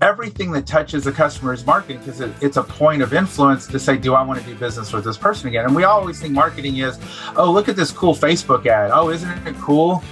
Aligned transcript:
everything 0.00 0.50
that 0.52 0.66
touches 0.66 1.04
the 1.04 1.12
customer 1.12 1.52
is 1.52 1.64
marketing 1.66 1.98
because 1.98 2.20
it, 2.20 2.32
it's 2.40 2.56
a 2.56 2.62
point 2.62 3.02
of 3.02 3.12
influence 3.12 3.66
to 3.66 3.78
say, 3.78 3.96
do 3.96 4.14
I 4.14 4.22
want 4.22 4.40
to 4.40 4.46
do 4.46 4.54
business 4.54 4.92
with 4.92 5.04
this 5.04 5.18
person 5.18 5.48
again? 5.48 5.66
And 5.66 5.76
we 5.76 5.84
always 5.84 6.20
think 6.20 6.32
marketing 6.32 6.78
is, 6.78 6.98
oh, 7.36 7.50
look 7.50 7.68
at 7.68 7.76
this 7.76 7.90
cool 7.90 8.14
Facebook 8.14 8.66
ad. 8.66 8.90
Oh, 8.92 9.10
isn't 9.10 9.46
it 9.46 9.56
cool? 9.56 10.02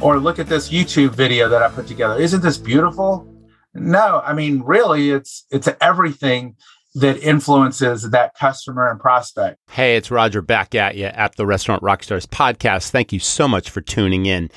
Or 0.00 0.18
look 0.18 0.38
at 0.38 0.46
this 0.46 0.70
YouTube 0.70 1.10
video 1.10 1.48
that 1.48 1.62
I 1.62 1.68
put 1.68 1.86
together. 1.86 2.20
Isn't 2.20 2.42
this 2.42 2.58
beautiful? 2.58 3.28
No, 3.74 4.22
I 4.24 4.32
mean, 4.32 4.62
really, 4.62 5.10
it's 5.10 5.46
it's 5.50 5.68
everything 5.80 6.56
that 6.94 7.18
influences 7.18 8.10
that 8.10 8.34
customer 8.34 8.88
and 8.88 9.00
prospect. 9.00 9.58
Hey, 9.68 9.96
it's 9.96 10.10
Roger 10.10 10.40
back 10.40 10.74
at 10.76 10.96
you 10.96 11.06
at 11.06 11.34
the 11.36 11.44
Restaurant 11.44 11.82
Rockstars 11.82 12.26
podcast. 12.26 12.90
Thank 12.90 13.12
you 13.12 13.18
so 13.18 13.48
much 13.48 13.70
for 13.70 13.80
tuning 13.80 14.26
in. 14.26 14.48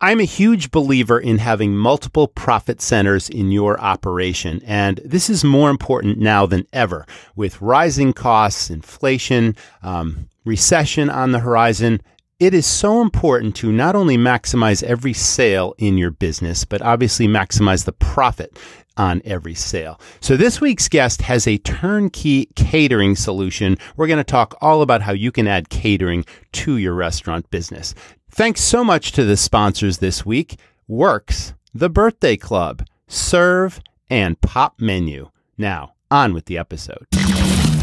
I'm 0.00 0.20
a 0.20 0.24
huge 0.24 0.70
believer 0.70 1.18
in 1.18 1.38
having 1.38 1.76
multiple 1.76 2.28
profit 2.28 2.80
centers 2.80 3.28
in 3.28 3.50
your 3.50 3.80
operation, 3.80 4.62
and 4.64 5.00
this 5.04 5.28
is 5.28 5.42
more 5.42 5.70
important 5.70 6.18
now 6.18 6.46
than 6.46 6.68
ever 6.72 7.04
with 7.34 7.60
rising 7.60 8.12
costs, 8.12 8.70
inflation, 8.70 9.56
um, 9.82 10.28
recession 10.44 11.10
on 11.10 11.32
the 11.32 11.40
horizon. 11.40 12.00
It 12.38 12.54
is 12.54 12.64
so 12.64 13.02
important 13.02 13.56
to 13.56 13.72
not 13.72 13.96
only 13.96 14.16
maximize 14.16 14.84
every 14.84 15.14
sale 15.14 15.74
in 15.78 15.98
your 15.98 16.12
business, 16.12 16.64
but 16.64 16.80
obviously 16.80 17.26
maximize 17.26 17.84
the 17.84 17.92
profit 17.92 18.56
on 18.96 19.20
every 19.24 19.54
sale. 19.54 20.00
So 20.20 20.36
this 20.36 20.60
week's 20.60 20.88
guest 20.88 21.22
has 21.22 21.48
a 21.48 21.58
turnkey 21.58 22.48
catering 22.54 23.16
solution. 23.16 23.78
We're 23.96 24.06
going 24.06 24.18
to 24.18 24.24
talk 24.24 24.56
all 24.60 24.82
about 24.82 25.02
how 25.02 25.12
you 25.12 25.32
can 25.32 25.48
add 25.48 25.70
catering 25.70 26.24
to 26.52 26.76
your 26.76 26.94
restaurant 26.94 27.50
business. 27.50 27.96
Thanks 28.38 28.60
so 28.60 28.84
much 28.84 29.10
to 29.12 29.24
the 29.24 29.36
sponsors 29.36 29.98
this 29.98 30.24
week. 30.24 30.60
Works, 30.86 31.54
The 31.74 31.90
Birthday 31.90 32.36
Club, 32.36 32.86
Serve, 33.08 33.80
and 34.08 34.40
Pop 34.40 34.80
Menu. 34.80 35.30
Now, 35.58 35.94
on 36.08 36.34
with 36.34 36.44
the 36.44 36.56
episode. 36.56 37.08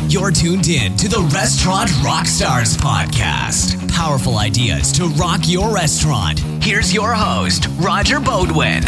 You're 0.07 0.31
tuned 0.31 0.69
in 0.69 0.95
to 0.95 1.09
the 1.09 1.29
Restaurant 1.33 1.89
Rockstars 1.99 2.77
podcast. 2.77 3.91
Powerful 3.91 4.37
ideas 4.37 4.93
to 4.93 5.07
rock 5.19 5.41
your 5.43 5.75
restaurant. 5.75 6.39
Here's 6.63 6.93
your 6.93 7.13
host, 7.13 7.67
Roger 7.77 8.21
Beaudoin. 8.21 8.85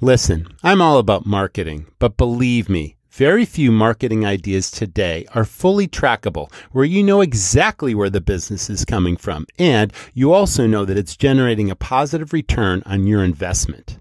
Listen, 0.00 0.48
I'm 0.64 0.82
all 0.82 0.98
about 0.98 1.24
marketing, 1.24 1.86
but 2.00 2.16
believe 2.16 2.68
me, 2.68 2.96
very 3.16 3.46
few 3.46 3.72
marketing 3.72 4.26
ideas 4.26 4.70
today 4.70 5.24
are 5.34 5.46
fully 5.46 5.88
trackable, 5.88 6.52
where 6.72 6.84
you 6.84 7.02
know 7.02 7.22
exactly 7.22 7.94
where 7.94 8.10
the 8.10 8.20
business 8.20 8.68
is 8.68 8.84
coming 8.84 9.16
from, 9.16 9.46
and 9.58 9.90
you 10.12 10.34
also 10.34 10.66
know 10.66 10.84
that 10.84 10.98
it's 10.98 11.16
generating 11.16 11.70
a 11.70 11.76
positive 11.76 12.34
return 12.34 12.82
on 12.84 13.06
your 13.06 13.24
investment. 13.24 13.98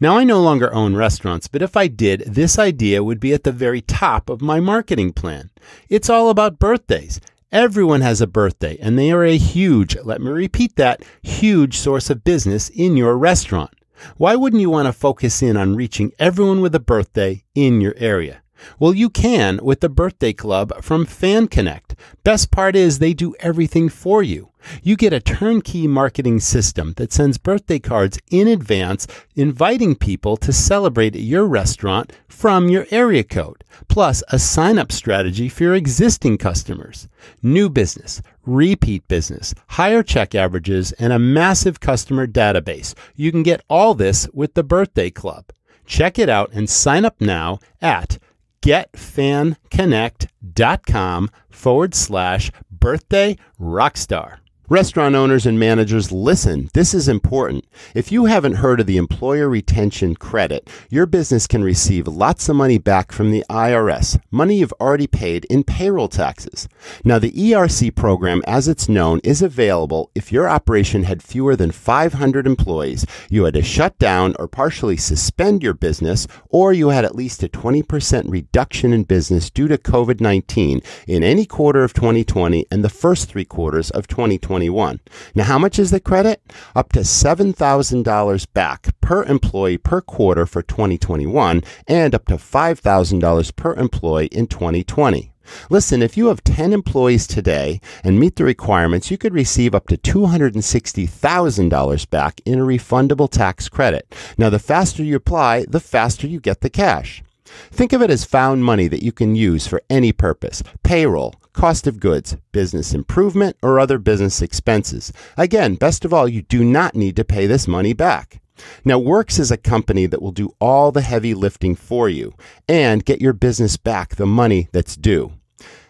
Now, 0.00 0.16
I 0.16 0.24
no 0.24 0.40
longer 0.40 0.72
own 0.72 0.96
restaurants, 0.96 1.48
but 1.48 1.60
if 1.60 1.76
I 1.76 1.86
did, 1.86 2.20
this 2.20 2.58
idea 2.58 3.04
would 3.04 3.20
be 3.20 3.34
at 3.34 3.44
the 3.44 3.52
very 3.52 3.82
top 3.82 4.30
of 4.30 4.40
my 4.40 4.58
marketing 4.58 5.12
plan. 5.12 5.50
It's 5.90 6.08
all 6.08 6.30
about 6.30 6.58
birthdays. 6.58 7.20
Everyone 7.52 8.00
has 8.00 8.22
a 8.22 8.26
birthday, 8.26 8.78
and 8.80 8.98
they 8.98 9.10
are 9.10 9.22
a 9.22 9.36
huge, 9.36 9.98
let 10.02 10.22
me 10.22 10.30
repeat 10.30 10.76
that, 10.76 11.04
huge 11.20 11.76
source 11.76 12.08
of 12.08 12.24
business 12.24 12.70
in 12.70 12.96
your 12.96 13.18
restaurant. 13.18 13.74
Why 14.16 14.34
wouldn't 14.34 14.62
you 14.62 14.70
want 14.70 14.86
to 14.86 14.94
focus 14.94 15.42
in 15.42 15.58
on 15.58 15.76
reaching 15.76 16.12
everyone 16.18 16.62
with 16.62 16.74
a 16.74 16.80
birthday 16.80 17.44
in 17.54 17.82
your 17.82 17.94
area? 17.98 18.40
Well, 18.78 18.94
you 18.94 19.10
can 19.10 19.60
with 19.62 19.80
the 19.80 19.88
birthday 19.88 20.32
club 20.32 20.82
from 20.82 21.06
Fan 21.06 21.48
Connect. 21.48 21.94
Best 22.24 22.50
part 22.50 22.76
is 22.76 22.98
they 22.98 23.14
do 23.14 23.34
everything 23.40 23.88
for 23.88 24.22
you. 24.22 24.50
You 24.82 24.96
get 24.96 25.12
a 25.12 25.20
turnkey 25.20 25.86
marketing 25.86 26.40
system 26.40 26.94
that 26.96 27.12
sends 27.12 27.38
birthday 27.38 27.78
cards 27.78 28.18
in 28.30 28.48
advance, 28.48 29.06
inviting 29.34 29.94
people 29.94 30.36
to 30.38 30.52
celebrate 30.52 31.14
at 31.14 31.22
your 31.22 31.46
restaurant 31.46 32.12
from 32.28 32.68
your 32.68 32.86
area 32.90 33.22
code, 33.22 33.64
plus 33.88 34.22
a 34.28 34.38
sign 34.38 34.78
up 34.78 34.90
strategy 34.90 35.48
for 35.48 35.64
your 35.64 35.74
existing 35.74 36.38
customers. 36.38 37.08
New 37.42 37.68
business, 37.68 38.22
repeat 38.44 39.06
business, 39.08 39.54
higher 39.68 40.02
check 40.02 40.34
averages, 40.34 40.92
and 40.92 41.12
a 41.12 41.18
massive 41.18 41.80
customer 41.80 42.26
database. 42.26 42.94
You 43.14 43.30
can 43.30 43.42
get 43.42 43.64
all 43.68 43.94
this 43.94 44.28
with 44.32 44.54
the 44.54 44.64
Birthday 44.64 45.10
Club. 45.10 45.46
Check 45.86 46.18
it 46.18 46.28
out 46.28 46.50
and 46.52 46.68
sign 46.68 47.04
up 47.04 47.20
now 47.20 47.60
at 47.80 48.18
getfanconnect.com 48.66 51.30
forward 51.48 51.94
slash 51.94 52.50
birthday 52.70 53.36
rockstar. 53.60 54.38
Restaurant 54.68 55.14
owners 55.14 55.46
and 55.46 55.60
managers, 55.60 56.10
listen, 56.10 56.70
this 56.74 56.92
is 56.92 57.06
important. 57.06 57.64
If 57.94 58.10
you 58.10 58.24
haven't 58.24 58.56
heard 58.56 58.80
of 58.80 58.86
the 58.86 58.96
Employer 58.96 59.48
Retention 59.48 60.16
Credit, 60.16 60.68
your 60.90 61.06
business 61.06 61.46
can 61.46 61.62
receive 61.62 62.08
lots 62.08 62.48
of 62.48 62.56
money 62.56 62.76
back 62.76 63.12
from 63.12 63.30
the 63.30 63.44
IRS, 63.48 64.20
money 64.32 64.56
you've 64.56 64.72
already 64.80 65.06
paid 65.06 65.44
in 65.44 65.62
payroll 65.62 66.08
taxes. 66.08 66.68
Now, 67.04 67.20
the 67.20 67.30
ERC 67.30 67.94
program, 67.94 68.42
as 68.44 68.66
it's 68.66 68.88
known, 68.88 69.20
is 69.22 69.40
available 69.40 70.10
if 70.16 70.32
your 70.32 70.48
operation 70.48 71.04
had 71.04 71.22
fewer 71.22 71.54
than 71.54 71.70
500 71.70 72.44
employees, 72.44 73.06
you 73.30 73.44
had 73.44 73.54
to 73.54 73.62
shut 73.62 73.96
down 74.00 74.34
or 74.36 74.48
partially 74.48 74.96
suspend 74.96 75.62
your 75.62 75.74
business, 75.74 76.26
or 76.48 76.72
you 76.72 76.88
had 76.88 77.04
at 77.04 77.14
least 77.14 77.44
a 77.44 77.48
20% 77.48 78.24
reduction 78.28 78.92
in 78.92 79.04
business 79.04 79.48
due 79.48 79.68
to 79.68 79.78
COVID 79.78 80.20
19 80.20 80.80
in 81.06 81.22
any 81.22 81.46
quarter 81.46 81.84
of 81.84 81.94
2020 81.94 82.66
and 82.72 82.82
the 82.82 82.88
first 82.88 83.28
three 83.28 83.44
quarters 83.44 83.92
of 83.92 84.08
2020. 84.08 84.55
2021. 84.56 85.00
Now, 85.34 85.44
how 85.44 85.58
much 85.58 85.78
is 85.78 85.90
the 85.90 86.00
credit? 86.00 86.40
Up 86.74 86.90
to 86.92 87.00
$7,000 87.00 88.46
back 88.54 88.98
per 89.00 89.22
employee 89.24 89.78
per 89.78 90.00
quarter 90.00 90.46
for 90.46 90.62
2021 90.62 91.62
and 91.86 92.14
up 92.14 92.24
to 92.26 92.36
$5,000 92.36 93.56
per 93.56 93.74
employee 93.74 94.26
in 94.26 94.46
2020. 94.46 95.32
Listen, 95.70 96.02
if 96.02 96.16
you 96.16 96.26
have 96.26 96.42
10 96.42 96.72
employees 96.72 97.24
today 97.26 97.80
and 98.02 98.18
meet 98.18 98.36
the 98.36 98.44
requirements, 98.44 99.10
you 99.10 99.18
could 99.18 99.34
receive 99.34 99.74
up 99.74 99.86
to 99.88 99.96
$260,000 99.96 102.10
back 102.10 102.40
in 102.44 102.58
a 102.58 102.64
refundable 102.64 103.30
tax 103.30 103.68
credit. 103.68 104.12
Now, 104.36 104.50
the 104.50 104.58
faster 104.58 105.04
you 105.04 105.16
apply, 105.16 105.66
the 105.68 105.80
faster 105.80 106.26
you 106.26 106.40
get 106.40 106.62
the 106.62 106.70
cash. 106.70 107.22
Think 107.70 107.92
of 107.92 108.02
it 108.02 108.10
as 108.10 108.24
found 108.24 108.64
money 108.64 108.88
that 108.88 109.02
you 109.02 109.12
can 109.12 109.36
use 109.36 109.66
for 109.66 109.82
any 109.88 110.12
purpose 110.12 110.62
payroll, 110.82 111.34
cost 111.52 111.86
of 111.86 112.00
goods, 112.00 112.36
business 112.52 112.94
improvement, 112.94 113.56
or 113.62 113.80
other 113.80 113.98
business 113.98 114.42
expenses. 114.42 115.12
Again, 115.36 115.74
best 115.74 116.04
of 116.04 116.12
all, 116.12 116.28
you 116.28 116.42
do 116.42 116.64
not 116.64 116.94
need 116.94 117.16
to 117.16 117.24
pay 117.24 117.46
this 117.46 117.66
money 117.66 117.92
back. 117.92 118.40
Now, 118.84 118.98
Works 118.98 119.38
is 119.38 119.50
a 119.50 119.56
company 119.56 120.06
that 120.06 120.22
will 120.22 120.32
do 120.32 120.54
all 120.60 120.92
the 120.92 121.02
heavy 121.02 121.34
lifting 121.34 121.74
for 121.74 122.08
you 122.08 122.34
and 122.68 123.04
get 123.04 123.20
your 123.20 123.32
business 123.32 123.76
back 123.76 124.16
the 124.16 124.26
money 124.26 124.68
that's 124.72 124.96
due. 124.96 125.32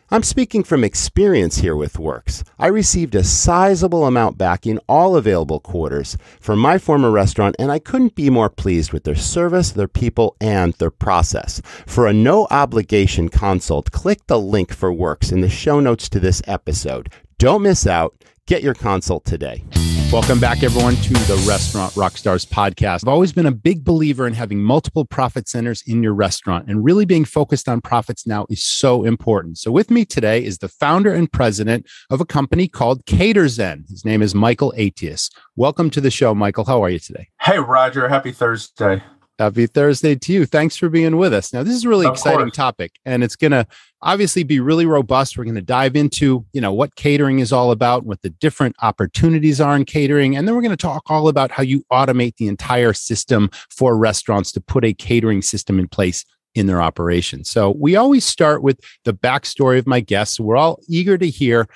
I'm 0.08 0.22
speaking 0.22 0.62
from 0.62 0.84
experience 0.84 1.56
here 1.56 1.74
with 1.74 1.98
Works. 1.98 2.44
I 2.60 2.68
received 2.68 3.16
a 3.16 3.24
sizable 3.24 4.06
amount 4.06 4.38
back 4.38 4.64
in 4.64 4.78
all 4.88 5.16
available 5.16 5.58
quarters 5.58 6.16
from 6.38 6.60
my 6.60 6.78
former 6.78 7.10
restaurant, 7.10 7.56
and 7.58 7.72
I 7.72 7.80
couldn't 7.80 8.14
be 8.14 8.30
more 8.30 8.48
pleased 8.48 8.92
with 8.92 9.02
their 9.02 9.16
service, 9.16 9.72
their 9.72 9.88
people, 9.88 10.36
and 10.40 10.74
their 10.74 10.92
process. 10.92 11.60
For 11.86 12.06
a 12.06 12.12
no 12.12 12.46
obligation 12.52 13.28
consult, 13.28 13.90
click 13.90 14.24
the 14.28 14.38
link 14.38 14.72
for 14.72 14.92
Works 14.92 15.32
in 15.32 15.40
the 15.40 15.48
show 15.48 15.80
notes 15.80 16.08
to 16.10 16.20
this 16.20 16.40
episode. 16.46 17.10
Don't 17.38 17.62
miss 17.62 17.84
out. 17.84 18.14
Get 18.46 18.62
your 18.62 18.74
consult 18.74 19.24
today. 19.24 19.64
Welcome 20.12 20.38
back, 20.38 20.62
everyone, 20.62 20.94
to 20.94 21.12
the 21.12 21.44
Restaurant 21.48 21.92
Rockstars 21.94 22.46
podcast. 22.46 23.02
I've 23.02 23.08
always 23.08 23.32
been 23.32 23.46
a 23.46 23.50
big 23.50 23.82
believer 23.82 24.24
in 24.24 24.34
having 24.34 24.62
multiple 24.62 25.04
profit 25.04 25.48
centers 25.48 25.82
in 25.84 26.00
your 26.00 26.14
restaurant, 26.14 26.68
and 26.68 26.84
really 26.84 27.04
being 27.04 27.24
focused 27.24 27.68
on 27.68 27.80
profits 27.80 28.24
now 28.24 28.46
is 28.48 28.62
so 28.62 29.02
important. 29.02 29.58
So, 29.58 29.72
with 29.72 29.90
me 29.90 30.04
today 30.04 30.44
is 30.44 30.58
the 30.58 30.68
founder 30.68 31.12
and 31.12 31.30
president 31.30 31.88
of 32.08 32.20
a 32.20 32.24
company 32.24 32.68
called 32.68 33.04
CaterZen. 33.04 33.90
His 33.90 34.04
name 34.04 34.22
is 34.22 34.32
Michael 34.32 34.72
Attias. 34.78 35.28
Welcome 35.56 35.90
to 35.90 36.00
the 36.00 36.12
show, 36.12 36.32
Michael. 36.32 36.66
How 36.66 36.84
are 36.84 36.90
you 36.90 37.00
today? 37.00 37.26
Hey, 37.40 37.58
Roger. 37.58 38.08
Happy 38.08 38.30
Thursday. 38.30 39.02
Happy 39.38 39.66
Thursday 39.66 40.14
to 40.14 40.32
you. 40.32 40.46
Thanks 40.46 40.76
for 40.76 40.88
being 40.88 41.18
with 41.18 41.34
us. 41.34 41.52
Now, 41.52 41.62
this 41.62 41.74
is 41.74 41.84
a 41.84 41.90
really 41.90 42.06
Of 42.06 42.14
exciting 42.14 42.38
course. 42.46 42.56
topic, 42.56 42.92
and 43.04 43.22
it's 43.22 43.36
going 43.36 43.50
to 43.50 43.66
obviously 44.00 44.44
be 44.44 44.60
really 44.60 44.86
robust. 44.86 45.36
We're 45.36 45.44
going 45.44 45.56
to 45.56 45.62
dive 45.62 45.94
into, 45.94 46.46
you 46.54 46.60
know, 46.62 46.72
what 46.72 46.96
catering 46.96 47.40
is 47.40 47.52
all 47.52 47.70
about, 47.70 48.06
what 48.06 48.22
the 48.22 48.30
different 48.30 48.76
opportunities 48.80 49.60
are 49.60 49.76
in 49.76 49.84
catering, 49.84 50.36
and 50.36 50.48
then 50.48 50.54
we're 50.54 50.62
going 50.62 50.70
to 50.70 50.76
talk 50.76 51.02
all 51.10 51.28
about 51.28 51.50
how 51.50 51.62
you 51.62 51.84
automate 51.92 52.36
the 52.36 52.48
entire 52.48 52.94
system 52.94 53.50
for 53.70 53.94
restaurants 53.98 54.52
to 54.52 54.60
put 54.62 54.86
a 54.86 54.94
catering 54.94 55.42
system 55.42 55.78
in 55.78 55.86
place 55.86 56.24
in 56.54 56.66
their 56.66 56.80
operation. 56.80 57.44
So, 57.44 57.72
we 57.78 57.94
always 57.94 58.24
start 58.24 58.62
with 58.62 58.80
the 59.04 59.12
backstory 59.12 59.78
of 59.78 59.86
my 59.86 60.00
guests. 60.00 60.40
We're 60.40 60.56
all 60.56 60.78
eager 60.88 61.18
to 61.18 61.28
hear 61.28 61.68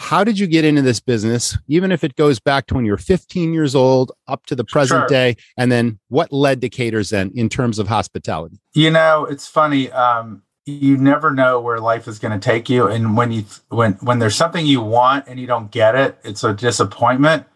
how 0.00 0.22
did 0.22 0.38
you 0.38 0.46
get 0.46 0.64
into 0.64 0.80
this 0.80 1.00
business, 1.00 1.58
even 1.66 1.90
if 1.90 2.04
it 2.04 2.14
goes 2.14 2.38
back 2.38 2.66
to 2.68 2.74
when 2.74 2.84
you 2.84 2.92
were 2.92 2.98
15 2.98 3.52
years 3.52 3.74
old 3.74 4.12
up 4.28 4.46
to 4.46 4.54
the 4.54 4.62
present 4.64 5.00
Sure. 5.00 5.08
day? 5.08 5.36
And 5.56 5.72
then 5.72 5.98
what 6.08 6.32
led 6.32 6.60
to 6.60 6.70
CaterZen 6.70 7.32
in 7.34 7.48
terms 7.48 7.80
of 7.80 7.88
hospitality? 7.88 8.60
You 8.74 8.92
know, 8.92 9.24
it's 9.24 9.48
funny. 9.48 9.90
Um, 9.90 10.42
you 10.66 10.96
never 10.96 11.32
know 11.32 11.60
where 11.60 11.80
life 11.80 12.06
is 12.06 12.20
going 12.20 12.38
to 12.38 12.44
take 12.44 12.68
you, 12.70 12.86
and 12.86 13.16
when 13.16 13.32
you 13.32 13.44
when 13.70 13.94
when 13.94 14.20
there's 14.20 14.36
something 14.36 14.64
you 14.66 14.80
want 14.82 15.26
and 15.26 15.40
you 15.40 15.46
don't 15.48 15.70
get 15.72 15.96
it, 15.96 16.16
it's 16.22 16.44
a 16.44 16.52
disappointment. 16.54 17.46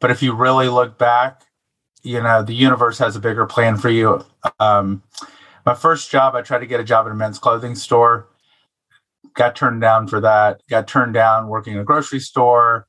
But 0.00 0.10
if 0.10 0.22
you 0.22 0.32
really 0.34 0.68
look 0.68 0.98
back, 0.98 1.42
you 2.02 2.20
know, 2.20 2.42
the 2.42 2.54
universe 2.54 2.98
has 2.98 3.14
a 3.14 3.20
bigger 3.20 3.46
plan 3.46 3.76
for 3.76 3.90
you. 3.90 4.24
Um, 4.58 5.02
my 5.64 5.74
first 5.74 6.10
job, 6.10 6.34
I 6.34 6.42
tried 6.42 6.60
to 6.60 6.66
get 6.66 6.80
a 6.80 6.84
job 6.84 7.06
at 7.06 7.12
a 7.12 7.14
men's 7.14 7.38
clothing 7.38 7.76
store. 7.76 8.26
Got 9.34 9.56
turned 9.56 9.80
down 9.80 10.06
for 10.08 10.20
that. 10.20 10.60
Got 10.68 10.88
turned 10.88 11.14
down 11.14 11.48
working 11.48 11.74
in 11.74 11.78
a 11.80 11.84
grocery 11.84 12.20
store. 12.20 12.86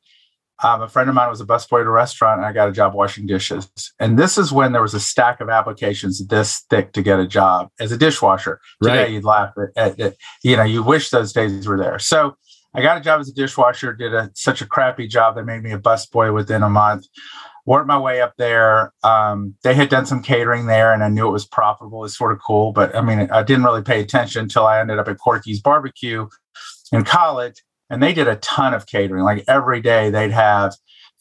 Um, 0.63 0.81
a 0.81 0.87
friend 0.87 1.09
of 1.09 1.15
mine 1.15 1.29
was 1.29 1.41
a 1.41 1.45
busboy 1.45 1.81
at 1.81 1.87
a 1.87 1.89
restaurant, 1.89 2.37
and 2.39 2.45
I 2.45 2.53
got 2.53 2.69
a 2.69 2.71
job 2.71 2.93
washing 2.93 3.25
dishes. 3.25 3.69
And 3.99 4.17
this 4.17 4.37
is 4.37 4.51
when 4.53 4.71
there 4.71 4.81
was 4.81 4.93
a 4.93 4.99
stack 4.99 5.41
of 5.41 5.49
applications 5.49 6.25
this 6.27 6.63
thick 6.69 6.93
to 6.93 7.01
get 7.01 7.19
a 7.19 7.27
job 7.27 7.69
as 7.79 7.91
a 7.91 7.97
dishwasher. 7.97 8.61
Today, 8.81 8.97
Right. 9.03 9.11
you'd 9.11 9.25
laugh 9.25 9.51
at, 9.75 9.99
at- 9.99 10.15
you 10.43 10.55
know, 10.55 10.63
you 10.63 10.81
wish 10.83 11.09
those 11.09 11.33
days 11.33 11.67
were 11.67 11.77
there. 11.77 11.99
So 11.99 12.37
I 12.73 12.81
got 12.81 12.97
a 12.97 13.01
job 13.01 13.19
as 13.19 13.29
a 13.29 13.33
dishwasher. 13.33 13.93
Did 13.93 14.13
a 14.13 14.31
such 14.35 14.61
a 14.61 14.65
crappy 14.65 15.07
job 15.07 15.35
that 15.35 15.43
made 15.45 15.63
me 15.63 15.71
a 15.73 15.79
busboy 15.79 16.33
within 16.33 16.63
a 16.63 16.69
month. 16.69 17.05
Worked 17.65 17.87
my 17.87 17.97
way 17.97 18.21
up 18.21 18.33
there. 18.37 18.93
Um, 19.03 19.55
they 19.63 19.73
had 19.73 19.89
done 19.89 20.05
some 20.05 20.21
catering 20.21 20.65
there, 20.65 20.93
and 20.93 21.01
I 21.01 21.07
knew 21.07 21.27
it 21.27 21.31
was 21.31 21.45
profitable. 21.45 22.03
It's 22.03 22.17
sort 22.17 22.33
of 22.33 22.39
cool, 22.45 22.73
but 22.73 22.93
I 22.95 23.01
mean, 23.01 23.29
I 23.31 23.41
didn't 23.41 23.63
really 23.63 23.81
pay 23.81 24.01
attention 24.01 24.43
until 24.43 24.65
I 24.65 24.79
ended 24.79 24.99
up 24.99 25.07
at 25.07 25.17
Corky's 25.17 25.61
Barbecue 25.61 26.27
in 26.91 27.03
college 27.03 27.63
and 27.89 28.01
they 28.01 28.13
did 28.13 28.27
a 28.27 28.37
ton 28.37 28.73
of 28.73 28.85
catering. 28.85 29.23
Like 29.23 29.43
every 29.47 29.81
day 29.81 30.09
they'd 30.09 30.31
have 30.31 30.75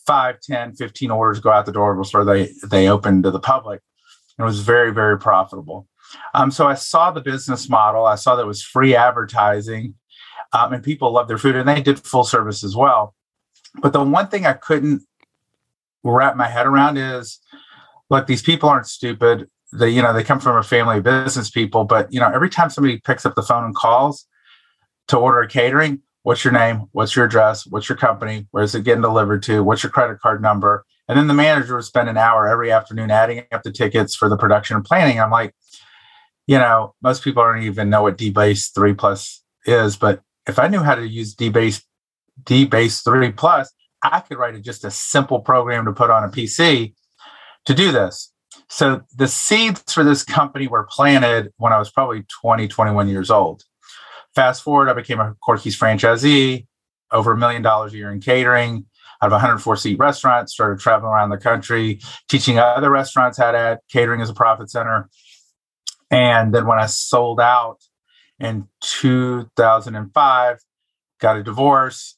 5 0.07 0.41
10 0.41 0.75
15 0.75 1.11
orders 1.11 1.41
go 1.41 1.51
out 1.51 1.67
the 1.67 1.73
door 1.73 1.95
before 1.95 2.25
they 2.25 2.51
they 2.65 2.89
opened 2.89 3.25
to 3.25 3.31
the 3.31 3.41
public. 3.41 3.81
It 4.39 4.43
was 4.43 4.61
very 4.61 4.93
very 4.93 5.19
profitable. 5.19 5.87
Um, 6.35 6.51
so 6.51 6.67
i 6.67 6.75
saw 6.75 7.11
the 7.11 7.21
business 7.21 7.69
model. 7.69 8.05
I 8.05 8.17
saw 8.17 8.37
that 8.37 8.43
it 8.43 8.47
was 8.47 8.63
free 8.63 8.95
advertising 8.95 9.95
um, 10.53 10.73
and 10.73 10.83
people 10.83 11.13
loved 11.13 11.31
their 11.31 11.39
food 11.39 11.57
and 11.57 11.69
they 11.69 11.81
did 11.81 11.99
full 11.99 12.25
service 12.25 12.65
as 12.65 12.77
well. 12.77 13.15
But 13.81 13.93
the 13.93 14.03
one 14.03 14.29
thing 14.29 14.47
i 14.47 14.53
couldn't 14.53 15.03
wrap 16.11 16.37
my 16.37 16.49
head 16.49 16.67
around 16.67 16.97
is 16.97 17.39
look 18.11 18.27
these 18.27 18.43
people 18.43 18.69
aren't 18.69 18.87
stupid. 18.87 19.49
They 19.73 19.91
you 19.91 20.03
know 20.03 20.13
they 20.13 20.25
come 20.25 20.41
from 20.41 20.57
a 20.57 20.63
family 20.63 20.99
of 20.99 21.05
business 21.05 21.51
people 21.51 21.85
but 21.85 22.13
you 22.13 22.21
know 22.21 22.31
every 22.31 22.51
time 22.51 22.71
somebody 22.71 22.99
picks 22.99 23.25
up 23.25 23.35
the 23.35 23.43
phone 23.43 23.65
and 23.65 23.75
calls 23.75 24.27
to 25.09 25.17
order 25.17 25.41
a 25.41 25.49
catering 25.49 26.03
what's 26.25 26.45
your 26.45 26.53
name? 26.53 26.85
What's 26.93 27.17
your 27.17 27.25
address? 27.25 27.67
What's 27.67 27.89
your 27.89 27.99
company? 27.99 28.47
Where's 28.53 28.77
it 28.77 28.85
getting 28.85 29.03
delivered 29.03 29.43
to? 29.45 29.65
What's 29.65 29.83
your 29.83 29.91
credit 29.91 30.21
card 30.21 30.41
number? 30.41 30.85
And 31.09 31.19
then 31.19 31.27
the 31.27 31.35
manager 31.35 31.75
would 31.75 31.85
spend 31.85 32.09
an 32.09 32.17
hour 32.17 32.47
every 32.47 32.71
afternoon 32.71 33.11
adding 33.11 33.43
up 33.51 33.65
the 33.65 33.73
tickets 33.73 34.15
for 34.15 34.29
the 34.29 34.37
production 34.37 34.77
and 34.77 34.85
planning. 34.85 35.19
I'm 35.19 35.33
like 35.33 35.53
you 36.47 36.59
know 36.59 36.95
most 37.03 37.23
people 37.23 37.43
don't 37.43 37.63
even 37.63 37.91
know 37.91 38.03
what 38.03 38.19
dbase 38.19 38.75
3 38.75 38.95
plus 38.95 39.43
is 39.67 39.97
but 39.97 40.23
if 40.47 40.59
i 40.59 40.69
knew 40.69 40.81
how 40.81 40.95
to 40.95 41.07
use 41.07 41.35
dbase 41.35 41.83
dbase 42.45 43.05
3 43.05 43.33
plus 43.33 43.73
i 44.03 44.21
could 44.21 44.39
write 44.39 44.55
a, 44.55 44.61
just 44.61 44.85
a 44.85 44.91
simple 44.91 45.41
program 45.41 45.85
to 45.85 45.93
put 45.93 46.11
on 46.11 46.25
a 46.25 46.29
pc 46.29 46.95
to 47.65 47.75
do 47.75 47.93
this 47.93 48.33
so 48.69 49.03
the 49.17 49.29
seeds 49.29 49.93
for 49.93 50.05
this 50.05 50.23
company 50.25 50.67
were 50.67 50.87
planted 50.91 51.53
when 51.57 51.73
i 51.73 51.79
was 51.79 51.91
probably 51.91 52.25
20 52.41 52.69
21 52.69 53.09
years 53.09 53.31
old 53.31 53.65
Fast 54.35 54.63
forward, 54.63 54.89
I 54.89 54.95
became 54.95 55.21
a 55.21 55.35
Corky's 55.41 55.79
franchisee, 55.79 56.67
over 57.11 57.33
a 57.33 57.37
million 57.37 57.61
dollars 57.61 57.93
a 57.93 57.97
year 57.97 58.11
in 58.11 58.21
catering. 58.21 58.87
Out 59.21 59.27
of 59.27 59.33
a 59.33 59.37
104 59.37 59.77
seat 59.77 59.99
restaurant, 60.01 60.51
started 60.51 60.81
traveling 60.81 61.13
around 61.13 61.31
the 61.31 61.37
country, 61.37 62.01
teaching 62.29 62.59
other 62.59 62.91
restaurants 62.91 63.39
how 63.39 63.53
to 63.53 63.59
add 63.59 63.79
catering 63.89 64.21
as 64.21 64.31
a 64.31 64.35
profit 64.35 64.69
center. 64.69 65.09
And 66.11 66.53
then 66.53 66.67
when 66.67 66.79
I 66.79 66.87
sold 66.87 67.41
out 67.41 67.79
in 68.41 68.67
2005, 68.81 70.59
got 71.21 71.37
a 71.37 71.43
divorce, 71.45 72.17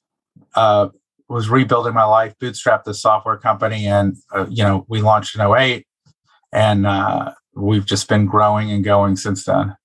uh, 0.54 0.88
was 1.28 1.48
rebuilding 1.48 1.94
my 1.94 2.04
life, 2.04 2.34
bootstrapped 2.40 2.84
the 2.84 2.94
software 2.94 3.36
company, 3.36 3.86
and 3.86 4.16
uh, 4.32 4.46
you 4.48 4.62
know 4.62 4.84
we 4.88 5.00
launched 5.00 5.36
in 5.36 5.40
08, 5.40 5.86
and 6.52 6.86
uh, 6.86 7.32
we've 7.54 7.86
just 7.86 8.08
been 8.08 8.26
growing 8.26 8.70
and 8.70 8.84
going 8.84 9.16
since 9.16 9.44
then. 9.44 9.76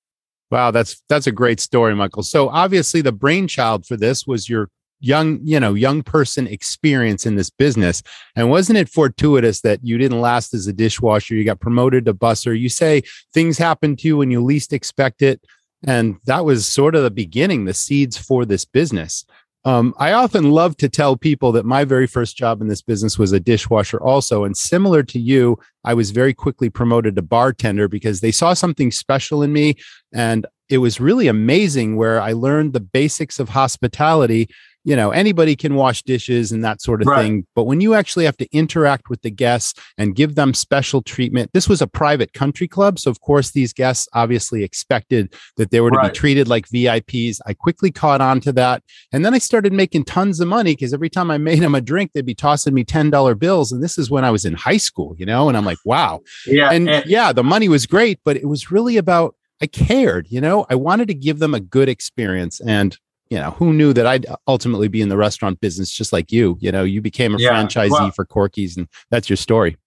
Wow, 0.52 0.72
that's 0.72 1.02
that's 1.10 1.28
a 1.28 1.32
great 1.32 1.60
story, 1.60 1.96
Michael. 1.96 2.24
So 2.24 2.50
obviously 2.50 3.02
the 3.02 3.12
brainchild 3.12 3.86
for 3.86 3.96
this 3.96 4.26
was 4.26 4.50
your 4.50 4.70
young, 5.00 5.40
you 5.44 5.60
know, 5.60 5.74
young 5.74 6.04
person 6.04 6.48
experience 6.48 7.26
in 7.26 7.36
this 7.36 7.50
business. 7.50 8.04
And 8.36 8.50
wasn't 8.50 8.80
it 8.80 8.90
fortuitous 8.90 9.62
that 9.62 9.80
you 9.84 9.98
didn't 9.98 10.22
last 10.22 10.54
as 10.54 10.68
a 10.68 10.74
dishwasher? 10.74 11.36
You 11.36 11.46
got 11.46 11.60
promoted 11.60 12.06
to 12.06 12.14
busser. 12.14 12.58
You 12.60 12.70
say 12.70 13.04
things 13.34 13.58
happen 13.58 13.96
to 13.98 14.08
you 14.08 14.18
when 14.18 14.32
you 14.32 14.44
least 14.44 14.74
expect 14.74 15.22
it. 15.22 15.42
And 15.88 16.18
that 16.26 16.44
was 16.44 16.68
sort 16.68 16.96
of 16.96 17.04
the 17.04 17.12
beginning, 17.12 17.66
the 17.66 17.74
seeds 17.74 18.18
for 18.18 18.44
this 18.44 18.66
business. 18.66 19.26
Um, 19.66 19.94
I 19.98 20.14
often 20.14 20.52
love 20.52 20.78
to 20.78 20.88
tell 20.88 21.18
people 21.18 21.52
that 21.52 21.66
my 21.66 21.84
very 21.84 22.08
first 22.08 22.38
job 22.38 22.62
in 22.62 22.68
this 22.68 22.82
business 22.82 23.20
was 23.20 23.34
a 23.34 23.40
dishwasher, 23.40 24.02
also. 24.02 24.46
And 24.46 24.56
similar 24.56 25.04
to 25.04 25.20
you, 25.20 25.60
I 25.84 25.94
was 25.94 26.12
very 26.12 26.34
quickly 26.34 26.70
promoted 26.70 27.16
to 27.16 27.22
bartender 27.22 27.88
because 27.88 28.22
they 28.22 28.32
saw 28.32 28.54
something 28.54 28.92
special 28.92 29.44
in 29.44 29.52
me. 29.52 29.76
And 30.14 30.46
it 30.70 30.78
was 30.78 31.02
really 31.02 31.28
amazing 31.28 31.98
where 31.98 32.22
I 32.22 32.32
learned 32.32 32.74
the 32.74 32.80
basics 32.80 33.40
of 33.40 33.50
hospitality. 33.50 34.50
You 34.86 34.96
know, 34.96 35.12
anybody 35.12 35.56
can 35.58 35.76
wash 35.76 36.04
dishes 36.04 36.52
and 36.54 36.64
that 36.64 36.82
sort 36.82 37.02
of 37.02 37.08
Right. 37.08 37.22
thing. 37.24 37.46
But 37.54 37.66
when 37.66 37.82
you 37.82 37.94
actually 37.94 38.26
have 38.26 38.38
to 38.38 38.48
interact 38.56 39.10
with 39.10 39.22
the 39.24 39.30
guests 39.30 39.80
and 39.98 40.16
give 40.16 40.36
them 40.36 40.54
special 40.54 41.02
treatment, 41.02 41.52
this 41.54 41.68
was 41.68 41.82
a 41.82 41.88
private 41.88 42.32
country 42.34 42.68
club. 42.68 42.98
So, 42.98 43.12
of 43.12 43.20
course, 43.20 43.52
these 43.52 43.74
guests 43.74 44.08
obviously 44.14 44.64
expected 44.64 45.34
that 45.58 45.72
they 45.72 45.82
were 45.82 45.92
to 45.92 45.98
Right. 45.98 46.14
be 46.14 46.18
treated 46.18 46.48
like 46.48 46.68
VIPs. 46.70 47.40
I 47.46 47.54
quickly 47.54 47.92
caught 47.92 48.22
on 48.22 48.40
to 48.42 48.54
that. 48.54 48.82
And 49.12 49.26
then 49.26 49.34
I 49.34 49.40
started 49.40 49.74
making 49.74 50.06
tons 50.06 50.40
of 50.40 50.48
money 50.48 50.72
because 50.74 50.94
every 50.94 51.10
time 51.10 51.30
I 51.30 51.38
made 51.38 51.60
them 51.60 51.76
a 51.76 51.82
drink, 51.82 52.12
they'd 52.14 52.26
be 52.26 52.34
tossing 52.34 52.74
me 52.74 52.86
$10 52.86 53.36
bills. 53.36 53.72
And 53.74 53.84
this 53.84 53.98
is 53.98 54.10
when 54.10 54.24
I 54.24 54.32
was 54.32 54.46
in 54.46 54.54
high 54.54 54.78
school, 54.78 55.14
you 55.20 55.26
know? 55.26 55.50
And 55.50 55.58
I'm 55.58 55.66
like, 55.66 55.80
wow. 55.84 56.22
Yeah, 56.48 56.72
and 56.72 57.04
yeah, 57.06 57.34
the 57.34 57.44
money 57.44 57.68
was 57.68 57.86
great, 57.86 58.20
but 58.24 58.38
it 58.38 58.48
was 58.48 58.72
really 58.72 58.96
about 58.98 59.36
I 59.62 59.68
cared, 59.68 60.28
you 60.30 60.40
know, 60.40 60.66
I 60.70 60.76
wanted 60.76 61.10
to 61.10 61.14
give 61.14 61.40
them 61.40 61.54
a 61.54 61.60
good 61.60 61.90
experience. 61.90 62.62
And, 62.62 62.98
you 63.30 63.38
know, 63.38 63.52
who 63.52 63.74
knew 63.74 63.94
that 63.94 64.08
I'd 64.08 64.26
ultimately 64.48 64.88
be 64.88 65.02
in 65.02 65.10
the 65.10 65.18
restaurant 65.18 65.60
business 65.62 65.92
just 65.92 66.12
like 66.12 66.32
you? 66.32 66.58
You 66.60 66.72
know, 66.72 66.84
you 66.84 67.02
became 67.02 67.36
a 67.36 67.38
Yeah, 67.38 67.52
franchisee 67.54 67.90
well- 67.92 68.12
for 68.12 68.26
Corky's, 68.26 68.76
and 68.78 68.88
that's 69.12 69.30
your 69.30 69.38
story. 69.38 69.78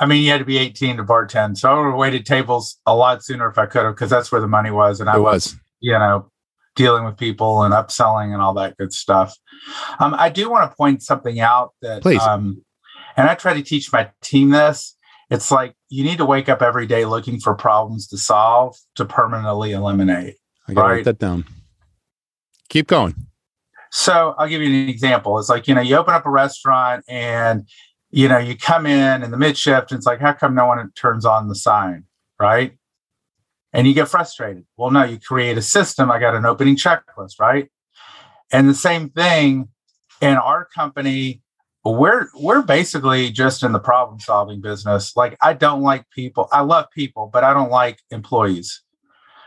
I 0.00 0.06
mean, 0.06 0.24
you 0.24 0.30
had 0.32 0.38
to 0.38 0.44
be 0.44 0.58
18 0.58 0.96
to 0.96 1.04
bartend. 1.04 1.56
So 1.56 1.70
I 1.70 1.78
would 1.78 1.90
have 1.90 1.94
waited 1.98 2.26
tables 2.26 2.78
a 2.84 2.96
lot 2.96 3.24
sooner 3.24 3.48
if 3.48 3.58
I 3.58 3.66
could 3.66 3.84
have, 3.84 3.94
because 3.94 4.10
that's 4.10 4.32
where 4.32 4.40
the 4.40 4.48
money 4.48 4.72
was. 4.72 5.00
And 5.00 5.08
I 5.08 5.18
was, 5.18 5.52
was. 5.52 5.56
you 5.78 5.92
know, 5.92 6.28
dealing 6.74 7.04
with 7.04 7.16
people 7.16 7.62
and 7.62 7.72
upselling 7.72 8.32
and 8.32 8.42
all 8.42 8.54
that 8.54 8.76
good 8.76 8.92
stuff. 8.92 9.36
Um, 10.00 10.12
I 10.18 10.30
do 10.30 10.50
want 10.50 10.68
to 10.68 10.76
point 10.76 11.00
something 11.04 11.38
out 11.38 11.74
that, 11.80 12.02
Please. 12.02 12.20
um, 12.22 12.64
and 13.16 13.28
I 13.30 13.36
try 13.36 13.54
to 13.54 13.62
teach 13.62 13.92
my 13.92 14.10
team 14.20 14.50
this. 14.50 14.96
It's 15.30 15.52
like 15.52 15.74
you 15.90 16.02
need 16.02 16.18
to 16.18 16.26
wake 16.26 16.48
up 16.48 16.60
every 16.60 16.88
day 16.88 17.04
looking 17.04 17.38
for 17.38 17.54
problems 17.54 18.08
to 18.08 18.18
solve 18.18 18.76
to 18.96 19.04
permanently 19.04 19.70
eliminate. 19.72 20.34
I 20.66 20.74
gotta 20.74 20.88
Right. 20.88 20.94
write 20.96 21.04
that 21.04 21.18
down. 21.20 21.44
Keep 22.68 22.86
going. 22.86 23.14
So 23.90 24.34
I'll 24.38 24.48
give 24.48 24.60
you 24.60 24.68
an 24.68 24.88
example. 24.88 25.38
It's 25.38 25.48
like, 25.48 25.68
you 25.68 25.74
know, 25.74 25.80
you 25.80 25.96
open 25.96 26.14
up 26.14 26.26
a 26.26 26.30
restaurant 26.30 27.04
and, 27.08 27.68
you 28.10 28.26
know, 28.28 28.38
you 28.38 28.56
come 28.56 28.86
in 28.86 29.22
in 29.22 29.30
the 29.30 29.36
mid 29.36 29.56
shift 29.56 29.92
and 29.92 29.98
it's 29.98 30.06
like, 30.06 30.20
how 30.20 30.32
come 30.32 30.54
no 30.54 30.66
one 30.66 30.90
turns 30.96 31.24
on 31.24 31.48
the 31.48 31.54
sign? 31.54 32.04
Right. 32.40 32.76
And 33.72 33.86
you 33.86 33.94
get 33.94 34.08
frustrated. 34.08 34.64
Well, 34.76 34.90
no, 34.90 35.04
you 35.04 35.20
create 35.20 35.58
a 35.58 35.62
system. 35.62 36.10
I 36.10 36.18
got 36.18 36.34
an 36.34 36.44
opening 36.44 36.76
checklist. 36.76 37.38
Right. 37.38 37.70
And 38.50 38.68
the 38.68 38.74
same 38.74 39.10
thing 39.10 39.68
in 40.20 40.36
our 40.36 40.64
company, 40.64 41.42
we're 41.84 42.28
we're 42.34 42.62
basically 42.62 43.30
just 43.30 43.62
in 43.62 43.70
the 43.70 43.78
problem 43.78 44.18
solving 44.18 44.60
business. 44.60 45.16
Like 45.16 45.36
I 45.40 45.52
don't 45.52 45.82
like 45.82 46.10
people. 46.10 46.48
I 46.50 46.62
love 46.62 46.86
people, 46.92 47.30
but 47.32 47.44
I 47.44 47.54
don't 47.54 47.70
like 47.70 48.00
employees. 48.10 48.82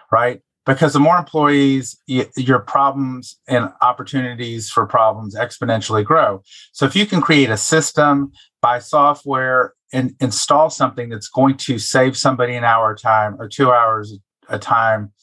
Right 0.10 0.42
because 0.68 0.94
the 0.94 1.00
more 1.00 1.18
employees 1.18 1.98
your 2.06 2.60
problems 2.60 3.40
and 3.48 3.70
opportunities 3.82 4.70
for 4.70 4.86
problems 4.86 5.34
exponentially 5.34 6.04
grow. 6.04 6.44
So 6.74 6.86
if 6.86 6.96
you 6.96 7.06
can 7.08 7.22
create 7.22 7.50
a 7.50 7.58
system 7.58 8.32
buy 8.62 8.80
software 8.80 9.74
and 9.94 10.14
install 10.20 10.70
something 10.70 11.10
that's 11.10 11.30
going 11.30 11.56
to 11.56 11.80
save 11.80 12.18
somebody 12.18 12.54
an 12.56 12.66
hour 12.66 12.96
time 12.96 13.38
or 13.40 13.48
two 13.48 13.72
hours 13.72 14.18
a 14.50 14.60
time 14.60 15.14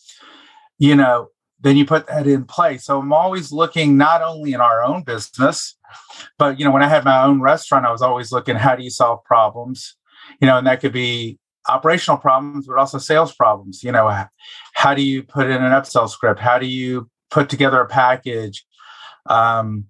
you 0.78 0.96
know 0.96 1.28
then 1.60 1.78
you 1.78 1.86
put 1.86 2.06
that 2.08 2.26
in 2.26 2.44
place. 2.44 2.84
So 2.84 3.00
i'm 3.00 3.12
always 3.12 3.52
looking 3.52 3.96
not 3.96 4.22
only 4.22 4.54
in 4.54 4.60
our 4.60 4.82
own 4.82 5.02
business 5.02 5.76
but 6.38 6.58
you 6.58 6.64
know 6.64 6.70
when 6.70 6.82
i 6.82 6.88
had 6.88 7.04
my 7.04 7.22
own 7.22 7.40
restaurant 7.40 7.86
i 7.86 7.92
was 7.92 8.02
always 8.02 8.32
looking 8.32 8.56
how 8.56 8.74
do 8.74 8.82
you 8.82 8.90
solve 8.90 9.22
problems? 9.24 9.96
You 10.40 10.46
know 10.46 10.56
and 10.58 10.66
that 10.66 10.80
could 10.80 10.92
be 10.92 11.38
operational 11.68 12.18
problems 12.18 12.66
but 12.66 12.78
also 12.78 12.98
sales 12.98 13.34
problems 13.34 13.82
you 13.82 13.92
know 13.92 14.26
how 14.74 14.94
do 14.94 15.02
you 15.02 15.22
put 15.22 15.46
in 15.46 15.62
an 15.62 15.72
upsell 15.72 16.08
script 16.08 16.40
how 16.40 16.58
do 16.58 16.66
you 16.66 17.08
put 17.30 17.48
together 17.48 17.80
a 17.80 17.86
package 17.86 18.64
um, 19.26 19.84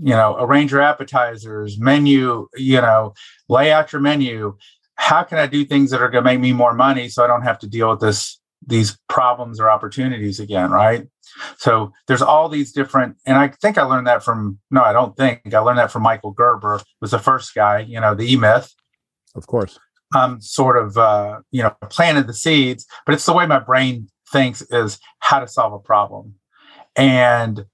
you 0.00 0.12
know 0.12 0.36
arrange 0.38 0.70
your 0.70 0.80
appetizers 0.80 1.78
menu 1.78 2.46
you 2.56 2.80
know 2.80 3.12
lay 3.48 3.72
out 3.72 3.92
your 3.92 4.00
menu 4.00 4.56
how 4.94 5.22
can 5.22 5.38
i 5.38 5.46
do 5.46 5.64
things 5.64 5.90
that 5.90 6.00
are 6.00 6.10
going 6.10 6.22
to 6.22 6.30
make 6.30 6.40
me 6.40 6.52
more 6.52 6.74
money 6.74 7.08
so 7.08 7.24
i 7.24 7.26
don't 7.26 7.42
have 7.42 7.58
to 7.58 7.68
deal 7.68 7.90
with 7.90 8.00
this 8.00 8.38
these 8.66 8.98
problems 9.08 9.60
or 9.60 9.70
opportunities 9.70 10.40
again, 10.40 10.70
right? 10.70 11.06
So 11.58 11.92
there's 12.06 12.22
all 12.22 12.48
these 12.48 12.72
different, 12.72 13.16
and 13.26 13.36
I 13.36 13.48
think 13.48 13.78
I 13.78 13.82
learned 13.82 14.06
that 14.06 14.24
from 14.24 14.58
no, 14.70 14.82
I 14.82 14.92
don't 14.92 15.16
think 15.16 15.54
I 15.54 15.58
learned 15.58 15.78
that 15.78 15.92
from 15.92 16.02
Michael 16.02 16.32
Gerber, 16.32 16.80
was 17.00 17.10
the 17.10 17.18
first 17.18 17.54
guy, 17.54 17.80
you 17.80 18.00
know, 18.00 18.14
the 18.14 18.32
E 18.32 18.36
Myth. 18.36 18.72
Of 19.34 19.46
course. 19.46 19.78
Um, 20.16 20.40
sort 20.40 20.78
of 20.78 20.96
uh, 20.96 21.40
you 21.50 21.62
know, 21.62 21.76
planted 21.90 22.26
the 22.26 22.34
seeds, 22.34 22.86
but 23.04 23.14
it's 23.14 23.26
the 23.26 23.34
way 23.34 23.44
my 23.44 23.58
brain 23.58 24.08
thinks 24.32 24.62
is 24.70 24.98
how 25.18 25.38
to 25.38 25.46
solve 25.46 25.74
a 25.74 25.78
problem. 25.78 26.34
And 26.96 27.66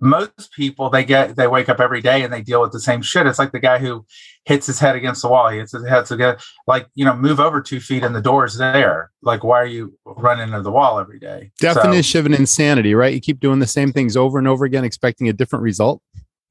most 0.00 0.52
people 0.52 0.90
they 0.90 1.04
get 1.04 1.34
they 1.36 1.46
wake 1.46 1.68
up 1.68 1.80
every 1.80 2.02
day 2.02 2.22
and 2.22 2.32
they 2.32 2.42
deal 2.42 2.60
with 2.60 2.72
the 2.72 2.80
same 2.80 3.00
shit. 3.00 3.26
It's 3.26 3.38
like 3.38 3.52
the 3.52 3.58
guy 3.58 3.78
who 3.78 4.04
hits 4.44 4.66
his 4.66 4.78
head 4.78 4.96
against 4.96 5.22
the 5.22 5.28
wall. 5.28 5.48
He 5.48 5.58
hits 5.58 5.72
his 5.72 5.86
head 5.86 6.10
against 6.10 6.46
like 6.66 6.88
you 6.94 7.04
know 7.04 7.16
move 7.16 7.40
over 7.40 7.60
two 7.60 7.80
feet 7.80 8.02
and 8.02 8.14
the 8.14 8.20
door 8.20 8.44
is 8.44 8.58
there. 8.58 9.10
Like 9.22 9.42
why 9.42 9.60
are 9.60 9.66
you 9.66 9.96
running 10.04 10.48
into 10.48 10.62
the 10.62 10.70
wall 10.70 10.98
every 10.98 11.18
day? 11.18 11.52
Definition 11.58 12.02
so, 12.02 12.18
of 12.20 12.26
an 12.26 12.34
insanity, 12.34 12.94
right? 12.94 13.14
You 13.14 13.20
keep 13.20 13.40
doing 13.40 13.60
the 13.60 13.66
same 13.66 13.92
things 13.92 14.16
over 14.16 14.38
and 14.38 14.46
over 14.46 14.64
again, 14.64 14.84
expecting 14.84 15.28
a 15.28 15.32
different 15.32 15.62
result. 15.62 16.02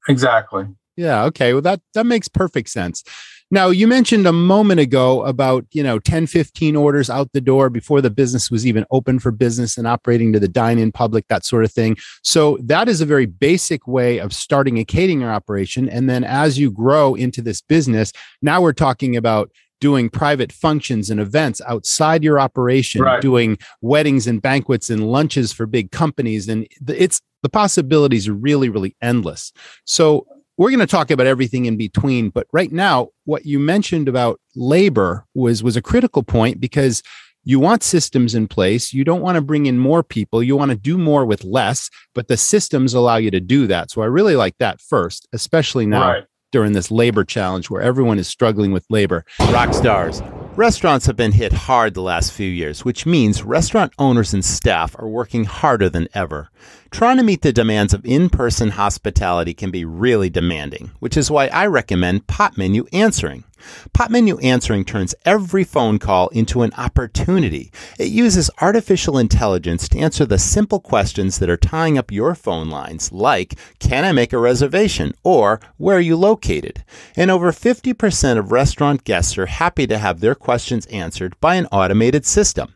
Exactly. 0.08 0.66
Yeah. 0.96 1.24
Okay. 1.24 1.52
Well, 1.52 1.62
that 1.62 1.80
that 1.94 2.06
makes 2.06 2.28
perfect 2.28 2.70
sense. 2.70 3.04
Now, 3.54 3.68
you 3.68 3.86
mentioned 3.86 4.26
a 4.26 4.32
moment 4.32 4.80
ago 4.80 5.22
about, 5.22 5.64
you 5.70 5.84
know, 5.84 6.00
10, 6.00 6.26
15 6.26 6.74
orders 6.74 7.08
out 7.08 7.30
the 7.34 7.40
door 7.40 7.70
before 7.70 8.00
the 8.00 8.10
business 8.10 8.50
was 8.50 8.66
even 8.66 8.84
open 8.90 9.20
for 9.20 9.30
business 9.30 9.78
and 9.78 9.86
operating 9.86 10.32
to 10.32 10.40
the 10.40 10.48
dine 10.48 10.76
in 10.76 10.90
public, 10.90 11.28
that 11.28 11.44
sort 11.44 11.64
of 11.64 11.70
thing. 11.70 11.96
So, 12.24 12.58
that 12.64 12.88
is 12.88 13.00
a 13.00 13.06
very 13.06 13.26
basic 13.26 13.86
way 13.86 14.18
of 14.18 14.32
starting 14.32 14.78
a 14.78 14.84
catering 14.84 15.22
operation. 15.22 15.88
And 15.88 16.10
then 16.10 16.24
as 16.24 16.58
you 16.58 16.72
grow 16.72 17.14
into 17.14 17.40
this 17.40 17.60
business, 17.60 18.12
now 18.42 18.60
we're 18.60 18.72
talking 18.72 19.16
about 19.16 19.52
doing 19.80 20.10
private 20.10 20.50
functions 20.50 21.08
and 21.08 21.20
events 21.20 21.60
outside 21.68 22.24
your 22.24 22.40
operation, 22.40 23.02
right. 23.02 23.22
doing 23.22 23.56
weddings 23.80 24.26
and 24.26 24.42
banquets 24.42 24.90
and 24.90 25.06
lunches 25.06 25.52
for 25.52 25.66
big 25.66 25.92
companies. 25.92 26.48
And 26.48 26.66
it's 26.88 27.20
the 27.44 27.48
possibilities 27.48 28.26
are 28.26 28.34
really, 28.34 28.68
really 28.68 28.96
endless. 29.00 29.52
So, 29.84 30.26
we're 30.56 30.70
going 30.70 30.80
to 30.80 30.86
talk 30.86 31.10
about 31.10 31.26
everything 31.26 31.66
in 31.66 31.76
between 31.76 32.30
but 32.30 32.46
right 32.52 32.72
now 32.72 33.08
what 33.24 33.44
you 33.46 33.58
mentioned 33.58 34.08
about 34.08 34.40
labor 34.54 35.24
was 35.34 35.62
was 35.62 35.76
a 35.76 35.82
critical 35.82 36.22
point 36.22 36.60
because 36.60 37.02
you 37.44 37.60
want 37.60 37.82
systems 37.82 38.34
in 38.34 38.48
place. 38.48 38.94
You 38.94 39.04
don't 39.04 39.20
want 39.20 39.36
to 39.36 39.42
bring 39.42 39.66
in 39.66 39.78
more 39.78 40.02
people. 40.02 40.42
You 40.42 40.56
want 40.56 40.70
to 40.70 40.76
do 40.76 40.96
more 40.96 41.26
with 41.26 41.44
less 41.44 41.90
but 42.14 42.28
the 42.28 42.36
systems 42.36 42.94
allow 42.94 43.16
you 43.16 43.30
to 43.30 43.40
do 43.40 43.66
that. 43.66 43.90
So 43.90 44.02
i 44.02 44.06
really 44.06 44.36
like 44.36 44.56
that 44.58 44.80
first 44.80 45.28
especially 45.32 45.86
now 45.86 46.08
right. 46.08 46.24
during 46.52 46.72
this 46.72 46.90
labor 46.90 47.24
challenge 47.24 47.68
where 47.68 47.82
everyone 47.82 48.18
is 48.18 48.28
struggling 48.28 48.72
with 48.72 48.86
labor. 48.88 49.24
Rock 49.50 49.74
stars. 49.74 50.22
Restaurants 50.56 51.04
have 51.06 51.16
been 51.16 51.32
hit 51.32 51.52
hard 51.52 51.94
the 51.94 52.00
last 52.00 52.32
few 52.32 52.48
years, 52.48 52.84
which 52.84 53.06
means 53.06 53.42
restaurant 53.42 53.92
owners 53.98 54.32
and 54.32 54.44
staff 54.44 54.94
are 55.00 55.08
working 55.08 55.44
harder 55.44 55.88
than 55.88 56.06
ever. 56.14 56.48
Trying 56.94 57.16
to 57.16 57.24
meet 57.24 57.42
the 57.42 57.52
demands 57.52 57.92
of 57.92 58.06
in 58.06 58.30
person 58.30 58.70
hospitality 58.70 59.52
can 59.52 59.72
be 59.72 59.84
really 59.84 60.30
demanding, 60.30 60.92
which 61.00 61.16
is 61.16 61.28
why 61.28 61.48
I 61.48 61.66
recommend 61.66 62.28
Pop 62.28 62.56
Menu 62.56 62.86
Answering. 62.92 63.42
Pop 63.92 64.12
Menu 64.12 64.38
Answering 64.38 64.84
turns 64.84 65.12
every 65.24 65.64
phone 65.64 65.98
call 65.98 66.28
into 66.28 66.62
an 66.62 66.70
opportunity. 66.78 67.72
It 67.98 68.10
uses 68.12 68.48
artificial 68.60 69.18
intelligence 69.18 69.88
to 69.88 69.98
answer 69.98 70.24
the 70.24 70.38
simple 70.38 70.78
questions 70.78 71.40
that 71.40 71.50
are 71.50 71.56
tying 71.56 71.98
up 71.98 72.12
your 72.12 72.36
phone 72.36 72.70
lines, 72.70 73.10
like, 73.10 73.58
Can 73.80 74.04
I 74.04 74.12
make 74.12 74.32
a 74.32 74.38
reservation? 74.38 75.14
or 75.24 75.58
Where 75.78 75.96
are 75.96 76.00
you 76.00 76.14
located? 76.14 76.84
And 77.16 77.28
over 77.28 77.50
50% 77.50 78.38
of 78.38 78.52
restaurant 78.52 79.02
guests 79.02 79.36
are 79.36 79.46
happy 79.46 79.88
to 79.88 79.98
have 79.98 80.20
their 80.20 80.36
questions 80.36 80.86
answered 80.86 81.34
by 81.40 81.56
an 81.56 81.66
automated 81.72 82.24
system. 82.24 82.72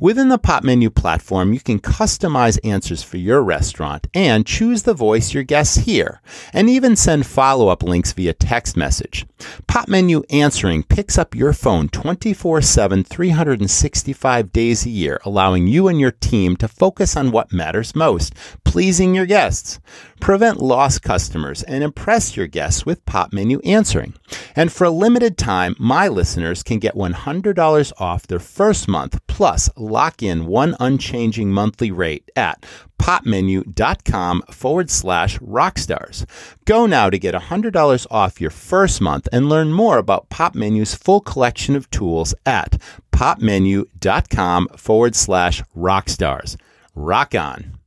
Within 0.00 0.28
the 0.28 0.38
Pop 0.38 0.64
Menu 0.64 0.90
platform, 0.90 1.52
you 1.52 1.60
can 1.60 1.78
customize 1.78 2.58
answers 2.64 3.02
for 3.02 3.16
your 3.16 3.42
restaurant 3.42 4.06
and 4.14 4.46
choose 4.46 4.82
the 4.82 4.94
voice 4.94 5.34
your 5.34 5.42
guests 5.42 5.78
hear, 5.78 6.20
and 6.52 6.68
even 6.68 6.96
send 6.96 7.26
follow 7.26 7.68
up 7.68 7.82
links 7.82 8.12
via 8.12 8.32
text 8.32 8.76
message. 8.76 9.26
Pop 9.66 9.88
Menu 9.88 10.22
Answering 10.30 10.82
picks 10.82 11.18
up 11.18 11.34
your 11.34 11.52
phone 11.52 11.88
24 11.88 12.62
7, 12.62 13.04
365 13.04 14.52
days 14.52 14.86
a 14.86 14.90
year, 14.90 15.20
allowing 15.24 15.66
you 15.66 15.88
and 15.88 16.00
your 16.00 16.12
team 16.12 16.56
to 16.56 16.68
focus 16.68 17.16
on 17.16 17.30
what 17.30 17.52
matters 17.52 17.94
most 17.94 18.34
pleasing 18.70 19.16
your 19.16 19.26
guests. 19.26 19.80
Prevent 20.20 20.62
lost 20.62 21.02
customers 21.02 21.64
and 21.64 21.82
impress 21.82 22.36
your 22.36 22.46
guests 22.46 22.86
with 22.86 23.04
Pop 23.04 23.32
Menu 23.32 23.58
Answering. 23.64 24.14
And 24.54 24.70
for 24.70 24.84
a 24.84 24.90
limited 24.90 25.36
time, 25.36 25.74
my 25.76 26.06
listeners 26.06 26.62
can 26.62 26.78
get 26.78 26.94
$100 26.94 27.92
off 27.98 28.28
their 28.28 28.38
first 28.38 28.86
month 28.86 29.18
plus 29.26 29.68
lock 29.76 30.22
in 30.22 30.46
one 30.46 30.76
unchanging 30.78 31.50
monthly 31.50 31.90
rate 31.90 32.30
at 32.36 32.64
popmenu.com 33.00 34.42
forward 34.50 34.90
slash 34.90 35.38
rockstars. 35.38 36.26
Go 36.66 36.86
now 36.86 37.08
to 37.10 37.18
get 37.18 37.34
$100 37.34 38.06
off 38.10 38.40
your 38.40 38.50
first 38.50 39.00
month 39.00 39.26
and 39.32 39.48
learn 39.48 39.72
more 39.72 39.98
about 39.98 40.28
Pop 40.28 40.54
Menu's 40.54 40.94
full 40.94 41.20
collection 41.20 41.76
of 41.76 41.90
tools 41.90 42.34
at 42.46 42.80
popmenu.com 43.12 44.68
forward 44.76 45.14
slash 45.14 45.62
rockstars. 45.76 46.56
Rock 46.94 47.34
on. 47.34 47.78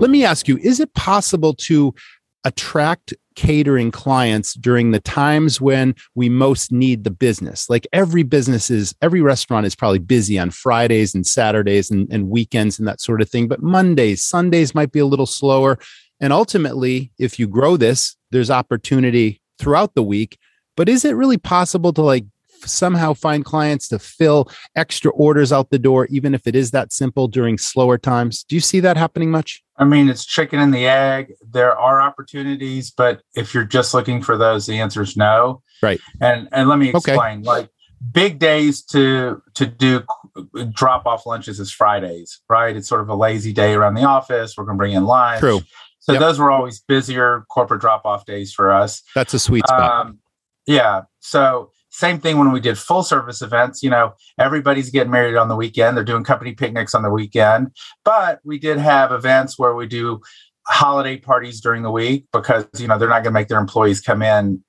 Let 0.00 0.10
me 0.10 0.24
ask 0.24 0.46
you, 0.46 0.58
is 0.58 0.80
it 0.80 0.94
possible 0.94 1.54
to 1.54 1.94
attract 2.44 3.14
catering 3.38 3.90
clients 3.90 4.54
during 4.54 4.90
the 4.90 4.98
times 4.98 5.60
when 5.60 5.94
we 6.16 6.28
most 6.28 6.72
need 6.72 7.04
the 7.04 7.10
business. 7.10 7.70
Like 7.70 7.86
every 7.92 8.24
business 8.24 8.68
is, 8.68 8.96
every 9.00 9.20
restaurant 9.20 9.64
is 9.64 9.76
probably 9.76 10.00
busy 10.00 10.38
on 10.40 10.50
Fridays 10.50 11.14
and 11.14 11.24
Saturdays 11.24 11.88
and, 11.88 12.08
and 12.10 12.30
weekends 12.30 12.80
and 12.80 12.88
that 12.88 13.00
sort 13.00 13.20
of 13.22 13.30
thing. 13.30 13.46
But 13.46 13.62
Mondays, 13.62 14.24
Sundays 14.24 14.74
might 14.74 14.90
be 14.90 14.98
a 14.98 15.06
little 15.06 15.26
slower. 15.26 15.78
And 16.20 16.32
ultimately, 16.32 17.12
if 17.18 17.38
you 17.38 17.46
grow 17.46 17.76
this, 17.76 18.16
there's 18.32 18.50
opportunity 18.50 19.40
throughout 19.58 19.94
the 19.94 20.02
week. 20.02 20.38
But 20.76 20.88
is 20.88 21.04
it 21.04 21.16
really 21.16 21.38
possible 21.38 21.92
to 21.94 22.02
like 22.02 22.24
somehow 22.66 23.14
find 23.14 23.44
clients 23.44 23.88
to 23.88 23.98
fill 23.98 24.50
extra 24.76 25.10
orders 25.12 25.52
out 25.52 25.70
the 25.70 25.78
door, 25.78 26.06
even 26.06 26.34
if 26.34 26.46
it 26.46 26.56
is 26.56 26.70
that 26.72 26.92
simple 26.92 27.28
during 27.28 27.58
slower 27.58 27.98
times. 27.98 28.44
Do 28.44 28.56
you 28.56 28.60
see 28.60 28.80
that 28.80 28.96
happening 28.96 29.30
much? 29.30 29.62
I 29.76 29.84
mean, 29.84 30.08
it's 30.08 30.24
chicken 30.24 30.58
and 30.58 30.74
the 30.74 30.86
egg. 30.86 31.34
There 31.48 31.76
are 31.76 32.00
opportunities, 32.00 32.90
but 32.90 33.22
if 33.34 33.54
you're 33.54 33.64
just 33.64 33.94
looking 33.94 34.22
for 34.22 34.36
those, 34.36 34.66
the 34.66 34.80
answer 34.80 35.02
is 35.02 35.16
no. 35.16 35.62
Right. 35.82 36.00
And 36.20 36.48
and 36.52 36.68
let 36.68 36.78
me 36.78 36.90
explain. 36.90 37.40
Okay. 37.40 37.48
Like 37.48 37.70
big 38.12 38.38
days 38.38 38.82
to 38.82 39.40
to 39.54 39.66
do 39.66 40.02
uh, 40.36 40.64
drop 40.72 41.06
off 41.06 41.26
lunches 41.26 41.60
is 41.60 41.70
Fridays, 41.70 42.40
right? 42.48 42.76
It's 42.76 42.88
sort 42.88 43.00
of 43.00 43.08
a 43.08 43.14
lazy 43.14 43.52
day 43.52 43.74
around 43.74 43.94
the 43.94 44.04
office. 44.04 44.56
We're 44.56 44.64
going 44.64 44.76
to 44.76 44.78
bring 44.78 44.92
in 44.92 45.04
lunch. 45.04 45.40
True. 45.40 45.60
So 46.00 46.12
yep. 46.12 46.20
those 46.20 46.38
were 46.38 46.50
always 46.50 46.80
busier 46.80 47.44
corporate 47.50 47.80
drop 47.80 48.04
off 48.04 48.24
days 48.24 48.52
for 48.52 48.72
us. 48.72 49.02
That's 49.14 49.34
a 49.34 49.38
sweet 49.38 49.66
spot. 49.66 50.06
Um, 50.06 50.18
yeah. 50.66 51.02
So 51.20 51.70
same 51.90 52.20
thing 52.20 52.38
when 52.38 52.52
we 52.52 52.60
did 52.60 52.78
full 52.78 53.02
service 53.02 53.42
events. 53.42 53.82
You 53.82 53.90
know, 53.90 54.14
everybody's 54.38 54.90
getting 54.90 55.10
married 55.10 55.36
on 55.36 55.48
the 55.48 55.56
weekend. 55.56 55.96
They're 55.96 56.04
doing 56.04 56.24
company 56.24 56.52
picnics 56.52 56.94
on 56.94 57.02
the 57.02 57.10
weekend. 57.10 57.72
But 58.04 58.40
we 58.44 58.58
did 58.58 58.78
have 58.78 59.12
events 59.12 59.58
where 59.58 59.74
we 59.74 59.86
do 59.86 60.20
holiday 60.66 61.16
parties 61.16 61.60
during 61.60 61.82
the 61.82 61.90
week 61.90 62.26
because, 62.32 62.66
you 62.78 62.86
know, 62.86 62.98
they're 62.98 63.08
not 63.08 63.22
going 63.22 63.32
to 63.32 63.40
make 63.40 63.48
their 63.48 63.58
employees 63.58 64.00
come 64.00 64.22
in 64.22 64.62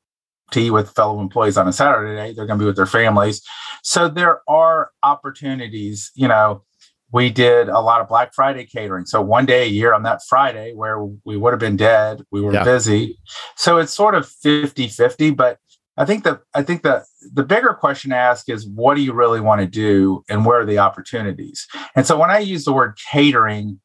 to 0.52 0.60
eat 0.62 0.72
with 0.72 0.90
fellow 0.92 1.20
employees 1.20 1.58
on 1.58 1.68
a 1.68 1.74
Saturday. 1.74 2.34
They're 2.34 2.48
going 2.48 2.58
to 2.58 2.64
be 2.64 2.68
with 2.68 2.78
their 2.78 2.86
families. 2.86 3.42
So 3.84 4.08
there 4.08 4.42
are 4.50 4.92
opportunities, 5.04 6.12
you 6.16 6.28
know. 6.28 6.64
We 7.12 7.30
did 7.30 7.70
a 7.70 7.80
lot 7.80 8.02
of 8.02 8.08
Black 8.08 8.34
Friday 8.34 8.66
catering. 8.66 9.06
So 9.06 9.22
one 9.22 9.46
day 9.46 9.64
a 9.64 9.70
year 9.70 9.94
on 9.94 10.04
that 10.04 10.22
Friday 10.28 10.74
where 10.74 11.04
we 11.26 11.38
would 11.38 11.54
have 11.54 11.60
been 11.60 11.78
dead, 11.78 12.22
we 12.32 12.42
were 12.42 12.54
yeah. 12.54 12.64
busy. 12.64 13.18
So 13.56 13.78
it's 13.78 13.94
sort 13.94 14.16
of 14.16 14.28
50 14.28 14.88
50, 14.88 15.32
but 15.32 15.58
I 15.98 16.06
think 16.06 16.24
the 16.24 16.42
I 16.54 16.64
think 16.64 16.84
the 16.84 17.04
the 17.34 17.44
bigger 17.44 17.74
question 17.74 18.12
to 18.12 18.16
ask 18.16 18.48
is 18.48 18.66
what 18.68 18.96
do 18.96 19.02
you 19.02 19.12
really 19.12 19.42
want 19.42 19.60
to 19.60 19.68
do 19.68 20.24
and 20.30 20.46
where 20.46 20.62
are 20.62 20.66
the 20.66 20.80
opportunities? 20.80 21.68
And 21.96 22.08
so 22.08 22.18
when 22.18 22.30
I 22.30 22.40
use 22.40 22.64
the 22.64 22.72
word 22.72 22.98
catering, 23.12 23.82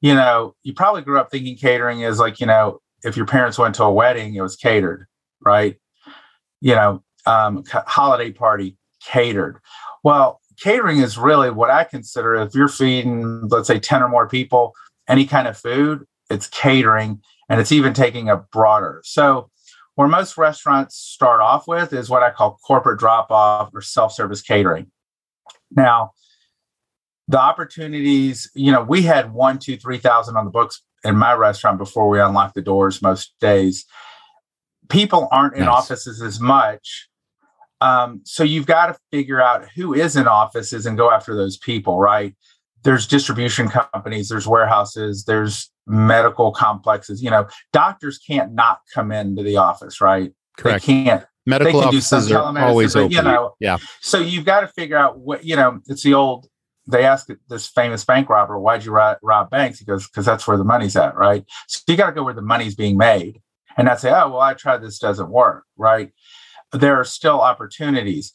you 0.00 0.14
know, 0.14 0.54
you 0.62 0.72
probably 0.72 1.02
grew 1.02 1.18
up 1.18 1.32
thinking 1.32 1.56
catering 1.56 2.02
is 2.02 2.20
like, 2.20 2.38
you 2.38 2.46
know, 2.46 2.80
if 3.02 3.16
your 3.16 3.26
parents 3.26 3.58
went 3.58 3.74
to 3.76 3.84
a 3.84 3.92
wedding, 3.92 4.34
it 4.36 4.40
was 4.40 4.54
catered, 4.54 5.06
right? 5.44 5.76
You 6.60 6.76
know, 6.76 7.02
um, 7.26 7.64
holiday 7.68 8.30
party 8.30 8.76
catered. 9.04 9.58
Well, 10.04 10.37
catering 10.60 10.98
is 10.98 11.18
really 11.18 11.50
what 11.50 11.70
I 11.70 11.84
consider 11.84 12.34
if 12.34 12.54
you're 12.54 12.68
feeding, 12.68 13.48
let's 13.48 13.68
say, 13.68 13.78
10 13.78 14.02
or 14.02 14.08
more 14.08 14.28
people 14.28 14.74
any 15.08 15.24
kind 15.26 15.48
of 15.48 15.56
food, 15.56 16.04
it's 16.30 16.46
catering 16.48 17.20
and 17.48 17.60
it's 17.60 17.72
even 17.72 17.94
taking 17.94 18.28
a 18.28 18.36
broader. 18.36 19.00
So 19.04 19.50
where 19.94 20.06
most 20.08 20.36
restaurants 20.36 20.96
start 20.96 21.40
off 21.40 21.66
with 21.66 21.92
is 21.92 22.10
what 22.10 22.22
I 22.22 22.30
call 22.30 22.58
corporate 22.64 23.00
drop 23.00 23.30
off 23.30 23.70
or 23.74 23.80
self 23.80 24.12
service 24.12 24.42
catering. 24.42 24.90
Now, 25.70 26.12
the 27.26 27.40
opportunities, 27.40 28.50
you 28.54 28.70
know, 28.70 28.82
we 28.82 29.02
had 29.02 29.32
one, 29.32 29.58
two, 29.58 29.76
three 29.76 29.98
thousand 29.98 30.36
on 30.36 30.44
the 30.44 30.50
books 30.50 30.82
in 31.04 31.16
my 31.16 31.32
restaurant 31.34 31.78
before 31.78 32.08
we 32.08 32.20
unlocked 32.20 32.54
the 32.54 32.62
doors 32.62 33.02
most 33.02 33.34
days. 33.40 33.86
People 34.88 35.28
aren't 35.32 35.54
in 35.54 35.64
nice. 35.64 35.74
offices 35.74 36.22
as 36.22 36.40
much. 36.40 37.08
Um, 37.80 38.22
so 38.24 38.42
you've 38.42 38.66
got 38.66 38.86
to 38.86 38.98
figure 39.12 39.40
out 39.40 39.68
who 39.76 39.94
is 39.94 40.16
in 40.16 40.26
offices 40.26 40.86
and 40.86 40.96
go 40.96 41.10
after 41.10 41.34
those 41.34 41.56
people, 41.56 41.98
right? 41.98 42.34
There's 42.84 43.06
distribution 43.06 43.68
companies, 43.68 44.28
there's 44.28 44.46
warehouses, 44.46 45.24
there's 45.24 45.70
medical 45.86 46.52
complexes. 46.52 47.22
You 47.22 47.30
know, 47.30 47.48
doctors 47.72 48.18
can't 48.18 48.52
not 48.52 48.80
come 48.92 49.10
into 49.10 49.42
the 49.42 49.56
office, 49.56 50.00
right? 50.00 50.32
Correct. 50.56 50.86
They 50.86 51.04
can't. 51.04 51.24
Medical 51.46 51.80
they 51.80 51.86
can 51.86 51.88
offices 51.88 52.30
are 52.30 52.58
always 52.58 52.92
but, 52.92 53.04
open. 53.04 53.12
you 53.12 53.22
know, 53.22 53.54
yeah. 53.58 53.78
So 54.00 54.18
you've 54.18 54.44
got 54.44 54.60
to 54.60 54.68
figure 54.68 54.98
out 54.98 55.18
what 55.18 55.44
you 55.44 55.56
know. 55.56 55.80
It's 55.86 56.02
the 56.02 56.14
old. 56.14 56.46
They 56.86 57.04
asked 57.04 57.30
this 57.48 57.66
famous 57.66 58.04
bank 58.04 58.28
robber, 58.28 58.58
"Why'd 58.58 58.84
you 58.84 58.92
rob, 58.92 59.18
rob 59.22 59.48
banks?" 59.48 59.78
He 59.78 59.86
goes, 59.86 60.06
"Because 60.06 60.26
that's 60.26 60.46
where 60.46 60.58
the 60.58 60.64
money's 60.64 60.94
at, 60.94 61.16
right?" 61.16 61.44
So 61.66 61.80
you 61.86 61.96
got 61.96 62.06
to 62.06 62.12
go 62.12 62.22
where 62.22 62.34
the 62.34 62.42
money's 62.42 62.74
being 62.74 62.98
made, 62.98 63.40
and 63.78 63.86
not 63.86 63.98
say, 63.98 64.10
"Oh, 64.10 64.30
well, 64.30 64.40
I 64.40 64.52
tried 64.54 64.82
this, 64.82 64.98
doesn't 64.98 65.30
work," 65.30 65.64
right? 65.78 66.12
There 66.72 66.96
are 66.96 67.04
still 67.04 67.40
opportunities. 67.40 68.32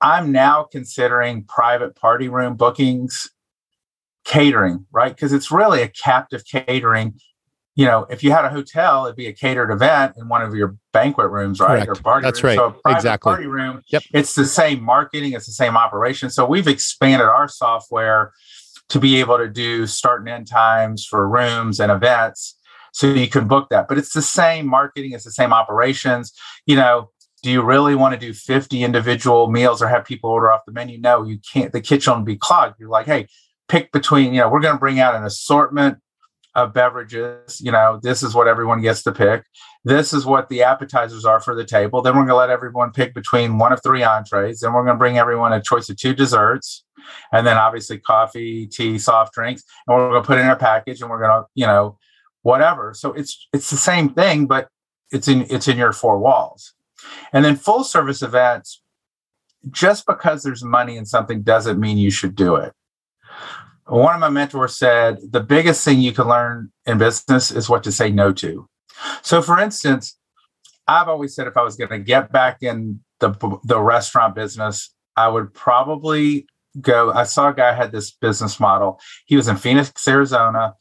I'm 0.00 0.32
now 0.32 0.64
considering 0.70 1.44
private 1.44 1.94
party 1.96 2.28
room 2.28 2.56
bookings, 2.56 3.28
catering, 4.24 4.86
right? 4.92 5.14
Because 5.14 5.32
it's 5.32 5.50
really 5.50 5.82
a 5.82 5.88
captive 5.88 6.42
catering. 6.44 7.14
You 7.76 7.86
know, 7.86 8.06
if 8.08 8.22
you 8.22 8.30
had 8.30 8.44
a 8.44 8.50
hotel, 8.50 9.04
it'd 9.06 9.16
be 9.16 9.26
a 9.26 9.32
catered 9.32 9.70
event 9.70 10.14
in 10.16 10.28
one 10.28 10.42
of 10.42 10.54
your 10.54 10.76
banquet 10.92 11.30
rooms, 11.30 11.60
right? 11.60 11.84
Correct. 11.86 11.98
Or 11.98 12.02
party 12.02 12.24
That's 12.24 12.42
room. 12.42 12.58
right. 12.58 12.74
So 12.84 12.90
Exactly. 12.90 13.30
party 13.30 13.46
room, 13.46 13.82
Yep. 13.88 14.02
it's 14.12 14.34
the 14.34 14.46
same 14.46 14.82
marketing, 14.82 15.32
it's 15.32 15.46
the 15.46 15.52
same 15.52 15.76
operation. 15.76 16.30
So 16.30 16.46
we've 16.46 16.68
expanded 16.68 17.26
our 17.26 17.48
software 17.48 18.32
to 18.90 19.00
be 19.00 19.16
able 19.16 19.38
to 19.38 19.48
do 19.48 19.86
start 19.86 20.20
and 20.20 20.28
end 20.28 20.46
times 20.46 21.04
for 21.04 21.28
rooms 21.28 21.80
and 21.80 21.90
events. 21.90 22.56
So 22.92 23.08
you 23.08 23.28
can 23.28 23.48
book 23.48 23.70
that. 23.70 23.88
But 23.88 23.98
it's 23.98 24.12
the 24.12 24.22
same 24.22 24.68
marketing, 24.68 25.12
it's 25.12 25.24
the 25.24 25.32
same 25.32 25.52
operations. 25.52 26.32
You 26.66 26.76
know, 26.76 27.10
do 27.44 27.50
you 27.50 27.60
really 27.60 27.94
want 27.94 28.18
to 28.18 28.18
do 28.18 28.32
50 28.32 28.82
individual 28.82 29.50
meals 29.50 29.82
or 29.82 29.86
have 29.86 30.06
people 30.06 30.30
order 30.30 30.50
off 30.50 30.64
the 30.64 30.72
menu? 30.72 30.98
No, 30.98 31.24
you 31.24 31.38
can't. 31.52 31.74
The 31.74 31.82
kitchen 31.82 32.14
will 32.14 32.22
be 32.22 32.38
clogged. 32.38 32.76
You're 32.80 32.88
like, 32.88 33.04
hey, 33.04 33.28
pick 33.68 33.92
between, 33.92 34.32
you 34.32 34.40
know, 34.40 34.48
we're 34.48 34.62
going 34.62 34.74
to 34.74 34.80
bring 34.80 34.98
out 34.98 35.14
an 35.14 35.24
assortment 35.24 35.98
of 36.54 36.72
beverages. 36.72 37.60
You 37.60 37.70
know, 37.70 38.00
this 38.02 38.22
is 38.22 38.34
what 38.34 38.48
everyone 38.48 38.80
gets 38.80 39.02
to 39.02 39.12
pick. 39.12 39.44
This 39.84 40.14
is 40.14 40.24
what 40.24 40.48
the 40.48 40.62
appetizers 40.62 41.26
are 41.26 41.38
for 41.38 41.54
the 41.54 41.66
table. 41.66 42.00
Then 42.00 42.14
we're 42.14 42.20
going 42.20 42.28
to 42.28 42.36
let 42.36 42.48
everyone 42.48 42.92
pick 42.92 43.12
between 43.12 43.58
one 43.58 43.74
of 43.74 43.82
three 43.82 44.02
entrees. 44.02 44.60
Then 44.60 44.72
we're 44.72 44.84
going 44.86 44.96
to 44.96 44.98
bring 44.98 45.18
everyone 45.18 45.52
a 45.52 45.60
choice 45.60 45.90
of 45.90 45.98
two 45.98 46.14
desserts. 46.14 46.82
And 47.30 47.46
then 47.46 47.58
obviously 47.58 47.98
coffee, 47.98 48.66
tea, 48.66 48.98
soft 48.98 49.34
drinks. 49.34 49.64
And 49.86 49.94
we're 49.94 50.08
going 50.08 50.22
to 50.22 50.26
put 50.26 50.38
in 50.38 50.48
a 50.48 50.56
package 50.56 51.02
and 51.02 51.10
we're 51.10 51.20
going 51.20 51.42
to, 51.42 51.46
you 51.54 51.66
know, 51.66 51.98
whatever. 52.40 52.94
So 52.94 53.12
it's 53.12 53.46
it's 53.52 53.68
the 53.68 53.76
same 53.76 54.14
thing, 54.14 54.46
but 54.46 54.68
it's 55.10 55.28
in 55.28 55.42
it's 55.50 55.68
in 55.68 55.76
your 55.76 55.92
four 55.92 56.18
walls. 56.18 56.72
And 57.32 57.44
then 57.44 57.56
full 57.56 57.84
service 57.84 58.22
events, 58.22 58.82
just 59.70 60.06
because 60.06 60.42
there's 60.42 60.64
money 60.64 60.96
in 60.96 61.06
something 61.06 61.42
doesn't 61.42 61.80
mean 61.80 61.98
you 61.98 62.10
should 62.10 62.34
do 62.34 62.56
it. 62.56 62.72
One 63.86 64.14
of 64.14 64.20
my 64.20 64.30
mentors 64.30 64.76
said 64.76 65.18
the 65.30 65.40
biggest 65.40 65.84
thing 65.84 66.00
you 66.00 66.12
can 66.12 66.28
learn 66.28 66.72
in 66.86 66.98
business 66.98 67.50
is 67.50 67.68
what 67.68 67.84
to 67.84 67.92
say 67.92 68.10
no 68.10 68.32
to. 68.32 68.68
So, 69.22 69.42
for 69.42 69.58
instance, 69.58 70.18
I've 70.86 71.08
always 71.08 71.34
said 71.34 71.46
if 71.46 71.56
I 71.56 71.62
was 71.62 71.76
going 71.76 71.90
to 71.90 71.98
get 71.98 72.32
back 72.32 72.62
in 72.62 73.00
the 73.20 73.58
the 73.64 73.80
restaurant 73.80 74.34
business, 74.34 74.94
I 75.16 75.28
would 75.28 75.52
probably 75.52 76.46
go. 76.80 77.12
I 77.12 77.24
saw 77.24 77.50
a 77.50 77.54
guy 77.54 77.72
had 77.72 77.92
this 77.92 78.10
business 78.10 78.58
model. 78.58 79.00
He 79.26 79.36
was 79.36 79.48
in 79.48 79.56
Phoenix, 79.56 79.92
Arizona, 80.06 80.74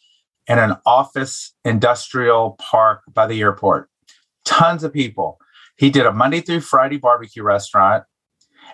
in 0.48 0.60
an 0.60 0.76
office 0.86 1.54
industrial 1.64 2.52
park 2.60 3.02
by 3.14 3.28
the 3.28 3.42
airport. 3.42 3.90
Tons 4.46 4.84
of 4.84 4.94
people. 4.94 5.40
He 5.78 5.90
did 5.90 6.06
a 6.06 6.12
Monday 6.14 6.42
through 6.42 6.62
Friday 6.62 6.98
barbecue 6.98 7.44
restaurant, 7.44 8.04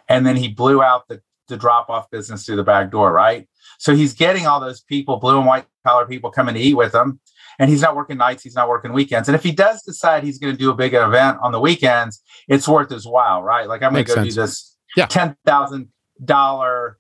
and 0.08 0.26
then 0.26 0.36
he 0.36 0.48
blew 0.48 0.82
out 0.82 1.08
the, 1.08 1.22
the 1.48 1.58
drop 1.58 1.90
off 1.90 2.10
business 2.10 2.46
through 2.46 2.58
the 2.58 2.64
back 2.64 2.92
door, 2.92 3.12
right? 3.12 3.48
So 3.78 3.96
he's 3.96 4.14
getting 4.14 4.46
all 4.46 4.60
those 4.60 4.82
people, 4.82 5.18
blue 5.18 5.38
and 5.38 5.48
white 5.48 5.66
collar 5.86 6.06
people, 6.06 6.32
coming 6.32 6.56
to 6.56 6.62
eat 6.62 6.74
with 6.76 6.94
him. 6.94 7.20
And 7.58 7.70
he's 7.70 7.82
not 7.82 7.96
working 7.96 8.18
nights, 8.18 8.44
he's 8.44 8.56
not 8.56 8.70
working 8.70 8.94
weekends. 8.94 9.28
And 9.28 9.36
if 9.36 9.44
he 9.44 9.52
does 9.52 9.82
decide 9.84 10.24
he's 10.24 10.38
going 10.38 10.54
to 10.54 10.58
do 10.58 10.70
a 10.70 10.76
big 10.76 10.94
event 10.94 11.40
on 11.42 11.52
the 11.52 11.60
weekends, 11.60 12.22
it's 12.48 12.68
worth 12.68 12.90
his 12.90 13.06
while, 13.06 13.44
right? 13.44 13.68
Like 13.68 13.84
I'm 13.84 13.92
going 13.94 14.06
to 14.06 14.16
go 14.16 14.24
do 14.24 14.32
this 14.32 14.78
Yeah. 14.96 15.06
ten 15.08 15.36
thousand 15.46 15.90
dollar, 16.24 16.98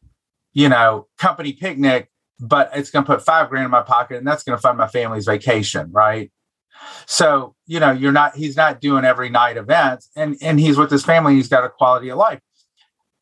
you 0.53 0.67
know, 0.69 1.07
company 1.17 1.53
picnic, 1.53 2.09
but 2.39 2.71
it's 2.73 2.89
going 2.91 3.05
to 3.05 3.11
put 3.11 3.23
five 3.23 3.49
grand 3.49 3.65
in 3.65 3.71
my 3.71 3.81
pocket, 3.81 4.17
and 4.17 4.27
that's 4.27 4.43
going 4.43 4.57
to 4.57 4.61
fund 4.61 4.77
my 4.77 4.87
family's 4.87 5.25
vacation, 5.25 5.91
right? 5.91 6.31
So 7.05 7.55
you 7.65 7.79
know, 7.79 7.91
you're 7.91 8.11
not. 8.11 8.35
He's 8.35 8.55
not 8.55 8.81
doing 8.81 9.05
every 9.05 9.29
night 9.29 9.57
events, 9.57 10.09
and 10.15 10.37
and 10.41 10.59
he's 10.59 10.77
with 10.77 10.91
his 10.91 11.03
family. 11.03 11.35
He's 11.35 11.47
got 11.47 11.63
a 11.63 11.69
quality 11.69 12.09
of 12.09 12.17
life. 12.17 12.39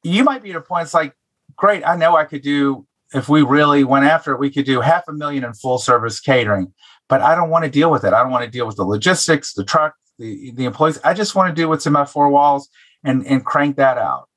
You 0.04 0.24
might 0.24 0.44
be 0.44 0.52
at 0.52 0.56
a 0.56 0.62
point. 0.62 0.84
It's 0.84 0.94
like, 0.94 1.14
great. 1.56 1.86
I 1.86 1.96
know 1.96 2.16
I 2.16 2.26
could 2.26 2.42
do 2.42 2.86
if 3.14 3.30
we 3.30 3.42
really 3.42 3.84
went 3.84 4.06
after 4.06 4.34
it. 4.34 4.40
We 4.40 4.50
could 4.50 4.66
do 4.66 4.82
half 4.82 5.08
a 5.08 5.14
million 5.14 5.44
in 5.44 5.54
full 5.54 5.78
service 5.78 6.20
catering, 6.20 6.74
but 7.10 7.22
I 7.22 7.36
don't 7.36 7.50
want 7.50 7.66
to 7.66 7.72
deal 7.72 7.92
with 7.92 8.04
it. 8.04 8.14
I 8.14 8.22
don't 8.22 8.32
want 8.32 8.46
to 8.46 8.52
deal 8.52 8.68
with 8.68 8.76
the 8.76 8.86
logistics, 8.86 9.54
the 9.54 9.64
truck, 9.64 9.96
the 10.20 10.52
the 10.52 10.66
employees. 10.66 11.00
I 11.04 11.14
just 11.14 11.36
want 11.36 11.50
to 11.50 11.62
do 11.62 11.70
what's 11.70 11.86
in 11.86 11.94
my 11.94 12.06
four 12.06 12.30
walls 12.30 12.70
and 13.04 13.26
and 13.26 13.46
crank 13.46 13.78
that 13.78 13.98
out. 13.98 14.30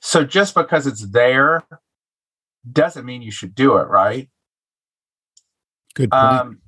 So 0.00 0.24
just 0.24 0.54
because 0.54 0.86
it's 0.86 1.06
there 1.10 1.62
doesn't 2.70 3.04
mean 3.04 3.22
you 3.22 3.30
should 3.30 3.54
do 3.54 3.76
it, 3.76 3.88
right? 3.88 4.28
Good 5.94 6.10
point. 6.10 6.22
Um, 6.22 6.60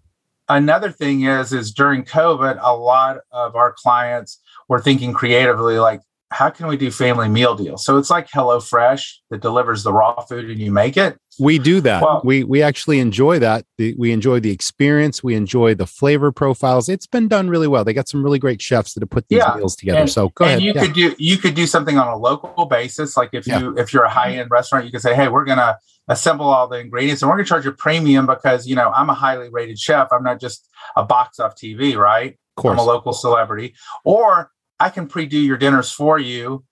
another 0.50 0.90
thing 0.90 1.22
is, 1.22 1.52
is 1.52 1.72
during 1.72 2.04
COVID, 2.04 2.58
a 2.60 2.76
lot 2.76 3.18
of 3.32 3.56
our 3.56 3.72
clients 3.72 4.40
were 4.68 4.80
thinking 4.80 5.12
creatively, 5.12 5.78
like, 5.78 6.02
how 6.32 6.48
can 6.48 6.68
we 6.68 6.76
do 6.76 6.90
family 6.92 7.28
meal 7.28 7.54
deals? 7.56 7.84
So 7.84 7.98
it's 7.98 8.08
like 8.10 8.28
HelloFresh 8.28 9.14
that 9.30 9.40
delivers 9.40 9.82
the 9.82 9.92
raw 9.92 10.20
food 10.22 10.48
and 10.48 10.58
you 10.60 10.70
make 10.70 10.96
it. 10.96 11.16
we 11.40 11.58
do 11.58 11.80
that. 11.80 12.02
well- 12.02 12.20
we 12.24 12.44
we 12.44 12.62
actually 12.62 12.98
enjoy 13.00 13.38
that. 13.38 13.64
We 13.78 14.12
enjoy 14.12 14.40
the 14.40 14.50
experience. 14.50 15.24
We 15.24 15.34
enjoy 15.34 15.74
the 15.74 15.86
flavor 15.86 16.30
profiles. 16.32 16.88
It's 16.88 17.06
been 17.06 17.28
done 17.28 17.48
really 17.48 17.66
well. 17.66 17.82
They 17.84 17.92
got 17.94 18.08
some 18.08 18.22
really 18.22 18.38
great 18.38 18.60
chefs 18.62 18.94
that 18.94 19.02
have 19.02 19.10
put 19.10 19.26
these 19.28 19.38
Yeah. 19.38 19.54
meals 19.56 19.74
together. 19.74 20.00
And- 20.00 20.10
so 20.10 20.28
go 20.30 20.44
and 20.44 20.52
ahead. 20.52 20.62
you 20.62 20.72
Yeah. 20.74 20.80
could 20.84 20.92
do 20.94 21.14
you 21.18 21.36
could 21.38 21.54
do 21.54 21.66
something 21.66 21.98
on 21.98 22.08
a 22.08 22.16
local 22.16 22.66
basis. 22.66 23.16
Like 23.16 23.30
if 23.32 23.46
Yeah. 23.46 23.60
you 23.60 23.78
if 23.78 23.92
you're 23.92 24.04
a 24.04 24.10
high 24.10 24.32
end 24.32 24.50
restaurant, 24.50 24.84
you 24.84 24.92
could 24.92 25.00
say, 25.02 25.14
hey, 25.14 25.28
we're 25.28 25.44
gonna 25.44 25.78
assemble 26.08 26.46
all 26.46 26.68
the 26.68 26.78
ingredients 26.78 27.22
and 27.22 27.30
we're 27.30 27.36
gonna 27.36 27.46
charge 27.46 27.66
a 27.66 27.72
premium 27.72 28.26
because 28.26 28.66
you 28.66 28.76
know 28.76 28.90
I'm 28.94 29.08
a 29.10 29.14
highly 29.14 29.48
rated 29.50 29.78
chef. 29.78 30.08
I'm 30.12 30.22
not 30.22 30.40
just 30.40 30.68
a 30.96 31.04
box 31.04 31.40
off 31.40 31.54
TV, 31.56 31.96
right? 31.96 32.36
course. 32.56 32.72
I'm 32.72 32.78
a 32.78 32.84
local 32.84 33.12
celebrity, 33.14 33.74
or 34.04 34.50
I 34.80 34.88
can 34.88 35.06
pre-do 35.06 35.38
your 35.38 35.58
dinners 35.58 35.92
for 35.92 36.18
you 36.18 36.64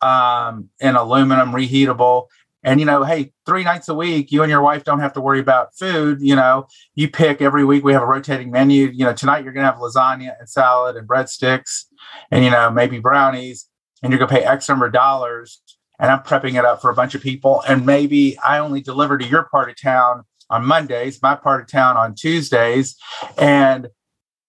um, 0.00 0.70
in 0.80 0.96
aluminum, 0.96 1.50
reheatable. 1.50 2.26
And 2.62 2.78
you 2.78 2.86
know, 2.86 3.04
hey, 3.04 3.32
three 3.46 3.64
nights 3.64 3.88
a 3.88 3.94
week, 3.94 4.30
you 4.30 4.42
and 4.42 4.50
your 4.50 4.60
wife 4.60 4.84
don't 4.84 5.00
have 5.00 5.14
to 5.14 5.20
worry 5.20 5.40
about 5.40 5.76
food. 5.76 6.18
You 6.20 6.36
know, 6.36 6.66
you 6.94 7.08
pick 7.08 7.40
every 7.40 7.64
week. 7.64 7.84
We 7.84 7.94
have 7.94 8.02
a 8.02 8.06
rotating 8.06 8.50
menu. 8.50 8.88
You 8.88 9.06
know, 9.06 9.14
tonight 9.14 9.44
you're 9.44 9.52
gonna 9.52 9.66
have 9.66 9.80
lasagna 9.80 10.38
and 10.38 10.48
salad 10.48 10.96
and 10.96 11.08
breadsticks, 11.08 11.84
and 12.30 12.44
you 12.44 12.50
know 12.50 12.70
maybe 12.70 12.98
brownies, 12.98 13.66
and 14.02 14.12
you're 14.12 14.18
gonna 14.18 14.30
pay 14.30 14.44
X 14.44 14.68
number 14.68 14.86
of 14.86 14.92
dollars. 14.92 15.62
And 15.98 16.10
I'm 16.10 16.20
prepping 16.20 16.58
it 16.58 16.64
up 16.64 16.80
for 16.80 16.90
a 16.90 16.94
bunch 16.94 17.14
of 17.14 17.22
people, 17.22 17.62
and 17.66 17.84
maybe 17.84 18.38
I 18.38 18.58
only 18.58 18.80
deliver 18.80 19.18
to 19.18 19.26
your 19.26 19.44
part 19.44 19.70
of 19.70 19.80
town 19.80 20.24
on 20.50 20.66
Mondays, 20.66 21.20
my 21.22 21.36
part 21.36 21.62
of 21.62 21.68
town 21.68 21.96
on 21.96 22.14
Tuesdays, 22.14 22.96
and 23.38 23.88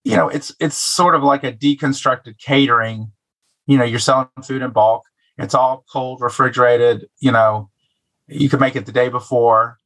you 0.04 0.16
know 0.16 0.30
it's 0.30 0.54
it's 0.60 0.78
sort 0.78 1.16
of 1.16 1.24
like 1.24 1.44
a 1.44 1.52
deconstructed 1.52 2.38
catering. 2.38 3.12
You 3.68 3.78
know 3.78 3.84
you're 3.84 4.00
selling 4.00 4.28
food 4.44 4.62
in 4.62 4.72
bulk. 4.72 5.04
It's 5.38 5.56
all 5.56 5.86
cold 5.92 6.22
refrigerated 6.22 7.08
you 7.20 7.32
know 7.32 7.70
you 8.28 8.50
can 8.50 8.60
make 8.60 8.76
it 8.76 8.86
the 8.86 8.92
day 8.92 9.10
before 9.10 9.78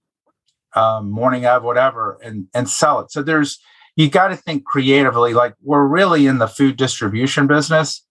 um, 0.76 1.10
morning 1.10 1.46
of 1.46 1.64
whatever 1.64 2.20
and 2.24 2.48
and 2.54 2.70
sell 2.70 3.00
it. 3.00 3.12
So 3.12 3.24
there's 3.24 3.60
you 3.96 4.10
got 4.10 4.28
to 4.28 4.36
think 4.36 4.66
creatively 4.66 5.34
like 5.34 5.56
we're 5.62 5.86
really 5.86 6.28
in 6.28 6.38
the 6.38 6.48
food 6.48 6.76
distribution 6.76 7.48
business 7.48 8.06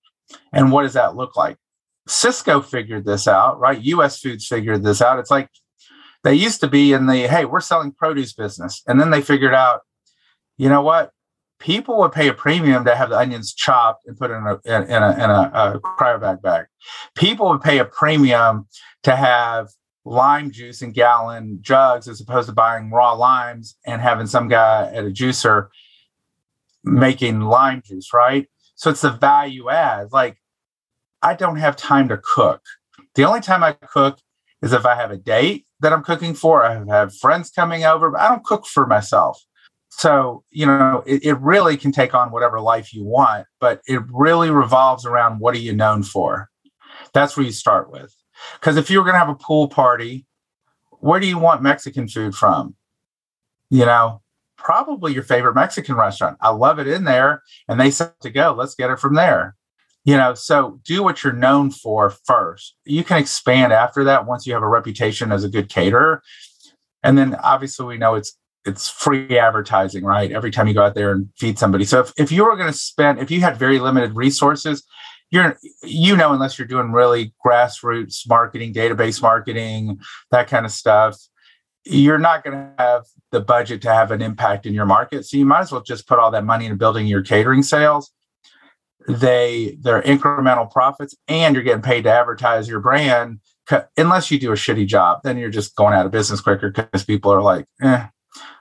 and 0.53 0.73
what 0.73 0.83
does 0.83 0.95
that 0.95 1.17
look 1.17 1.37
like? 1.37 1.59
Sysco 2.09 2.65
figured 2.65 3.05
this 3.05 3.29
out 3.29 3.59
right? 3.61 3.81
Us 3.83 4.19
foods 4.19 4.47
figured 4.47 4.83
this 4.83 5.01
out. 5.01 5.19
It's 5.19 5.31
like 5.31 5.49
they 6.23 6.35
used 6.35 6.61
to 6.61 6.69
be 6.69 6.93
in 6.93 7.07
the 7.07 7.29
hey 7.29 7.45
we're 7.45 7.61
selling 7.61 7.93
produce 7.93 8.33
business 8.33 8.83
and 8.87 9.01
then 9.01 9.11
they 9.11 9.21
figured 9.21 9.55
out 9.55 9.81
you 10.57 10.69
know 10.69 10.83
what 10.83 11.11
people 11.65 11.99
would 11.99 12.13
pay 12.13 12.29
a 12.29 12.35
premium 12.35 12.85
to 12.85 12.95
have 12.95 13.09
the 13.09 13.19
onions 13.19 13.55
chopped 13.55 14.07
and 14.07 14.19
put 14.19 14.31
in 14.31 14.47
a 14.47 14.61
in, 14.67 14.83
in 14.83 15.03
a, 15.03 15.13
in 15.13 15.31
a, 15.31 15.51
a 15.55 15.81
cryovac 15.81 16.43
bag. 16.43 16.67
People 17.15 17.49
would 17.49 17.63
pay 17.63 17.79
a 17.79 17.87
premium 17.87 18.69
to 19.03 19.17
have 19.17 19.69
lime 20.05 20.51
juice 20.51 20.83
in 20.83 20.93
gallon 20.93 21.59
jugs 21.63 22.07
as 22.07 22.21
opposed 22.21 22.49
to 22.49 22.55
buying 22.55 22.91
raw 22.91 23.13
limes 23.15 23.77
and 23.87 24.03
having 24.03 24.27
some 24.27 24.47
guy 24.47 24.93
at 24.93 25.07
a 25.07 25.11
juicer 25.11 25.69
making 26.85 27.41
lime 27.41 27.83
juice, 27.83 28.13
right? 28.13 28.47
So 28.75 28.91
it's 28.91 29.01
the 29.01 29.11
value 29.11 29.71
add. 29.71 30.13
Like 30.13 30.37
I 31.23 31.33
don't 31.33 31.57
have 31.57 31.77
time 31.77 32.09
to 32.11 32.19
cook. 32.19 32.61
The 33.15 33.25
only 33.25 33.41
time 33.41 33.63
I 33.63 33.73
cook 33.73 34.19
is 34.61 34.75
if 34.75 34.85
I 34.85 34.97
have 34.97 35.11
a 35.11 35.17
date 35.17 35.65
that 35.81 35.95
I'm 35.95 36.05
cooking 36.05 36.35
for, 36.35 36.63
I 36.63 36.85
have 36.89 37.17
friends 37.17 37.51
coming 37.51 37.85
over, 37.85 38.11
but 38.11 38.21
I 38.21 38.29
don't 38.29 38.45
cook 38.45 38.67
for 38.67 38.87
myself. 38.87 39.43
So, 39.97 40.43
you 40.51 40.67
know, 40.67 41.05
it, 41.07 41.25
it 41.25 41.41
really 41.41 41.77
can 41.77 41.93
take 41.93 42.15
on 42.15 42.33
whatever 42.33 42.61
life 42.61 42.93
you 42.93 43.05
want, 43.05 43.47
but 43.61 43.81
it 43.87 44.03
really 44.11 44.51
revolves 44.51 45.07
around 45.07 45.39
what 45.39 45.55
are 45.55 45.61
you 45.61 45.73
known 45.73 46.03
for? 46.03 46.51
That's 47.13 47.37
where 47.37 47.47
you 47.47 47.53
start 47.53 47.93
with. 47.93 48.13
Because 48.55 48.77
if 48.77 48.91
you 48.91 48.99
were 48.99 49.05
going 49.05 49.15
to 49.15 49.21
have 49.21 49.29
a 49.29 49.37
pool 49.37 49.69
party, 49.69 50.27
where 50.99 51.21
do 51.21 51.29
you 51.29 51.39
want 51.39 51.63
Mexican 51.63 52.09
food 52.09 52.35
from? 52.35 52.75
You 53.71 53.87
know, 53.87 54.21
probably 54.57 55.15
your 55.15 55.23
favorite 55.23 55.55
Mexican 55.55 55.95
restaurant. 55.95 56.39
I 56.41 56.51
love 56.51 56.81
it 56.81 56.89
in 56.89 57.05
there, 57.05 57.43
and 57.69 57.79
they 57.79 57.93
said 57.93 58.15
to 58.23 58.31
go. 58.31 58.53
Let's 58.53 58.75
get 58.75 58.91
it 58.91 58.99
from 58.99 59.15
there. 59.15 59.55
You 60.05 60.17
know, 60.17 60.35
so 60.35 60.81
do 60.85 61.05
what 61.05 61.23
you're 61.23 61.33
known 61.33 61.71
for 61.71 62.11
first. 62.11 62.75
You 62.85 63.05
can 63.05 63.19
expand 63.19 63.73
after 63.73 64.03
that 64.05 64.27
once 64.27 64.45
you 64.45 64.55
have 64.55 64.63
a 64.63 64.69
reputation 64.69 65.31
as 65.31 65.45
a 65.45 65.49
good 65.49 65.69
caterer. 65.69 66.21
And 67.05 67.17
then 67.17 67.37
obviously 67.37 67.87
we 67.87 67.99
know 67.99 68.15
it's 68.15 68.37
it's 68.65 68.89
free 68.89 69.39
advertising, 69.39 70.05
right? 70.05 70.31
Every 70.31 70.51
time 70.51 70.69
you 70.69 70.75
go 70.75 70.83
out 70.83 70.95
there 70.95 71.13
and 71.13 71.29
feed 71.37 71.59
somebody. 71.59 71.85
So 71.85 72.01
if, 72.01 72.13
if 72.17 72.33
you 72.33 72.45
were 72.45 72.57
going 72.57 72.71
to 72.71 72.77
spend, 72.77 73.19
if 73.19 73.31
you 73.31 73.41
had 73.41 73.57
very 73.57 73.79
limited 73.79 74.17
resources, 74.17 74.85
you're, 75.31 75.57
you 75.83 76.17
know, 76.17 76.33
unless 76.33 76.59
you're 76.59 76.69
doing 76.69 76.93
really 76.93 77.35
grassroots 77.45 78.29
marketing, 78.29 78.73
database 78.73 79.21
marketing, 79.21 79.99
that 80.31 80.49
kind 80.49 80.65
of 80.65 80.73
stuff, 80.73 81.17
you're 81.85 82.19
not 82.19 82.45
going 82.45 82.57
to 82.57 82.73
have 82.79 83.05
the 83.33 83.41
budget 83.41 83.83
to 83.83 83.93
have 83.93 84.11
an 84.11 84.23
impact 84.23 84.65
in 84.65 84.73
your 84.73 84.87
market. 84.87 85.27
So 85.27 85.37
you 85.37 85.45
might 85.45 85.61
as 85.61 85.73
well 85.73 85.83
just 85.83 86.07
put 86.07 86.19
all 86.19 86.31
that 86.31 86.45
money 86.45 86.65
into 86.67 86.77
building 86.77 87.07
your 87.07 87.23
catering 87.23 87.63
sales. 87.63 88.13
They, 89.07 89.77
they're 89.81 90.01
incremental 90.03 90.71
profits 90.71 91.15
and 91.29 91.55
you're 91.55 91.65
getting 91.65 91.83
paid 91.83 92.05
to 92.05 92.13
advertise 92.13 92.69
your 92.69 92.81
brand 92.81 93.41
unless 93.97 94.31
you 94.31 94.39
do 94.39 94.53
a 94.53 94.57
shitty 94.57 94.87
job, 94.87 95.21
then 95.25 95.39
you're 95.39 95.51
just 95.51 95.75
going 95.77 95.95
out 95.95 96.07
of 96.07 96.13
business 96.13 96.41
quicker 96.41 96.71
because 96.71 97.05
people 97.05 97.33
are 97.33 97.43
like, 97.43 97.67
eh, 97.83 98.07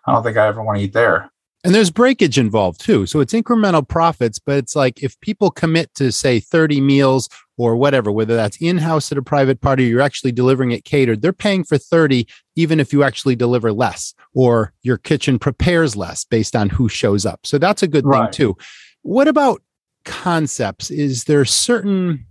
I 0.06 0.12
don't 0.12 0.24
think 0.24 0.38
I 0.38 0.48
ever 0.48 0.64
want 0.64 0.78
to 0.80 0.84
eat 0.84 0.94
there. 0.94 1.32
And 1.66 1.74
there's 1.74 1.90
breakage 1.90 2.38
involved 2.38 2.82
too. 2.82 3.06
So 3.06 3.22
it's 3.22 3.34
incremental 3.34 3.88
profits, 3.88 4.38
but 4.38 4.58
it's 4.58 4.76
like 4.76 5.02
if 5.02 5.20
people 5.22 5.50
commit 5.50 5.94
to 5.96 6.12
say 6.12 6.42
30 6.42 6.82
meals 6.82 7.30
or 7.56 7.78
whatever, 7.78 8.12
whether 8.12 8.36
that's 8.36 8.58
in 8.58 8.78
house 8.78 9.14
at 9.14 9.18
a 9.18 9.22
private 9.22 9.62
party, 9.62 9.86
you're 9.86 10.02
actually 10.02 10.34
delivering 10.34 10.72
it 10.72 10.84
catered, 10.84 11.22
they're 11.22 11.32
paying 11.32 11.64
for 11.64 11.78
30, 11.78 12.28
even 12.58 12.82
if 12.82 12.92
you 12.92 13.04
actually 13.04 13.38
deliver 13.38 13.72
less 13.72 14.14
or 14.34 14.74
your 14.82 14.98
kitchen 14.98 15.40
prepares 15.40 15.96
less 15.96 16.26
based 16.26 16.54
on 16.54 16.70
who 16.70 16.90
shows 16.90 17.26
up. 17.26 17.40
So 17.46 17.58
that's 17.58 17.82
a 17.82 17.88
good 17.88 18.06
right. 18.06 18.24
thing 18.26 18.32
too. 18.34 18.58
What 19.04 19.30
about 19.30 19.62
concepts? 20.04 20.92
Is 20.92 21.24
there 21.24 21.46
certain 21.46 22.26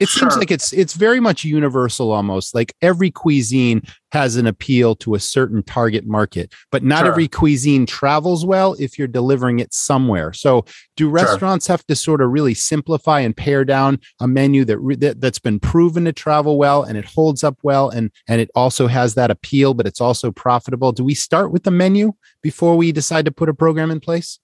it 0.00 0.08
sure. 0.08 0.28
seems 0.28 0.36
like 0.36 0.50
it's 0.50 0.72
it's 0.72 0.94
very 0.94 1.20
much 1.20 1.44
universal 1.44 2.10
almost 2.10 2.54
like 2.54 2.74
every 2.82 3.10
cuisine 3.10 3.82
has 4.12 4.36
an 4.36 4.46
appeal 4.46 4.94
to 4.94 5.14
a 5.14 5.20
certain 5.20 5.62
target 5.62 6.06
market 6.06 6.52
but 6.70 6.82
not 6.82 7.00
sure. 7.00 7.08
every 7.12 7.28
cuisine 7.28 7.86
travels 7.86 8.44
well 8.44 8.74
if 8.78 8.98
you're 8.98 9.08
delivering 9.08 9.60
it 9.60 9.72
somewhere 9.72 10.32
so 10.32 10.64
do 10.96 11.08
restaurants 11.08 11.66
sure. 11.66 11.74
have 11.74 11.86
to 11.86 11.94
sort 11.94 12.20
of 12.20 12.30
really 12.30 12.54
simplify 12.54 13.20
and 13.20 13.36
pare 13.36 13.64
down 13.64 13.98
a 14.20 14.26
menu 14.26 14.64
that, 14.64 14.78
re- 14.78 14.96
that 14.96 15.20
that's 15.20 15.38
been 15.38 15.60
proven 15.60 16.04
to 16.04 16.12
travel 16.12 16.58
well 16.58 16.82
and 16.82 16.98
it 16.98 17.04
holds 17.04 17.44
up 17.44 17.58
well 17.62 17.88
and 17.88 18.10
and 18.28 18.40
it 18.40 18.50
also 18.54 18.86
has 18.86 19.14
that 19.14 19.30
appeal 19.30 19.74
but 19.74 19.86
it's 19.86 20.00
also 20.00 20.30
profitable 20.30 20.92
do 20.92 21.04
we 21.04 21.14
start 21.14 21.52
with 21.52 21.62
the 21.64 21.70
menu 21.70 22.12
before 22.42 22.76
we 22.76 22.92
decide 22.92 23.24
to 23.24 23.32
put 23.32 23.48
a 23.48 23.54
program 23.54 23.90
in 23.90 24.00
place 24.00 24.38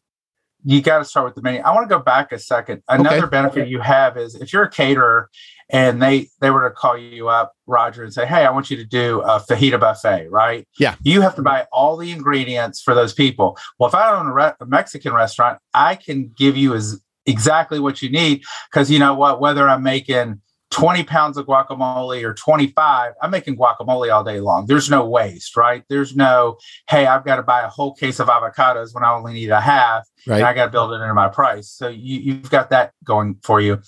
you 0.64 0.82
got 0.82 0.98
to 0.98 1.04
start 1.04 1.26
with 1.26 1.34
the 1.34 1.42
menu. 1.42 1.60
I 1.60 1.74
want 1.74 1.88
to 1.88 1.94
go 1.94 2.02
back 2.02 2.32
a 2.32 2.38
second. 2.38 2.82
Another 2.88 3.24
okay. 3.24 3.30
benefit 3.30 3.68
you 3.68 3.80
have 3.80 4.16
is 4.16 4.34
if 4.34 4.52
you're 4.52 4.64
a 4.64 4.70
caterer 4.70 5.30
and 5.70 6.02
they 6.02 6.28
they 6.40 6.50
were 6.50 6.68
to 6.68 6.74
call 6.74 6.98
you 6.98 7.28
up, 7.28 7.52
Roger, 7.66 8.02
and 8.02 8.12
say, 8.12 8.26
"Hey, 8.26 8.44
I 8.44 8.50
want 8.50 8.70
you 8.70 8.76
to 8.76 8.84
do 8.84 9.20
a 9.20 9.40
fajita 9.40 9.78
buffet," 9.78 10.28
right? 10.28 10.66
Yeah. 10.78 10.96
You 11.02 11.20
have 11.20 11.36
to 11.36 11.42
buy 11.42 11.66
all 11.72 11.96
the 11.96 12.10
ingredients 12.10 12.82
for 12.82 12.94
those 12.94 13.12
people. 13.12 13.56
Well, 13.78 13.88
if 13.88 13.94
I 13.94 14.12
own 14.12 14.26
a, 14.26 14.32
re- 14.32 14.52
a 14.60 14.66
Mexican 14.66 15.12
restaurant, 15.12 15.58
I 15.72 15.94
can 15.94 16.32
give 16.36 16.56
you 16.56 16.74
as 16.74 17.00
exactly 17.26 17.78
what 17.78 18.02
you 18.02 18.10
need 18.10 18.42
because 18.70 18.90
you 18.90 18.98
know 18.98 19.14
what? 19.14 19.40
Whether 19.40 19.68
I'm 19.68 19.82
making 19.82 20.40
20 20.70 21.02
pounds 21.02 21.36
of 21.36 21.46
guacamole 21.46 22.22
or 22.22 22.32
25, 22.32 23.14
I'm 23.20 23.30
making 23.30 23.56
guacamole 23.56 24.12
all 24.12 24.22
day 24.22 24.38
long. 24.38 24.66
There's 24.66 24.88
no 24.88 25.04
waste, 25.04 25.56
right? 25.56 25.82
There's 25.88 26.14
no, 26.14 26.58
hey, 26.88 27.06
I've 27.06 27.24
got 27.24 27.36
to 27.36 27.42
buy 27.42 27.62
a 27.62 27.68
whole 27.68 27.94
case 27.94 28.20
of 28.20 28.28
avocados 28.28 28.94
when 28.94 29.02
I 29.02 29.12
only 29.12 29.32
need 29.32 29.50
a 29.50 29.60
half 29.60 30.08
right. 30.26 30.36
and 30.36 30.44
I 30.44 30.54
got 30.54 30.66
to 30.66 30.70
build 30.70 30.92
it 30.92 30.96
into 30.96 31.12
my 31.12 31.28
price. 31.28 31.68
So 31.68 31.88
you, 31.88 32.20
you've 32.20 32.50
got 32.50 32.70
that 32.70 32.92
going 33.04 33.36
for 33.42 33.60
you. 33.60 33.80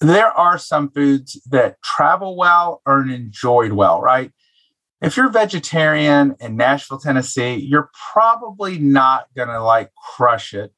There 0.00 0.26
are 0.26 0.58
some 0.58 0.90
foods 0.90 1.40
that 1.50 1.80
travel 1.82 2.36
well 2.36 2.82
or 2.84 3.02
enjoyed 3.02 3.72
well, 3.72 4.00
right? 4.00 4.32
If 5.00 5.16
you're 5.16 5.28
vegetarian 5.28 6.34
in 6.40 6.56
Nashville, 6.56 6.98
Tennessee, 6.98 7.54
you're 7.54 7.90
probably 8.12 8.78
not 8.78 9.26
going 9.36 9.48
to 9.48 9.62
like 9.62 9.92
crush 9.94 10.54
it, 10.54 10.72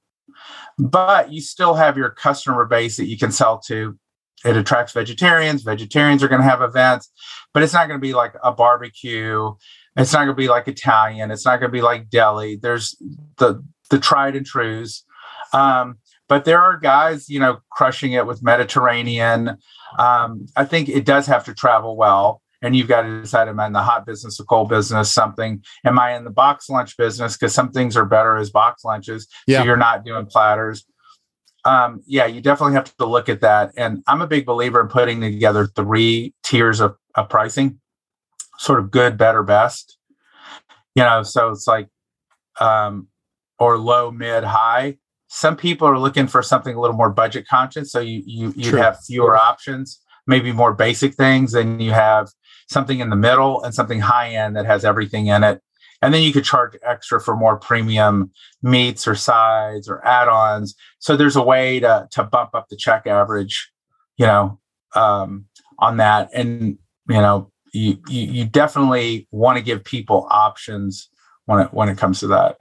but 0.76 1.32
you 1.32 1.40
still 1.40 1.74
have 1.74 1.96
your 1.96 2.10
customer 2.10 2.66
base 2.66 2.98
that 2.98 3.06
you 3.06 3.16
can 3.16 3.32
sell 3.32 3.58
to 3.68 3.96
it 4.44 4.56
attracts 4.56 4.92
vegetarians. 4.92 5.62
Vegetarians 5.62 6.22
are 6.22 6.28
going 6.28 6.40
to 6.40 6.48
have 6.48 6.62
events, 6.62 7.10
but 7.52 7.62
it's 7.62 7.72
not 7.72 7.88
going 7.88 7.98
to 7.98 8.06
be 8.06 8.14
like 8.14 8.34
a 8.42 8.52
barbecue. 8.52 9.52
It's 9.96 10.12
not 10.12 10.20
going 10.20 10.28
to 10.28 10.34
be 10.34 10.48
like 10.48 10.68
Italian. 10.68 11.30
It's 11.30 11.44
not 11.44 11.58
going 11.60 11.70
to 11.70 11.76
be 11.76 11.82
like 11.82 12.08
deli. 12.08 12.56
There's 12.56 12.96
the 13.38 13.64
the 13.90 13.98
tried 13.98 14.36
and 14.36 14.46
trues. 14.46 15.04
Um, 15.52 15.98
but 16.28 16.44
there 16.44 16.60
are 16.60 16.76
guys, 16.76 17.28
you 17.28 17.40
know, 17.40 17.58
crushing 17.70 18.12
it 18.12 18.26
with 18.26 18.42
Mediterranean. 18.42 19.56
Um, 19.98 20.46
I 20.56 20.64
think 20.64 20.88
it 20.88 21.06
does 21.06 21.26
have 21.26 21.44
to 21.46 21.54
travel 21.54 21.96
well. 21.96 22.42
And 22.60 22.76
you've 22.76 22.88
got 22.88 23.02
to 23.02 23.22
decide, 23.22 23.48
am 23.48 23.60
I 23.60 23.66
in 23.66 23.72
the 23.72 23.82
hot 23.82 24.04
business, 24.04 24.36
the 24.36 24.44
cold 24.44 24.68
business, 24.68 25.12
something? 25.12 25.62
Am 25.84 25.98
I 25.98 26.16
in 26.16 26.24
the 26.24 26.30
box 26.30 26.68
lunch 26.68 26.96
business? 26.96 27.36
Because 27.36 27.54
some 27.54 27.70
things 27.70 27.96
are 27.96 28.04
better 28.04 28.36
as 28.36 28.50
box 28.50 28.84
lunches. 28.84 29.28
Yeah. 29.46 29.60
So 29.60 29.64
you're 29.64 29.76
not 29.76 30.04
doing 30.04 30.26
platters 30.26 30.84
um, 31.68 32.02
yeah, 32.06 32.24
you 32.24 32.40
definitely 32.40 32.74
have 32.74 32.96
to 32.96 33.04
look 33.04 33.28
at 33.28 33.42
that. 33.42 33.72
And 33.76 34.02
I'm 34.06 34.22
a 34.22 34.26
big 34.26 34.46
believer 34.46 34.80
in 34.80 34.88
putting 34.88 35.20
together 35.20 35.66
three 35.66 36.34
tiers 36.42 36.80
of, 36.80 36.96
of 37.14 37.28
pricing, 37.28 37.78
sort 38.56 38.78
of 38.78 38.90
good, 38.90 39.18
better, 39.18 39.42
best. 39.42 39.98
You 40.94 41.02
know, 41.02 41.22
so 41.22 41.50
it's 41.50 41.66
like 41.66 41.88
um, 42.58 43.08
or 43.58 43.76
low, 43.76 44.10
mid, 44.10 44.44
high. 44.44 44.96
Some 45.26 45.56
people 45.56 45.86
are 45.86 45.98
looking 45.98 46.26
for 46.26 46.42
something 46.42 46.74
a 46.74 46.80
little 46.80 46.96
more 46.96 47.10
budget 47.10 47.46
conscious, 47.46 47.92
so 47.92 48.00
you 48.00 48.22
you 48.24 48.54
you 48.56 48.76
have 48.76 48.98
fewer 49.04 49.36
options, 49.36 50.00
maybe 50.26 50.52
more 50.52 50.72
basic 50.72 51.14
things, 51.14 51.52
and 51.52 51.82
you 51.82 51.90
have 51.92 52.30
something 52.70 53.00
in 53.00 53.10
the 53.10 53.16
middle 53.16 53.62
and 53.62 53.74
something 53.74 54.00
high 54.00 54.30
end 54.30 54.56
that 54.56 54.64
has 54.64 54.86
everything 54.86 55.26
in 55.26 55.44
it 55.44 55.60
and 56.00 56.14
then 56.14 56.22
you 56.22 56.32
could 56.32 56.44
charge 56.44 56.76
extra 56.82 57.20
for 57.20 57.36
more 57.36 57.56
premium 57.56 58.30
meats 58.62 59.08
or 59.08 59.14
sides 59.14 59.88
or 59.88 60.04
add-ons. 60.06 60.74
So 60.98 61.16
there's 61.16 61.36
a 61.36 61.42
way 61.42 61.80
to 61.80 62.08
to 62.12 62.24
bump 62.24 62.54
up 62.54 62.68
the 62.68 62.76
check 62.76 63.06
average 63.06 63.70
you 64.16 64.26
know 64.26 64.58
um, 64.94 65.46
on 65.78 65.96
that. 65.96 66.30
And 66.34 66.78
you 67.08 67.20
know 67.20 67.50
you 67.72 67.98
you, 68.08 68.26
you 68.26 68.44
definitely 68.44 69.26
want 69.30 69.56
to 69.58 69.64
give 69.64 69.84
people 69.84 70.26
options 70.30 71.08
when 71.46 71.60
it 71.60 71.72
when 71.72 71.88
it 71.88 71.96
comes 71.96 72.20
to 72.20 72.26
that. 72.28 72.58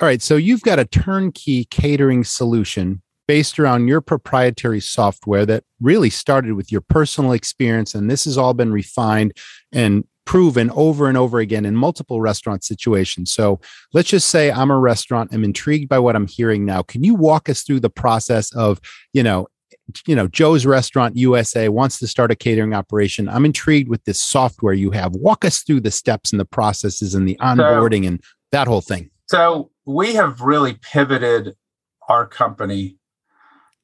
All 0.00 0.06
right. 0.06 0.22
So 0.22 0.36
you've 0.36 0.62
got 0.62 0.78
a 0.78 0.86
turnkey 0.86 1.64
catering 1.66 2.24
solution 2.24 3.02
based 3.28 3.58
around 3.60 3.86
your 3.86 4.00
proprietary 4.00 4.80
software 4.80 5.46
that 5.46 5.62
really 5.80 6.10
started 6.10 6.54
with 6.54 6.72
your 6.72 6.80
personal 6.80 7.32
experience 7.32 7.94
and 7.94 8.10
this 8.10 8.24
has 8.24 8.36
all 8.36 8.54
been 8.54 8.72
refined 8.72 9.32
and 9.72 10.04
proven 10.30 10.70
over 10.76 11.08
and 11.08 11.18
over 11.18 11.40
again 11.40 11.64
in 11.64 11.74
multiple 11.74 12.20
restaurant 12.20 12.62
situations. 12.62 13.32
So 13.32 13.58
let's 13.92 14.10
just 14.10 14.30
say 14.30 14.52
I'm 14.52 14.70
a 14.70 14.78
restaurant. 14.78 15.34
I'm 15.34 15.42
intrigued 15.42 15.88
by 15.88 15.98
what 15.98 16.14
I'm 16.14 16.28
hearing 16.28 16.64
now. 16.64 16.82
Can 16.82 17.02
you 17.02 17.16
walk 17.16 17.48
us 17.48 17.64
through 17.64 17.80
the 17.80 17.90
process 17.90 18.54
of, 18.54 18.80
you 19.12 19.24
know, 19.24 19.48
you 20.06 20.14
know, 20.14 20.28
Joe's 20.28 20.64
Restaurant 20.64 21.16
USA 21.16 21.68
wants 21.68 21.98
to 21.98 22.06
start 22.06 22.30
a 22.30 22.36
catering 22.36 22.74
operation. 22.74 23.28
I'm 23.28 23.44
intrigued 23.44 23.88
with 23.88 24.04
this 24.04 24.20
software 24.20 24.72
you 24.72 24.92
have. 24.92 25.16
Walk 25.16 25.44
us 25.44 25.64
through 25.64 25.80
the 25.80 25.90
steps 25.90 26.30
and 26.30 26.38
the 26.38 26.44
processes 26.44 27.12
and 27.12 27.28
the 27.28 27.36
onboarding 27.40 28.04
so, 28.04 28.08
and 28.10 28.22
that 28.52 28.68
whole 28.68 28.82
thing. 28.82 29.10
So 29.26 29.72
we 29.84 30.14
have 30.14 30.42
really 30.42 30.74
pivoted 30.74 31.56
our 32.08 32.24
company 32.24 32.98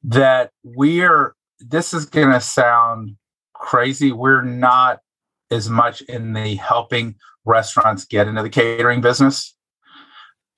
that 0.01 0.51
we're 0.63 1.35
this 1.59 1.93
is 1.93 2.05
going 2.05 2.31
to 2.31 2.39
sound 2.39 3.17
crazy. 3.53 4.13
We're 4.13 4.43
not 4.43 5.01
as 5.51 5.69
much 5.69 6.01
in 6.01 6.33
the 6.33 6.55
helping 6.55 7.15
restaurants 7.45 8.05
get 8.05 8.27
into 8.27 8.43
the 8.43 8.49
catering 8.49 9.01
business. 9.01 9.55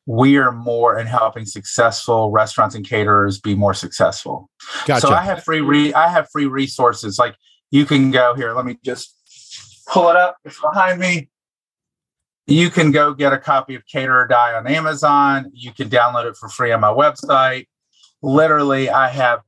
We 0.05 0.37
are 0.37 0.51
more 0.51 0.97
in 0.97 1.05
helping 1.05 1.45
successful 1.45 2.31
restaurants 2.31 2.73
and 2.73 2.87
caterers 2.87 3.39
be 3.39 3.53
more 3.53 3.75
successful. 3.75 4.49
Gotcha. 4.87 5.07
So 5.07 5.13
I 5.13 5.21
have 5.21 5.43
free 5.43 5.61
re- 5.61 5.93
I 5.93 6.07
have 6.07 6.27
free 6.31 6.47
resources. 6.47 7.19
Like 7.19 7.35
you 7.69 7.85
can 7.85 8.09
go 8.09 8.33
here. 8.33 8.53
Let 8.53 8.65
me 8.65 8.77
just 8.83 9.15
pull 9.87 10.09
it 10.09 10.15
up. 10.15 10.37
It's 10.43 10.59
behind 10.59 10.99
me. 10.99 11.29
You 12.47 12.71
can 12.71 12.89
go 12.89 13.13
get 13.13 13.33
a 13.33 13.37
copy 13.37 13.75
of 13.75 13.83
Caterer 13.85 14.27
Die 14.27 14.53
on 14.55 14.65
Amazon. 14.65 15.51
You 15.53 15.71
can 15.71 15.89
download 15.89 16.25
it 16.25 16.35
for 16.35 16.49
free 16.49 16.71
on 16.71 16.81
my 16.81 16.87
website. 16.87 17.67
Literally, 18.23 18.89
I 18.89 19.09
have 19.09 19.41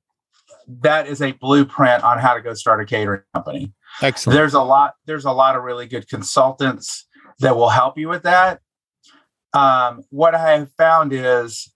that 0.82 1.08
is 1.08 1.22
a 1.22 1.32
blueprint 1.32 2.04
on 2.04 2.20
how 2.20 2.36
to 2.36 2.42
go 2.42 2.54
start 2.54 2.82
a 2.82 2.86
catering 2.86 3.22
company. 3.34 3.74
Excellent. 4.02 4.38
There's 4.38 4.54
a 4.54 4.62
lot. 4.62 4.94
There's 5.06 5.26
a 5.26 5.32
lot 5.32 5.56
of 5.56 5.64
really 5.64 5.88
good 5.88 6.08
consultants 6.08 7.08
that 7.40 7.56
will 7.56 7.70
help 7.70 7.98
you 7.98 8.08
with 8.08 8.24
that. 8.24 8.62
Um, 9.54 10.04
what 10.10 10.34
I 10.36 10.60
have 10.60 10.72
found 10.78 11.12
is 11.14 11.74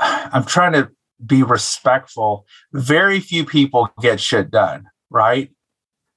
I'm 0.00 0.44
trying 0.44 0.72
to 0.72 0.90
be 1.24 1.42
respectful. 1.42 2.46
Very 2.72 3.20
few 3.20 3.44
people 3.44 3.88
get 4.00 4.20
shit 4.20 4.50
done, 4.50 4.86
right? 5.10 5.50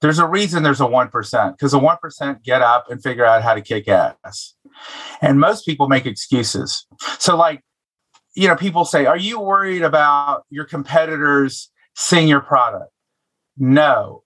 There's 0.02 0.20
a 0.20 0.28
reason 0.28 0.64
there's 0.64 0.82
a 0.82 0.86
1% 0.86 1.52
because 1.58 1.72
the 1.72 1.80
1% 1.80 2.44
get 2.44 2.62
up 2.62 2.92
and 2.92 3.02
figure 3.02 3.26
out 3.26 3.42
how 3.42 3.56
to 3.56 3.62
kick 3.62 3.88
ass. 3.88 4.56
And 5.22 5.40
most 5.40 5.66
people 5.66 5.88
make 5.88 6.06
excuses. 6.06 6.86
So, 7.18 7.36
like, 7.36 7.62
you 8.36 8.48
know, 8.48 8.56
people 8.56 8.86
say, 8.86 9.06
Are 9.06 9.18
you 9.18 9.40
worried 9.40 9.82
about 9.82 10.44
your 10.50 10.66
competitors 10.66 11.72
seeing 11.96 12.28
your 12.28 12.42
product? 12.42 12.92
No. 13.58 14.24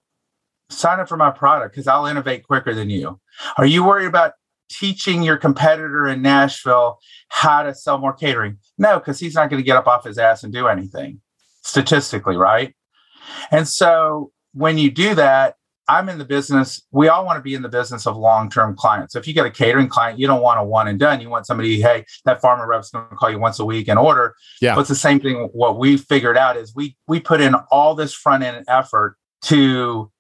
Sign 0.70 1.00
up 1.00 1.10
for 1.10 1.18
my 1.18 1.32
product 1.32 1.74
because 1.74 1.88
I'll 1.88 2.06
innovate 2.06 2.44
quicker 2.44 2.74
than 2.74 2.90
you. 2.90 3.20
Are 3.58 3.66
you 3.66 3.84
worried 3.84 4.08
about 4.08 4.34
teaching 4.70 5.24
your 5.24 5.38
competitor 5.38 6.08
in 6.08 6.22
Nashville 6.22 7.00
how 7.30 7.64
to 7.64 7.74
sell 7.74 7.98
more 7.98 8.14
catering? 8.14 8.58
No, 8.78 9.00
because 9.00 9.20
he's 9.20 9.36
not 9.36 9.50
going 9.50 9.62
to 9.62 9.66
get 9.66 9.78
up 9.78 9.88
off 9.88 10.04
his 10.04 10.18
ass 10.18 10.44
and 10.44 10.54
do 10.54 10.68
anything 10.68 11.22
statistically, 11.64 12.38
right? 12.38 12.76
And 13.52 13.68
so 13.68 14.32
when 14.54 14.78
you 14.78 14.92
do 14.92 15.16
that, 15.16 15.56
I'm 15.88 16.08
in 16.08 16.20
the 16.20 16.26
business. 16.26 16.84
We 16.92 17.08
all 17.08 17.26
want 17.26 17.38
to 17.38 17.42
be 17.42 17.56
in 17.56 17.64
the 17.64 17.70
business 17.70 18.06
of 18.06 18.16
long-term 18.16 18.76
clients. 18.76 19.14
So 19.14 19.20
if 19.20 19.28
you 19.28 19.34
get 19.34 19.48
a 19.48 19.52
catering 19.52 19.88
client, 19.88 20.20
you 20.20 20.28
don't 20.28 20.42
want 20.42 20.60
a 20.60 20.64
one 20.64 20.88
and 20.88 21.00
done. 21.00 21.20
You 21.20 21.30
want 21.30 21.48
somebody, 21.48 21.82
hey, 21.82 22.06
that 22.26 22.42
farmer 22.42 22.68
rep's 22.68 22.92
going 22.92 23.10
to 23.10 23.16
call 23.16 23.32
you 23.32 23.40
once 23.40 23.58
a 23.58 23.66
week 23.66 23.88
and 23.88 23.98
order. 23.98 24.36
Yeah. 24.62 24.76
But 24.76 24.82
it's 24.82 24.90
the 24.90 24.96
same 24.96 25.20
thing. 25.20 25.50
What 25.52 25.80
we 25.80 25.98
figured 25.98 26.38
out 26.38 26.58
is 26.58 26.76
we 26.76 26.96
we 27.08 27.20
put 27.20 27.42
in 27.42 27.56
all 27.72 27.96
this 27.96 28.14
front 28.14 28.44
end 28.44 28.64
effort 28.68 29.18
to 29.46 30.12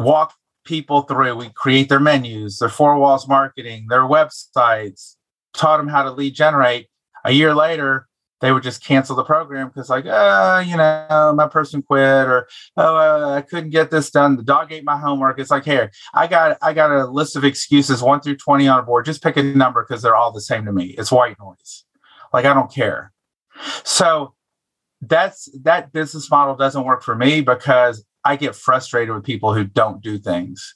walk 0.00 0.34
people 0.64 1.02
through. 1.02 1.36
We 1.36 1.50
create 1.50 1.88
their 1.88 2.00
menus, 2.00 2.58
their 2.58 2.68
four 2.68 2.98
walls 2.98 3.28
marketing, 3.28 3.86
their 3.88 4.02
websites, 4.02 5.16
taught 5.54 5.78
them 5.78 5.88
how 5.88 6.02
to 6.02 6.10
lead 6.10 6.34
generate. 6.34 6.88
A 7.24 7.32
year 7.32 7.54
later, 7.54 8.06
they 8.40 8.52
would 8.52 8.62
just 8.62 8.82
cancel 8.82 9.14
the 9.14 9.22
program 9.22 9.68
because 9.68 9.90
like 9.90 10.06
uh 10.06 10.64
you 10.66 10.74
know 10.74 11.34
my 11.36 11.46
person 11.46 11.82
quit 11.82 12.26
or 12.26 12.48
oh 12.78 12.96
uh, 12.96 13.34
i 13.34 13.42
couldn't 13.42 13.68
get 13.68 13.90
this 13.90 14.10
done. 14.10 14.36
The 14.36 14.42
dog 14.42 14.72
ate 14.72 14.84
my 14.84 14.96
homework. 14.96 15.38
It's 15.38 15.50
like 15.50 15.64
here 15.64 15.90
i 16.14 16.26
got 16.26 16.56
i 16.62 16.72
got 16.72 16.90
a 16.90 17.06
list 17.06 17.36
of 17.36 17.44
excuses 17.44 18.02
1 18.02 18.20
through 18.20 18.36
20 18.36 18.66
on 18.66 18.78
a 18.78 18.82
board. 18.82 19.04
Just 19.04 19.22
pick 19.22 19.36
a 19.36 19.42
number 19.42 19.84
because 19.86 20.02
they're 20.02 20.16
all 20.16 20.32
the 20.32 20.40
same 20.40 20.64
to 20.64 20.72
me. 20.72 20.94
It's 20.96 21.12
white 21.12 21.36
noise. 21.38 21.84
Like 22.32 22.46
i 22.46 22.54
don't 22.54 22.72
care. 22.72 23.12
So 23.84 24.34
that's 25.02 25.48
that 25.62 25.92
business 25.92 26.30
model 26.30 26.56
doesn't 26.56 26.84
work 26.84 27.02
for 27.02 27.14
me 27.14 27.42
because 27.42 28.04
I 28.24 28.36
get 28.36 28.54
frustrated 28.54 29.14
with 29.14 29.24
people 29.24 29.54
who 29.54 29.64
don't 29.64 30.02
do 30.02 30.18
things. 30.18 30.74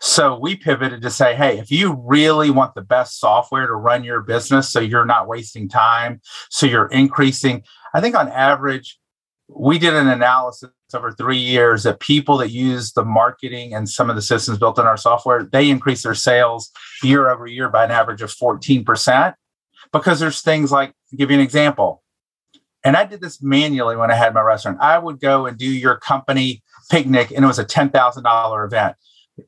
So 0.00 0.38
we 0.38 0.54
pivoted 0.56 1.02
to 1.02 1.10
say, 1.10 1.34
hey, 1.34 1.58
if 1.58 1.70
you 1.70 2.00
really 2.04 2.50
want 2.50 2.74
the 2.74 2.82
best 2.82 3.18
software 3.18 3.66
to 3.66 3.74
run 3.74 4.04
your 4.04 4.20
business 4.20 4.70
so 4.70 4.80
you're 4.80 5.04
not 5.04 5.26
wasting 5.26 5.68
time, 5.68 6.20
so 6.50 6.66
you're 6.66 6.86
increasing, 6.86 7.64
I 7.94 8.00
think 8.00 8.14
on 8.14 8.28
average, 8.28 8.98
we 9.48 9.78
did 9.78 9.94
an 9.94 10.08
analysis 10.08 10.70
over 10.94 11.10
three 11.10 11.38
years 11.38 11.82
that 11.82 11.98
people 11.98 12.36
that 12.38 12.50
use 12.50 12.92
the 12.92 13.04
marketing 13.04 13.74
and 13.74 13.88
some 13.88 14.08
of 14.08 14.16
the 14.16 14.22
systems 14.22 14.58
built 14.58 14.78
in 14.78 14.86
our 14.86 14.96
software, 14.96 15.42
they 15.42 15.68
increase 15.68 16.04
their 16.04 16.14
sales 16.14 16.70
year 17.02 17.28
over 17.28 17.46
year 17.46 17.68
by 17.68 17.84
an 17.84 17.90
average 17.90 18.22
of 18.22 18.32
14%. 18.32 19.34
Because 19.92 20.20
there's 20.20 20.40
things 20.40 20.70
like, 20.70 20.92
give 21.16 21.30
you 21.30 21.36
an 21.36 21.42
example. 21.42 22.03
And 22.84 22.96
I 22.96 23.04
did 23.04 23.20
this 23.20 23.42
manually 23.42 23.96
when 23.96 24.10
I 24.10 24.14
had 24.14 24.34
my 24.34 24.42
restaurant. 24.42 24.78
I 24.80 24.98
would 24.98 25.20
go 25.20 25.46
and 25.46 25.56
do 25.56 25.66
your 25.66 25.96
company 25.96 26.62
picnic 26.90 27.30
and 27.30 27.44
it 27.44 27.48
was 27.48 27.58
a 27.58 27.64
$10,000 27.64 28.66
event. 28.66 28.96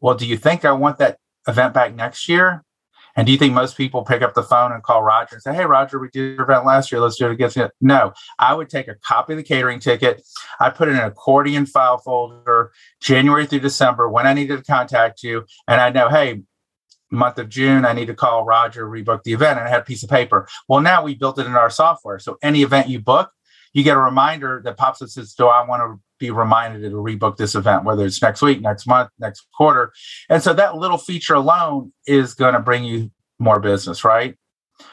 Well, 0.01 0.15
do 0.15 0.27
you 0.27 0.37
think 0.37 0.65
I 0.65 0.73
want 0.73 0.99
that 0.99 1.19
event 1.47 1.75
back 1.75 1.95
next 1.95 2.29
year? 2.29 2.65
And 3.17 3.27
do 3.27 3.33
you 3.33 3.39
think 3.39 3.55
most 3.55 3.77
people 3.77 4.03
pick 4.03 4.21
up 4.21 4.35
the 4.35 4.43
phone 4.43 4.73
and 4.73 4.83
call 4.83 5.03
Roger 5.03 5.37
and 5.37 5.43
say, 5.43 5.55
Hey, 5.55 5.65
Roger, 5.65 5.99
we 5.99 6.09
did 6.09 6.37
your 6.37 6.43
event 6.43 6.67
last 6.67 6.93
year. 6.93 7.01
Let's 7.01 7.17
do 7.17 7.31
it 7.31 7.33
again? 7.33 7.71
No, 7.81 8.13
I 8.39 8.53
would 8.53 8.69
take 8.69 8.89
a 8.89 8.95
copy 8.97 9.33
of 9.33 9.39
the 9.39 9.43
catering 9.43 9.81
ticket. 9.81 10.23
I 10.61 10.69
put 10.69 10.89
it 10.89 10.93
in 10.93 10.99
an 10.99 11.05
accordion 11.05 11.65
file 11.65 11.97
folder 11.99 12.73
January 13.01 13.47
through 13.47 13.61
December 13.61 14.09
when 14.09 14.27
I 14.27 14.35
needed 14.35 14.59
to 14.59 14.65
contact 14.71 15.23
you. 15.23 15.45
And 15.67 15.81
I 15.81 15.89
know, 15.89 16.11
hey, 16.11 16.43
month 17.11 17.39
of 17.39 17.49
June, 17.49 17.85
I 17.85 17.93
need 17.93 18.07
to 18.07 18.15
call 18.15 18.45
Roger, 18.45 18.87
rebook 18.89 19.23
the 19.23 19.33
event. 19.33 19.59
And 19.59 19.69
I 19.69 19.71
had 19.71 19.83
a 19.83 19.85
piece 19.85 20.03
of 20.03 20.11
paper. 20.11 20.49
Well, 20.69 20.81
now 20.81 21.03
we 21.05 21.15
built 21.15 21.39
it 21.39 21.47
in 21.47 21.55
our 21.55 21.71
software. 21.71 22.19
So 22.19 22.39
any 22.43 22.63
event 22.63 22.89
you 22.89 23.01
book, 23.01 23.31
you 23.73 23.85
get 23.85 23.97
a 23.97 24.01
reminder 24.01 24.61
that 24.65 24.77
pops 24.77 25.03
up 25.03 25.09
says, 25.09 25.35
Do 25.35 25.47
I 25.47 25.67
want 25.67 25.83
to 25.83 26.01
be 26.19 26.31
reminded 26.31 26.89
to 26.89 26.97
rebook 26.97 27.37
this 27.37 27.55
event, 27.55 27.85
whether 27.85 28.05
it's 28.05 28.23
next 28.23 28.43
week, 28.43 28.61
next 28.61 28.87
month, 28.87 29.11
next 29.19 29.47
quarter? 29.55 29.93
And 30.29 30.43
so 30.43 30.53
that 30.55 30.77
little 30.77 30.99
feature 30.99 31.35
alone 31.35 31.93
is 32.07 32.35
going 32.35 32.55
to 32.55 32.61
bring 32.61 32.85
you 32.85 33.11
more 33.39 33.61
business, 33.61 34.05
right? 34.05 34.35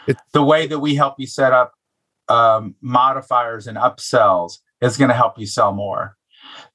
It's- 0.07 0.23
the 0.33 0.43
way 0.43 0.67
that 0.67 0.79
we 0.79 0.95
help 0.95 1.15
you 1.17 1.27
set 1.27 1.53
up 1.53 1.73
um, 2.29 2.75
modifiers 2.81 3.67
and 3.67 3.77
upsells 3.77 4.57
is 4.81 4.97
going 4.97 5.09
to 5.09 5.15
help 5.15 5.37
you 5.37 5.45
sell 5.45 5.73
more. 5.73 6.17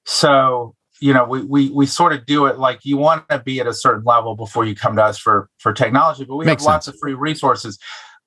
So, 0.05 0.75
you 1.01 1.13
know, 1.13 1.25
we, 1.25 1.43
we, 1.43 1.71
we 1.71 1.87
sort 1.87 2.13
of 2.13 2.27
do 2.27 2.47
it 2.47 2.59
like 2.59 2.81
you 2.85 2.97
want 2.97 3.29
to 3.29 3.39
be 3.39 3.61
at 3.61 3.67
a 3.67 3.75
certain 3.75 4.05
level 4.05 4.35
before 4.35 4.65
you 4.65 4.75
come 4.75 4.97
to 4.97 5.05
us 5.05 5.19
for, 5.19 5.49
for 5.59 5.73
technology, 5.73 6.25
but 6.25 6.37
we 6.37 6.45
Makes 6.45 6.63
have 6.63 6.73
lots 6.73 6.87
sense. 6.87 6.97
of 6.97 7.01
free 7.01 7.15
resources. 7.15 7.79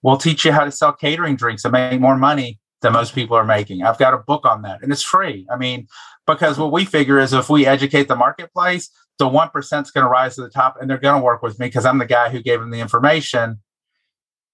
We'll 0.01 0.17
teach 0.17 0.45
you 0.45 0.51
how 0.51 0.63
to 0.63 0.71
sell 0.71 0.93
catering 0.93 1.35
drinks 1.35 1.65
and 1.65 1.73
make 1.73 1.99
more 1.99 2.17
money 2.17 2.59
than 2.81 2.93
most 2.93 3.13
people 3.13 3.37
are 3.37 3.45
making. 3.45 3.83
I've 3.83 3.99
got 3.99 4.13
a 4.13 4.17
book 4.17 4.45
on 4.45 4.63
that 4.63 4.81
and 4.81 4.91
it's 4.91 5.03
free. 5.03 5.45
I 5.51 5.57
mean, 5.57 5.87
because 6.25 6.57
what 6.57 6.71
we 6.71 6.85
figure 6.85 7.19
is 7.19 7.33
if 7.33 7.49
we 7.49 7.65
educate 7.65 8.07
the 8.07 8.15
marketplace, 8.15 8.89
the 9.19 9.29
1% 9.29 9.55
is 9.83 9.91
going 9.91 10.03
to 10.03 10.09
rise 10.09 10.35
to 10.35 10.41
the 10.41 10.49
top 10.49 10.77
and 10.79 10.89
they're 10.89 10.97
going 10.97 11.19
to 11.19 11.23
work 11.23 11.43
with 11.43 11.59
me 11.59 11.67
because 11.67 11.85
I'm 11.85 11.99
the 11.99 12.05
guy 12.05 12.29
who 12.29 12.41
gave 12.41 12.59
them 12.59 12.71
the 12.71 12.79
information 12.79 13.59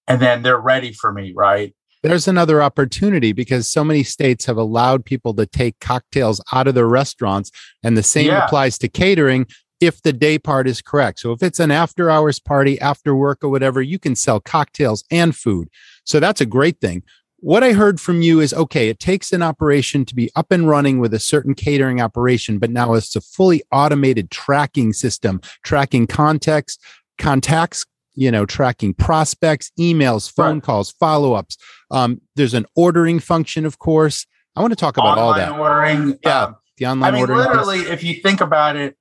and 0.08 0.22
then 0.22 0.42
they're 0.42 0.60
ready 0.60 0.92
for 0.92 1.12
me, 1.12 1.34
right? 1.36 1.74
There's 2.04 2.28
another 2.28 2.62
opportunity 2.62 3.34
because 3.34 3.68
so 3.68 3.84
many 3.84 4.04
states 4.04 4.46
have 4.46 4.58
allowed 4.58 5.06
people 5.06 5.34
to 5.36 5.46
take 5.46 5.80
cocktails 5.80 6.42
out 6.52 6.68
of 6.68 6.76
their 6.76 6.88
restaurants, 6.88 7.52
and 7.84 7.98
the 7.98 8.04
same 8.04 8.28
yeah. 8.28 8.46
applies 8.46 8.78
to 8.80 8.88
catering 8.88 9.48
if 9.80 10.02
the 10.02 10.14
day 10.14 10.40
part 10.40 10.68
is 10.68 10.82
correct. 10.82 11.20
So 11.20 11.32
if 11.32 11.44
it's 11.44 11.60
an 11.60 11.72
after 11.72 12.10
hours 12.10 12.40
party, 12.40 12.80
after 12.80 13.16
work, 13.16 13.44
or 13.44 13.50
whatever, 13.50 13.82
you 13.82 14.00
can 14.00 14.16
sell 14.16 14.40
cocktails 14.40 15.04
and 15.12 15.36
food. 15.36 15.70
So 16.04 16.20
that's 16.20 16.42
a 16.42 16.46
great 16.46 16.80
thing 16.80 17.04
what 17.40 17.64
I 17.64 17.74
heard 17.74 18.02
from 18.02 18.22
you 18.22 18.40
is 18.40 18.54
okay, 18.54 18.90
it 18.90 19.00
takes 19.00 19.32
an 19.32 19.44
operation 19.44 20.06
to 20.06 20.16
be 20.16 20.32
up 20.36 20.52
and 20.52 20.68
running 20.68 21.00
with 21.00 21.14
a 21.14 21.20
certain 21.20 21.54
catering 21.54 22.02
operation, 22.02 22.58
but 22.58 22.72
now 22.72 22.94
it's 22.94 23.16
a 23.16 23.22
fully 23.22 23.62
automated 23.72 24.32
tracking 24.32 24.92
system, 24.92 25.40
tracking 25.64 26.08
context, 26.08 26.84
contacts, 27.18 27.86
you 28.18 28.32
know, 28.32 28.46
tracking 28.46 28.96
prospects, 28.96 29.72
emails, 29.80 30.30
phone 30.30 30.56
right. 30.56 30.64
calls, 30.64 30.92
follow 30.92 31.34
ups. 31.34 31.56
Um, 31.92 32.20
there's 32.36 32.56
an 32.56 32.66
ordering 32.76 33.20
function, 33.20 33.66
of 33.66 33.78
course. 33.78 34.26
I 34.56 34.62
want 34.62 34.72
to 34.72 34.76
talk 34.76 34.98
about 34.98 35.20
online 35.20 35.24
all 35.24 35.34
that. 35.36 35.60
Ordering, 35.60 36.20
yeah, 36.24 36.44
um, 36.46 36.56
the 36.78 36.88
online 36.88 37.10
I 37.10 37.12
mean, 37.12 37.22
ordering. 37.22 37.40
Literally, 37.40 37.80
if 37.82 38.04
you 38.04 38.16
think 38.16 38.42
about 38.42 38.76
it, 38.76 38.98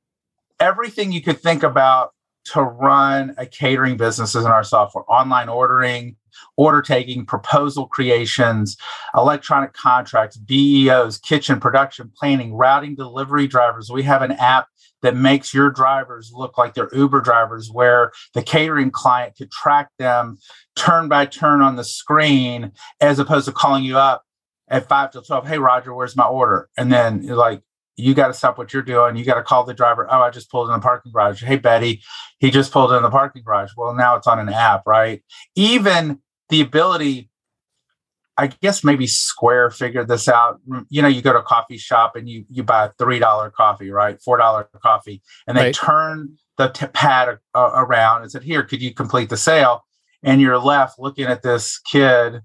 everything 0.61 1.13
you 1.13 1.23
could 1.23 1.41
think 1.41 1.63
about 1.63 2.13
to 2.53 2.63
run 2.63 3.35
a 3.39 3.47
catering 3.47 3.97
business 3.97 4.35
is 4.35 4.45
in 4.45 4.51
our 4.51 4.63
software 4.63 5.05
online 5.09 5.49
ordering 5.49 6.15
order 6.57 6.83
taking 6.83 7.25
proposal 7.25 7.87
creations 7.87 8.77
electronic 9.17 9.73
contracts 9.73 10.37
beos 10.37 11.19
kitchen 11.19 11.59
production 11.59 12.13
planning 12.17 12.55
routing 12.55 12.95
delivery 12.95 13.47
drivers 13.49 13.91
we 13.91 14.03
have 14.03 14.23
an 14.23 14.33
app 14.33 14.69
that 15.03 15.17
makes 15.17 15.53
your 15.53 15.71
drivers 15.71 16.33
look 16.35 16.59
like 16.59 16.75
they're 16.75 16.95
uber 16.95 17.21
drivers 17.21 17.71
where 17.71 18.13
the 18.35 18.43
catering 18.43 18.91
client 18.91 19.35
could 19.37 19.51
track 19.51 19.89
them 19.99 20.39
turn 20.75 21.09
by 21.09 21.27
turn 21.27 21.63
on 21.63 21.77
the 21.77 21.85
screen 21.85 22.73
as 23.01 23.19
opposed 23.19 23.47
to 23.47 23.53
calling 23.53 23.85
you 23.85 23.97
up 23.99 24.23
at 24.69 24.89
5 24.89 25.13
till 25.13 25.23
12 25.23 25.47
hey 25.47 25.59
roger 25.59 25.95
where's 25.95 26.17
my 26.17 26.27
order 26.27 26.69
and 26.77 26.93
then 26.93 27.27
like 27.27 27.63
you 27.97 28.15
got 28.15 28.29
to 28.29 28.35
stop 28.35 28.59
what 28.59 28.73
you're 28.73 28.83
doing. 28.83 29.17
You 29.17 29.25
got 29.25 29.35
to 29.35 29.43
call 29.43 29.65
the 29.65 29.75
driver. 29.75 30.07
Oh, 30.11 30.21
I 30.21 30.31
just 30.31 30.51
pulled 30.51 30.69
in 30.69 30.75
the 30.75 30.81
parking 30.81 31.13
garage. 31.13 31.43
Hey, 31.43 31.57
Betty, 31.57 32.03
he 32.39 32.51
just 32.51 32.73
pulled 32.73 32.93
in 32.93 33.03
the 33.03 33.11
parking 33.11 33.43
garage. 33.43 33.71
Well, 33.77 33.95
now 33.95 34.17
it's 34.17 34.27
on 34.27 34.39
an 34.39 34.51
app, 34.51 34.83
right? 34.87 35.23
Even 35.55 36.21
the 36.51 36.61
ability, 36.61 37.31
I 38.38 38.49
guess 38.49 38.85
maybe 38.85 39.07
Square 39.07 39.70
figured 39.70 40.09
this 40.09 40.29
out. 40.29 40.61
You 40.90 41.01
know, 41.03 41.09
you 41.09 41.22
go 41.22 41.33
to 41.33 41.38
a 41.38 41.42
coffee 41.42 41.79
shop 41.79 42.16
and 42.16 42.29
you 42.29 42.44
you 42.51 42.62
buy 42.62 42.87
a 42.87 42.90
three 42.99 43.18
dollar 43.18 43.51
coffee, 43.51 43.90
right? 43.90 44.20
Four 44.20 44.37
dollar 44.37 44.68
coffee, 44.83 45.22
and 45.46 45.57
they 45.57 45.66
right. 45.66 45.75
turn 45.75 46.37
the 46.59 46.68
t- 46.68 46.87
pad 46.88 47.38
uh, 47.55 47.70
around 47.75 48.22
and 48.22 48.31
said, 48.31 48.42
"Here, 48.42 48.62
could 48.62 48.83
you 48.83 48.92
complete 48.92 49.31
the 49.31 49.37
sale?" 49.37 49.85
And 50.22 50.40
you're 50.40 50.59
left 50.59 50.99
looking 50.99 51.27
at 51.27 51.42
this 51.42 51.79
kid, 51.79 52.42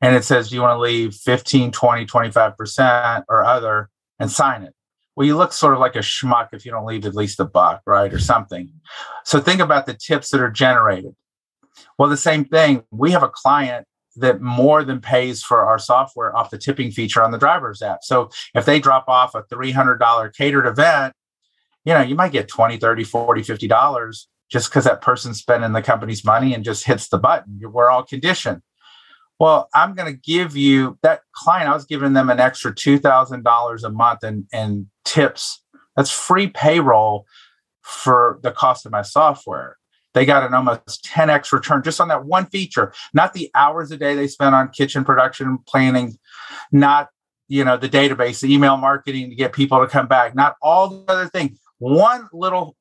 and 0.00 0.16
it 0.16 0.24
says, 0.24 0.48
"Do 0.48 0.56
you 0.56 0.62
want 0.62 0.76
to 0.76 0.80
leave 0.80 1.14
15, 1.14 1.70
20, 1.70 2.06
25 2.06 2.56
percent 2.56 3.24
or 3.28 3.44
other?" 3.44 3.90
and 4.18 4.30
sign 4.30 4.62
it. 4.62 4.74
Well, 5.16 5.26
you 5.26 5.36
look 5.36 5.52
sort 5.52 5.74
of 5.74 5.80
like 5.80 5.96
a 5.96 6.00
schmuck 6.00 6.48
if 6.52 6.64
you 6.64 6.72
don't 6.72 6.86
leave 6.86 7.06
at 7.06 7.14
least 7.14 7.40
a 7.40 7.44
buck, 7.44 7.82
right? 7.86 8.12
Or 8.12 8.18
something. 8.18 8.70
So 9.24 9.40
think 9.40 9.60
about 9.60 9.86
the 9.86 9.94
tips 9.94 10.30
that 10.30 10.40
are 10.40 10.50
generated. 10.50 11.14
Well, 11.98 12.08
the 12.08 12.16
same 12.16 12.44
thing. 12.44 12.82
We 12.90 13.12
have 13.12 13.22
a 13.22 13.28
client 13.28 13.86
that 14.16 14.40
more 14.40 14.84
than 14.84 15.00
pays 15.00 15.42
for 15.42 15.64
our 15.64 15.78
software 15.78 16.34
off 16.36 16.50
the 16.50 16.58
tipping 16.58 16.90
feature 16.90 17.22
on 17.22 17.30
the 17.30 17.38
driver's 17.38 17.82
app. 17.82 18.00
So 18.02 18.30
if 18.54 18.64
they 18.64 18.80
drop 18.80 19.08
off 19.08 19.34
a 19.34 19.42
$300 19.44 20.36
catered 20.36 20.66
event, 20.66 21.14
you 21.84 21.92
know, 21.92 22.00
you 22.00 22.14
might 22.14 22.32
get 22.32 22.48
20, 22.48 22.78
30, 22.78 23.04
40, 23.04 23.42
50 23.42 23.66
dollars 23.66 24.28
just 24.50 24.70
because 24.70 24.84
that 24.84 25.00
person's 25.00 25.38
spending 25.38 25.72
the 25.72 25.82
company's 25.82 26.24
money 26.24 26.54
and 26.54 26.64
just 26.64 26.84
hits 26.84 27.08
the 27.08 27.18
button. 27.18 27.60
We're 27.62 27.90
all 27.90 28.04
conditioned. 28.04 28.62
Well, 29.40 29.68
I'm 29.74 29.94
going 29.94 30.12
to 30.12 30.18
give 30.18 30.56
you 30.56 30.98
that 31.02 31.22
client. 31.34 31.68
I 31.68 31.74
was 31.74 31.84
giving 31.84 32.12
them 32.12 32.30
an 32.30 32.40
extra 32.40 32.74
two 32.74 32.98
thousand 32.98 33.42
dollars 33.42 33.84
a 33.84 33.90
month 33.90 34.22
and 34.22 34.46
in 34.52 34.88
tips 35.04 35.62
That's 35.96 36.10
free 36.10 36.48
payroll 36.48 37.26
for 37.82 38.38
the 38.42 38.52
cost 38.52 38.86
of 38.86 38.92
my 38.92 39.02
software. 39.02 39.76
They 40.14 40.24
got 40.24 40.44
an 40.44 40.54
almost 40.54 41.04
10x 41.04 41.52
return 41.52 41.82
just 41.82 42.00
on 42.00 42.08
that 42.08 42.24
one 42.24 42.46
feature, 42.46 42.92
not 43.12 43.34
the 43.34 43.50
hours 43.54 43.90
a 43.90 43.96
day 43.96 44.14
they 44.14 44.28
spent 44.28 44.54
on 44.54 44.70
kitchen 44.70 45.04
production 45.04 45.58
planning, 45.66 46.16
not 46.72 47.08
you 47.48 47.64
know 47.64 47.76
the 47.76 47.88
database, 47.88 48.40
the 48.40 48.52
email 48.52 48.76
marketing 48.76 49.30
to 49.30 49.36
get 49.36 49.52
people 49.52 49.80
to 49.80 49.86
come 49.86 50.06
back, 50.06 50.34
not 50.34 50.56
all 50.62 50.88
the 50.88 51.12
other 51.12 51.28
things. 51.28 51.58
One 51.78 52.28
little 52.32 52.76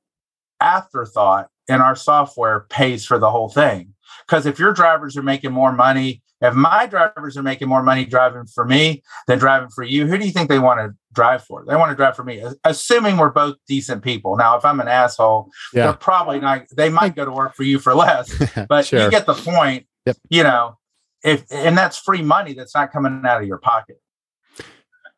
afterthought 0.61 1.49
in 1.67 1.81
our 1.81 1.95
software 1.95 2.61
pays 2.69 3.05
for 3.05 3.19
the 3.19 3.29
whole 3.29 3.49
thing. 3.49 3.92
Because 4.27 4.45
if 4.45 4.59
your 4.59 4.73
drivers 4.73 5.17
are 5.17 5.23
making 5.23 5.51
more 5.51 5.71
money, 5.71 6.21
if 6.41 6.53
my 6.53 6.85
drivers 6.85 7.37
are 7.37 7.43
making 7.43 7.69
more 7.69 7.81
money 7.81 8.05
driving 8.05 8.45
for 8.45 8.65
me 8.65 9.01
than 9.27 9.39
driving 9.39 9.69
for 9.69 9.83
you, 9.83 10.07
who 10.07 10.17
do 10.17 10.25
you 10.25 10.31
think 10.31 10.49
they 10.49 10.59
want 10.59 10.79
to 10.79 10.93
drive 11.13 11.43
for? 11.43 11.63
They 11.65 11.75
want 11.75 11.91
to 11.91 11.95
drive 11.95 12.15
for 12.15 12.23
me, 12.23 12.43
assuming 12.65 13.17
we're 13.17 13.31
both 13.31 13.55
decent 13.67 14.03
people. 14.03 14.35
Now, 14.35 14.57
if 14.57 14.65
I'm 14.65 14.79
an 14.79 14.87
asshole, 14.87 15.49
yeah. 15.73 15.83
they're 15.83 15.93
probably 15.93 16.39
not, 16.39 16.65
they 16.75 16.89
might 16.89 17.15
go 17.15 17.25
to 17.25 17.31
work 17.31 17.55
for 17.55 17.63
you 17.63 17.79
for 17.79 17.95
less, 17.95 18.33
but 18.69 18.85
sure. 18.85 19.03
you 19.03 19.09
get 19.09 19.25
the 19.25 19.33
point. 19.33 19.85
Yep. 20.05 20.17
You 20.29 20.43
know, 20.43 20.77
if, 21.23 21.45
and 21.49 21.77
that's 21.77 21.97
free 21.97 22.21
money 22.21 22.53
that's 22.53 22.75
not 22.75 22.91
coming 22.91 23.21
out 23.25 23.41
of 23.41 23.47
your 23.47 23.59
pocket. 23.59 24.01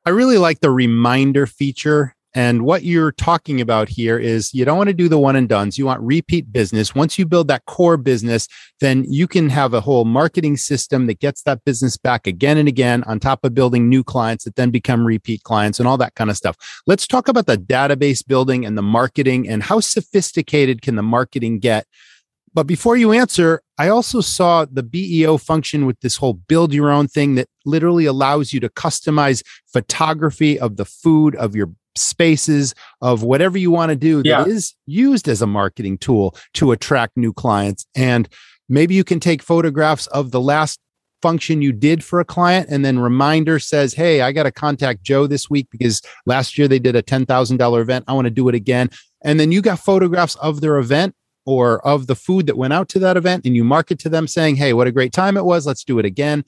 I 0.06 0.12
really 0.12 0.38
like 0.38 0.60
the 0.60 0.70
reminder 0.70 1.48
feature 1.48 2.15
and 2.36 2.64
what 2.64 2.84
you're 2.84 3.14
talking 3.14 3.62
about 3.62 3.88
here 3.88 4.20
is 4.20 4.54
you 4.54 4.66
don't 4.66 4.78
want 4.78 4.90
to 4.90 4.94
do 4.94 5.08
the 5.08 5.18
one 5.18 5.38
and 5.38 5.48
dones. 5.48 5.78
You 5.78 5.86
want 5.86 6.02
repeat 6.02 6.52
business. 6.52 6.94
Once 6.94 7.18
you 7.18 7.26
build 7.26 7.48
that 7.48 7.66
core 7.66 7.96
business, 7.96 8.50
then 8.82 9.06
you 9.08 9.26
can 9.26 9.50
have 9.50 9.74
a 9.74 9.80
whole 9.80 10.04
marketing 10.04 10.58
system 10.58 11.08
that 11.08 11.22
gets 11.22 11.44
that 11.44 11.64
business 11.64 11.96
back 11.96 12.28
again 12.28 12.58
and 12.58 12.68
again 12.68 13.04
on 13.06 13.22
top 13.22 13.46
of 13.46 13.54
building 13.54 13.88
new 13.88 14.04
clients 14.04 14.44
that 14.44 14.58
then 14.58 14.70
become 14.70 15.08
repeat 15.08 15.44
clients 15.44 15.80
and 15.80 15.88
all 15.88 15.98
that 15.98 16.16
kind 16.16 16.30
of 16.30 16.36
stuff. 16.36 16.58
Let's 16.86 17.08
talk 17.08 17.30
about 17.30 17.46
the 17.46 17.58
database 17.58 18.26
building 18.28 18.66
and 18.66 18.78
the 18.78 18.84
marketing 18.84 19.48
and 19.48 19.64
how 19.64 19.80
sophisticated 19.80 20.82
can 20.82 20.96
the 20.96 21.04
marketing 21.04 21.60
get 21.60 21.88
but 22.54 22.68
before 22.68 22.96
you 22.96 23.12
answer, 23.12 23.62
I 23.78 23.90
also 23.90 24.22
saw 24.22 24.64
the 24.64 24.82
BEO 24.82 25.38
function 25.38 25.86
with 25.86 26.00
this 26.00 26.16
whole 26.16 26.32
build 26.32 26.74
your 26.74 26.90
own 26.90 27.10
thing 27.10 27.36
that 27.36 27.50
literally 27.66 28.06
allows 28.06 28.54
you 28.54 28.62
to 28.62 28.70
customize 28.70 29.44
photography 29.68 30.58
of 30.58 30.78
the 30.78 30.86
food, 30.86 31.36
of 31.36 31.54
your 31.54 31.72
spaces 31.98 32.74
of 33.02 33.24
whatever 33.24 33.58
you 33.58 33.72
want 33.72 33.90
to 33.90 33.96
do 33.96 34.18
that 34.18 34.26
yeah. 34.26 34.46
is 34.46 34.74
used 34.86 35.28
as 35.28 35.42
a 35.42 35.48
marketing 35.48 35.98
tool 35.98 36.36
to 36.54 36.72
attract 36.72 37.18
new 37.18 37.34
clients. 37.34 37.86
And 37.96 38.28
maybe 38.70 38.96
you 38.96 39.04
can 39.04 39.20
take 39.20 39.42
photographs 39.42 40.08
of 40.08 40.32
the 40.32 40.42
last 40.42 40.80
function 41.22 41.62
you 41.62 41.72
did 41.72 42.04
for 42.04 42.20
a 42.20 42.26
client 42.26 42.68
and 42.70 42.86
then 42.86 43.00
reminder 43.00 43.58
says 43.58 43.96
hey 43.96 44.22
i 44.22 44.32
got 44.32 44.44
to 44.44 44.52
contact 44.52 45.02
joe 45.02 45.26
this 45.26 45.50
week 45.50 45.66
because 45.72 46.00
last 46.28 46.56
year 46.56 46.68
they 46.68 46.78
did 46.78 46.96
a 46.96 47.02
$10000 47.02 47.82
event. 47.82 48.06
I 48.08 48.14
want 48.14 48.26
to 48.26 48.32
do 48.32 48.48
it 48.48 48.54
again. 48.54 48.90
And 49.24 49.40
then 49.40 49.52
you 49.52 49.62
got 49.62 49.80
photographs 49.80 50.36
of 50.36 50.62
their 50.62 50.78
event 50.78 51.16
or 51.48 51.86
of 51.88 52.06
the 52.06 52.16
food 52.16 52.46
that 52.46 52.58
went 52.58 52.74
out 52.74 52.90
to 52.90 53.00
that 53.00 53.18
event 53.18 53.46
and 53.46 53.56
you 53.56 53.64
market 53.64 53.98
to 54.00 54.10
them 54.10 54.28
saying 54.28 54.58
hey 54.58 54.74
what 54.74 54.86
a 54.86 54.92
great 54.92 55.14
time 55.14 55.36
it 55.36 55.46
was. 55.46 55.66
Let's 55.66 55.84
do 55.84 55.98
it 55.98 56.06
again. 56.06 56.44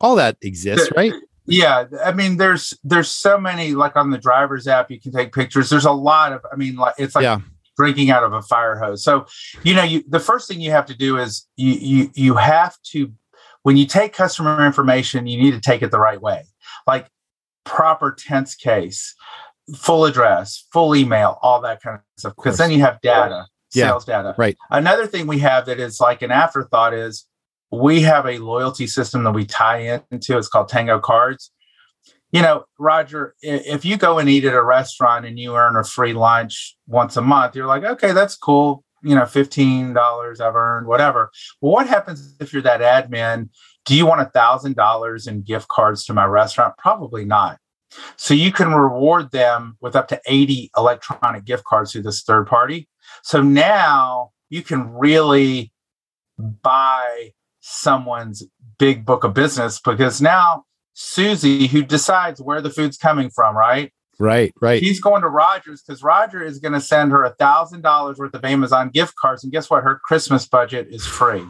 All 0.00 0.14
that 0.14 0.36
exists 0.42 0.90
right 0.96 1.12
yeah 1.50 1.84
i 2.04 2.12
mean 2.12 2.36
there's 2.36 2.74
there's 2.84 3.08
so 3.08 3.38
many 3.38 3.72
like 3.72 3.96
on 3.96 4.10
the 4.10 4.18
driver's 4.18 4.66
app 4.66 4.90
you 4.90 5.00
can 5.00 5.12
take 5.12 5.32
pictures. 5.32 5.68
There's 5.68 5.84
a 5.84 5.92
lot 5.92 6.32
of 6.32 6.44
i 6.52 6.56
mean 6.56 6.76
like 6.76 6.94
it's 6.98 7.14
like 7.14 7.24
yeah. 7.24 7.40
drinking 7.76 8.10
out 8.10 8.24
of 8.24 8.32
a 8.32 8.42
fire 8.42 8.78
hose. 8.78 9.02
So 9.04 9.26
you 9.62 9.74
know 9.74 9.82
you 9.82 10.02
the 10.08 10.20
first 10.20 10.48
thing 10.48 10.60
you 10.60 10.70
have 10.70 10.86
to 10.86 10.96
do 10.96 11.18
is 11.18 11.46
you 11.56 11.72
you 11.72 12.10
you 12.14 12.36
have 12.36 12.76
to 12.92 13.12
when 13.62 13.76
you 13.76 13.86
take 13.86 14.12
customer 14.12 14.64
information 14.64 15.26
you 15.26 15.40
need 15.40 15.52
to 15.52 15.60
take 15.60 15.82
it 15.82 15.90
the 15.90 16.00
right 16.00 16.20
way. 16.20 16.44
Like 16.86 17.08
proper 17.64 18.12
tense 18.12 18.54
case 18.54 19.14
full 19.76 20.04
address 20.04 20.66
full 20.72 20.96
email 20.96 21.38
all 21.42 21.60
that 21.60 21.80
kind 21.80 21.96
of 21.96 22.02
stuff 22.16 22.34
because 22.34 22.58
then 22.58 22.70
you 22.70 22.80
have 22.80 23.00
data 23.02 23.46
sales 23.70 24.04
data. 24.04 24.34
Right. 24.36 24.56
Another 24.70 25.06
thing 25.06 25.26
we 25.26 25.38
have 25.40 25.66
that 25.66 25.80
is 25.80 26.00
like 26.00 26.22
an 26.22 26.30
afterthought 26.30 26.94
is 26.94 27.26
we 27.70 28.02
have 28.02 28.26
a 28.26 28.38
loyalty 28.38 28.86
system 28.86 29.24
that 29.24 29.32
we 29.32 29.44
tie 29.44 30.00
into. 30.10 30.36
It's 30.36 30.48
called 30.48 30.68
Tango 30.68 30.98
Cards. 30.98 31.52
You 32.32 32.42
know, 32.42 32.64
Roger, 32.78 33.34
if 33.42 33.84
you 33.84 33.96
go 33.96 34.18
and 34.18 34.28
eat 34.28 34.44
at 34.44 34.54
a 34.54 34.62
restaurant 34.62 35.26
and 35.26 35.38
you 35.38 35.56
earn 35.56 35.76
a 35.76 35.82
free 35.82 36.12
lunch 36.12 36.76
once 36.86 37.16
a 37.16 37.22
month, 37.22 37.56
you're 37.56 37.66
like, 37.66 37.82
okay, 37.82 38.12
that's 38.12 38.36
cool. 38.36 38.84
You 39.02 39.14
know, 39.14 39.22
$15 39.22 40.40
I've 40.40 40.54
earned, 40.54 40.86
whatever. 40.86 41.30
Well, 41.60 41.72
what 41.72 41.88
happens 41.88 42.36
if 42.38 42.52
you're 42.52 42.62
that 42.62 42.80
admin? 42.80 43.48
Do 43.84 43.96
you 43.96 44.06
want 44.06 44.20
a 44.20 44.26
$1,000 44.26 45.28
in 45.28 45.42
gift 45.42 45.68
cards 45.68 46.04
to 46.04 46.14
my 46.14 46.24
restaurant? 46.26 46.74
Probably 46.78 47.24
not. 47.24 47.58
So 48.16 48.34
you 48.34 48.52
can 48.52 48.72
reward 48.72 49.32
them 49.32 49.76
with 49.80 49.96
up 49.96 50.06
to 50.08 50.20
80 50.26 50.70
electronic 50.76 51.44
gift 51.44 51.64
cards 51.64 51.90
through 51.90 52.02
this 52.02 52.22
third 52.22 52.46
party. 52.46 52.88
So 53.22 53.42
now 53.42 54.30
you 54.50 54.62
can 54.62 54.92
really 54.92 55.72
buy 56.38 57.32
someone's 57.70 58.44
big 58.78 59.04
book 59.04 59.24
of 59.24 59.34
business 59.34 59.80
because 59.80 60.20
now 60.20 60.64
Susie, 60.92 61.66
who 61.66 61.82
decides 61.82 62.42
where 62.42 62.60
the 62.60 62.70
food's 62.70 62.98
coming 62.98 63.30
from, 63.30 63.56
right? 63.56 63.92
Right, 64.18 64.52
right. 64.60 64.82
He's 64.82 65.00
going 65.00 65.22
to 65.22 65.28
Rogers 65.28 65.82
because 65.82 66.02
Roger 66.02 66.44
is 66.44 66.58
going 66.58 66.74
to 66.74 66.80
send 66.80 67.10
her 67.10 67.24
a 67.24 67.30
thousand 67.30 67.80
dollars 67.80 68.18
worth 68.18 68.34
of 68.34 68.44
Amazon 68.44 68.90
gift 68.90 69.14
cards, 69.16 69.42
and 69.42 69.52
guess 69.52 69.70
what? 69.70 69.82
Her 69.82 69.98
Christmas 70.04 70.46
budget 70.46 70.88
is 70.90 71.06
free, 71.06 71.46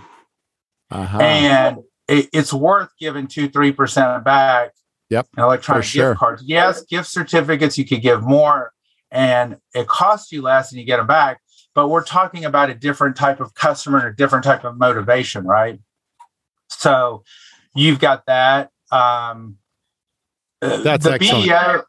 uh-huh. 0.90 1.18
and 1.18 1.78
it, 2.06 2.28
it's 2.32 2.52
worth 2.52 2.90
giving 3.00 3.26
two, 3.26 3.48
three 3.48 3.72
percent 3.72 4.24
back. 4.24 4.70
Yep, 5.08 5.26
electronic 5.36 5.82
gift 5.82 5.92
sure. 5.92 6.14
cards. 6.14 6.44
Yes, 6.46 6.84
gift 6.84 7.08
certificates 7.08 7.76
you 7.76 7.84
could 7.84 8.02
give 8.02 8.22
more, 8.22 8.70
and 9.10 9.56
it 9.74 9.88
costs 9.88 10.30
you 10.30 10.40
less, 10.40 10.70
and 10.70 10.78
you 10.78 10.86
get 10.86 10.98
them 10.98 11.08
back. 11.08 11.40
But 11.74 11.88
we're 11.88 12.04
talking 12.04 12.44
about 12.44 12.70
a 12.70 12.74
different 12.74 13.16
type 13.16 13.40
of 13.40 13.54
customer 13.54 13.98
and 13.98 14.08
a 14.08 14.12
different 14.12 14.44
type 14.44 14.62
of 14.62 14.78
motivation, 14.78 15.44
right? 15.44 15.80
So 16.70 17.24
you've 17.74 17.98
got 17.98 18.26
that. 18.26 18.70
Um, 18.90 19.56
That's 20.60 21.04
the 21.04 21.12
excellent. 21.12 21.46
BEO, 21.46 21.82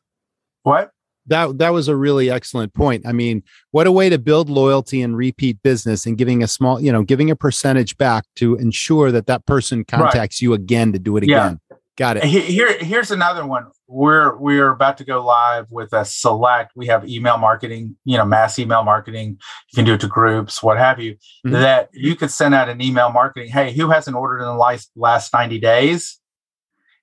what? 0.64 0.92
That 1.28 1.60
that 1.60 1.70
was 1.70 1.88
a 1.88 1.96
really 1.96 2.32
excellent 2.32 2.74
point. 2.74 3.06
I 3.06 3.12
mean, 3.12 3.44
what 3.70 3.86
a 3.86 3.92
way 3.92 4.10
to 4.10 4.18
build 4.18 4.50
loyalty 4.50 5.02
and 5.02 5.16
repeat 5.16 5.62
business, 5.62 6.06
and 6.06 6.18
giving 6.18 6.42
a 6.42 6.48
small, 6.48 6.82
you 6.82 6.92
know, 6.92 7.04
giving 7.04 7.30
a 7.30 7.36
percentage 7.36 7.96
back 7.98 8.26
to 8.38 8.56
ensure 8.56 9.12
that 9.12 9.28
that 9.28 9.46
person 9.46 9.86
contacts 9.86 10.38
right. 10.38 10.42
you 10.42 10.54
again 10.54 10.92
to 10.94 11.00
do 11.00 11.18
it 11.18 11.24
again. 11.24 11.60
Got 12.02 12.18
it. 12.18 12.24
Here, 12.24 12.80
here's 12.80 13.12
another 13.12 13.46
one. 13.46 13.68
We're 13.88 14.36
we're 14.36 14.72
about 14.72 14.98
to 14.98 15.04
go 15.04 15.24
live 15.24 15.68
with 15.70 15.94
a 15.94 16.04
select. 16.04 16.72
We 16.76 16.88
have 16.88 17.08
email 17.08 17.38
marketing, 17.38 17.96
you 18.06 18.18
know, 18.18 18.26
mass 18.26 18.58
email 18.58 18.84
marketing. 18.84 19.38
You 19.72 19.76
can 19.76 19.86
do 19.86 19.94
it 19.94 20.02
to 20.02 20.08
groups, 20.08 20.64
what 20.64 20.80
have 20.80 21.00
you. 21.00 21.12
Mm-hmm. 21.46 21.52
That 21.52 21.90
you 21.94 22.16
could 22.16 22.32
send 22.32 22.56
out 22.56 22.70
an 22.70 22.82
email 22.82 23.12
marketing. 23.12 23.52
Hey, 23.52 23.72
who 23.72 23.92
hasn't 23.92 24.18
ordered 24.18 24.40
in 24.40 24.46
the 24.46 24.56
last 24.56 24.90
last 24.96 25.32
90 25.32 25.60
days? 25.60 26.18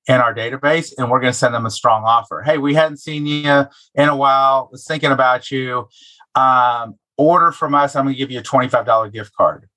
in 0.09 0.17
our 0.17 0.35
database 0.35 0.95
and 0.97 1.11
we're 1.11 1.21
going 1.21 1.33
to 1.33 1.39
send 1.39 1.55
them 1.55 1.67
a 1.67 1.71
strong 1.71 2.03
offer. 2.03 2.43
Hey, 2.43 2.57
we 2.57 2.75
hadn't 2.75 2.97
seen 2.97 3.27
you 3.27 3.67
in 3.95 4.09
a 4.09 4.17
while. 4.17 4.69
Was 4.73 4.87
thinking 4.87 5.13
about 5.13 5.51
you. 5.51 5.87
Um, 6.35 6.95
order 7.19 7.53
from 7.53 7.75
us. 7.75 7.95
I'm 7.95 8.07
going 8.07 8.15
to 8.15 8.19
give 8.19 8.31
you 8.31 8.41
a 8.41 8.43
$25 8.43 9.13
gift 9.13 9.35
card. 9.35 9.69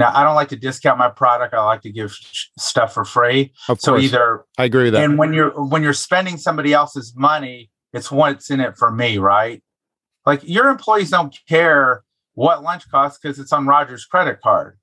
Now, 0.00 0.12
I 0.14 0.24
don't 0.24 0.34
like 0.34 0.48
to 0.48 0.56
discount 0.56 0.98
my 0.98 1.10
product. 1.10 1.52
I 1.52 1.62
like 1.62 1.82
to 1.82 1.92
give 1.92 2.16
stuff 2.58 2.94
for 2.94 3.04
free. 3.04 3.52
Of 3.68 3.82
so 3.82 3.98
either 3.98 4.46
I 4.56 4.64
agree 4.64 4.84
with 4.84 4.94
that. 4.94 5.04
And 5.04 5.18
when 5.18 5.34
you're 5.34 5.50
when 5.50 5.82
you're 5.82 5.92
spending 5.92 6.38
somebody 6.38 6.72
else's 6.72 7.12
money, 7.14 7.70
it's 7.92 8.10
what's 8.10 8.50
in 8.50 8.60
it 8.60 8.78
for 8.78 8.90
me, 8.90 9.18
right? 9.18 9.62
Like 10.24 10.40
your 10.42 10.70
employees 10.70 11.10
don't 11.10 11.38
care 11.46 12.02
what 12.32 12.62
lunch 12.62 12.90
costs 12.90 13.18
because 13.20 13.38
it's 13.38 13.52
on 13.52 13.66
Roger's 13.66 14.06
credit 14.06 14.40
card. 14.40 14.78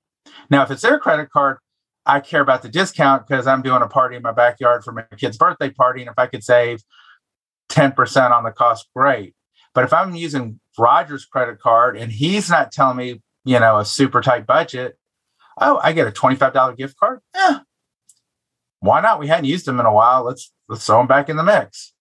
Now, 0.50 0.62
if 0.62 0.70
it's 0.70 0.82
their 0.82 1.00
credit 1.00 1.30
card, 1.30 1.58
I 2.06 2.20
care 2.20 2.40
about 2.40 2.62
the 2.62 2.68
discount 2.68 3.26
because 3.26 3.48
I'm 3.48 3.60
doing 3.62 3.82
a 3.82 3.88
party 3.88 4.14
in 4.14 4.22
my 4.22 4.30
backyard 4.30 4.84
for 4.84 4.92
my 4.92 5.02
kid's 5.16 5.36
birthday 5.36 5.70
party. 5.70 6.02
And 6.02 6.10
if 6.10 6.14
I 6.16 6.28
could 6.28 6.44
save 6.44 6.84
10% 7.70 8.30
on 8.30 8.44
the 8.44 8.52
cost, 8.52 8.86
great. 8.94 9.34
But 9.74 9.82
if 9.82 9.92
I'm 9.92 10.14
using 10.14 10.60
Roger's 10.78 11.24
credit 11.24 11.58
card 11.58 11.96
and 11.96 12.12
he's 12.12 12.48
not 12.48 12.70
telling 12.70 12.98
me, 12.98 13.20
you 13.44 13.58
know, 13.58 13.78
a 13.78 13.84
super 13.84 14.20
tight 14.20 14.46
budget, 14.46 14.96
oh, 15.60 15.80
I 15.82 15.92
get 15.92 16.06
a 16.06 16.10
$25 16.10 16.76
gift 16.76 16.96
card. 16.98 17.20
Yeah. 17.34 17.60
Why 18.80 19.00
not? 19.00 19.18
We 19.18 19.26
hadn't 19.26 19.46
used 19.46 19.66
them 19.66 19.80
in 19.80 19.86
a 19.86 19.92
while. 19.92 20.24
Let's 20.24 20.52
let's 20.68 20.86
throw 20.86 20.98
them 20.98 21.06
back 21.06 21.28
in 21.28 21.36
the 21.36 21.42
mix. 21.42 21.92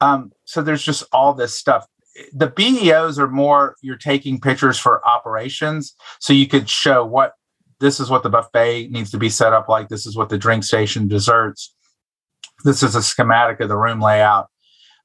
Um, 0.00 0.32
so 0.44 0.62
there's 0.62 0.82
just 0.82 1.04
all 1.12 1.34
this 1.34 1.54
stuff. 1.54 1.86
The 2.32 2.48
BEOs 2.48 3.18
are 3.18 3.28
more 3.28 3.76
you're 3.82 3.96
taking 3.96 4.40
pictures 4.40 4.78
for 4.78 5.06
operations, 5.06 5.94
so 6.18 6.32
you 6.32 6.46
could 6.46 6.68
show 6.68 7.04
what 7.04 7.34
this 7.80 8.00
is 8.00 8.10
what 8.10 8.22
the 8.22 8.30
buffet 8.30 8.88
needs 8.90 9.10
to 9.10 9.18
be 9.18 9.28
set 9.28 9.52
up 9.52 9.68
like. 9.68 9.88
This 9.88 10.06
is 10.06 10.16
what 10.16 10.28
the 10.28 10.38
drink 10.38 10.64
station 10.64 11.08
desserts. 11.08 11.74
This 12.64 12.82
is 12.82 12.94
a 12.94 13.02
schematic 13.02 13.60
of 13.60 13.68
the 13.68 13.76
room 13.76 14.00
layout. 14.00 14.48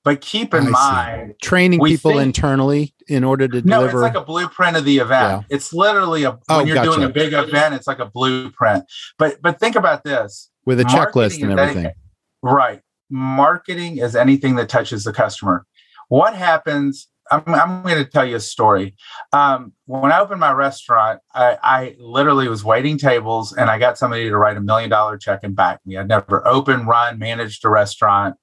But 0.07 0.21
keep 0.21 0.53
in 0.53 0.67
I 0.67 0.69
mind, 0.69 1.31
see. 1.31 1.45
training 1.45 1.81
people 1.83 2.11
think, 2.11 2.21
internally 2.21 2.95
in 3.09 3.25
order 3.25 3.45
to 3.45 3.61
no, 3.61 3.79
deliver. 3.81 3.99
No, 3.99 4.05
it's 4.05 4.15
like 4.15 4.23
a 4.23 4.25
blueprint 4.25 4.77
of 4.77 4.85
the 4.85 4.99
event. 4.99 5.43
Yeah. 5.49 5.55
It's 5.55 5.73
literally 5.73 6.23
a 6.23 6.39
oh, 6.47 6.57
when 6.59 6.67
you're 6.67 6.75
gotcha. 6.75 6.91
doing 6.91 7.03
a 7.03 7.09
big 7.09 7.33
event, 7.33 7.75
it's 7.75 7.87
like 7.87 7.99
a 7.99 8.05
blueprint. 8.05 8.85
But 9.19 9.41
but 9.41 9.59
think 9.59 9.75
about 9.75 10.05
this 10.05 10.49
with 10.65 10.79
a 10.79 10.85
checklist 10.85 11.43
and 11.43 11.51
everything. 11.51 11.77
Anything, 11.87 11.93
right. 12.41 12.79
Marketing 13.09 13.97
is 13.97 14.15
anything 14.15 14.55
that 14.55 14.69
touches 14.69 15.03
the 15.03 15.11
customer. 15.11 15.65
What 16.07 16.33
happens? 16.33 17.09
I'm, 17.29 17.43
I'm 17.45 17.83
going 17.83 18.01
to 18.01 18.09
tell 18.09 18.23
you 18.23 18.37
a 18.37 18.39
story. 18.39 18.95
Um, 19.33 19.73
when 19.87 20.13
I 20.13 20.21
opened 20.21 20.39
my 20.39 20.53
restaurant, 20.53 21.19
I, 21.35 21.57
I, 21.61 21.95
literally 21.99 22.47
was 22.47 22.63
waiting 22.63 22.97
tables 22.97 23.51
and 23.51 23.69
I 23.69 23.77
got 23.77 23.97
somebody 23.97 24.29
to 24.29 24.37
write 24.37 24.55
a 24.55 24.61
million 24.61 24.89
dollar 24.89 25.17
check 25.17 25.41
and 25.43 25.53
back 25.53 25.81
me. 25.85 25.97
I'd 25.97 26.07
never 26.07 26.47
opened, 26.47 26.87
run, 26.87 27.19
managed 27.19 27.65
a 27.65 27.69
restaurant. 27.69 28.37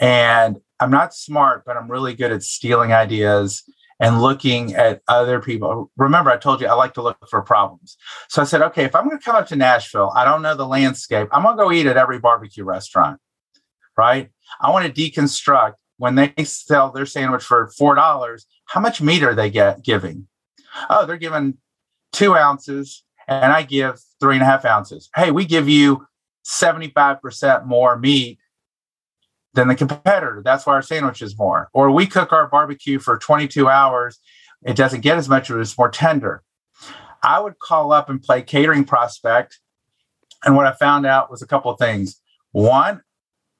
And 0.00 0.58
I'm 0.80 0.90
not 0.90 1.14
smart, 1.14 1.64
but 1.64 1.76
I'm 1.76 1.90
really 1.90 2.14
good 2.14 2.32
at 2.32 2.42
stealing 2.42 2.92
ideas 2.92 3.62
and 4.00 4.20
looking 4.20 4.74
at 4.74 5.02
other 5.08 5.40
people. 5.40 5.90
Remember, 5.96 6.30
I 6.30 6.36
told 6.36 6.60
you 6.60 6.66
I 6.66 6.74
like 6.74 6.94
to 6.94 7.02
look 7.02 7.16
for 7.28 7.42
problems. 7.42 7.96
So 8.28 8.42
I 8.42 8.44
said, 8.44 8.62
okay, 8.62 8.84
if 8.84 8.94
I'm 8.94 9.06
going 9.06 9.18
to 9.18 9.24
come 9.24 9.36
up 9.36 9.46
to 9.48 9.56
Nashville, 9.56 10.12
I 10.16 10.24
don't 10.24 10.42
know 10.42 10.56
the 10.56 10.66
landscape. 10.66 11.28
I'm 11.32 11.42
going 11.42 11.56
to 11.56 11.62
go 11.62 11.72
eat 11.72 11.86
at 11.86 11.96
every 11.96 12.18
barbecue 12.18 12.64
restaurant, 12.64 13.20
right? 13.96 14.30
I 14.60 14.70
want 14.70 14.92
to 14.92 14.92
deconstruct 14.92 15.74
when 15.98 16.16
they 16.16 16.32
sell 16.44 16.90
their 16.90 17.06
sandwich 17.06 17.44
for 17.44 17.70
four 17.78 17.94
dollars. 17.94 18.46
How 18.66 18.80
much 18.80 19.00
meat 19.00 19.22
are 19.22 19.34
they 19.34 19.50
get 19.50 19.84
giving? 19.84 20.26
Oh, 20.90 21.06
they're 21.06 21.16
giving 21.16 21.58
two 22.12 22.34
ounces, 22.34 23.04
and 23.28 23.52
I 23.52 23.62
give 23.62 24.00
three 24.20 24.34
and 24.34 24.42
a 24.42 24.46
half 24.46 24.64
ounces. 24.64 25.08
Hey, 25.14 25.30
we 25.30 25.44
give 25.44 25.68
you 25.68 26.06
75% 26.44 27.64
more 27.66 27.98
meat 27.98 28.38
than 29.54 29.68
the 29.68 29.74
competitor. 29.74 30.42
That's 30.44 30.66
why 30.66 30.74
our 30.74 30.82
sandwich 30.82 31.22
is 31.22 31.38
more. 31.38 31.68
Or 31.72 31.90
we 31.90 32.06
cook 32.06 32.32
our 32.32 32.48
barbecue 32.48 32.98
for 32.98 33.18
22 33.18 33.68
hours. 33.68 34.18
It 34.64 34.76
doesn't 34.76 35.00
get 35.00 35.18
as 35.18 35.28
much, 35.28 35.50
it's 35.50 35.78
more 35.78 35.90
tender. 35.90 36.42
I 37.22 37.40
would 37.40 37.58
call 37.58 37.92
up 37.92 38.10
and 38.10 38.22
play 38.22 38.42
catering 38.42 38.84
prospect. 38.84 39.58
And 40.44 40.56
what 40.56 40.66
I 40.66 40.72
found 40.72 41.06
out 41.06 41.30
was 41.30 41.40
a 41.40 41.46
couple 41.46 41.70
of 41.70 41.78
things. 41.78 42.20
One, 42.52 43.02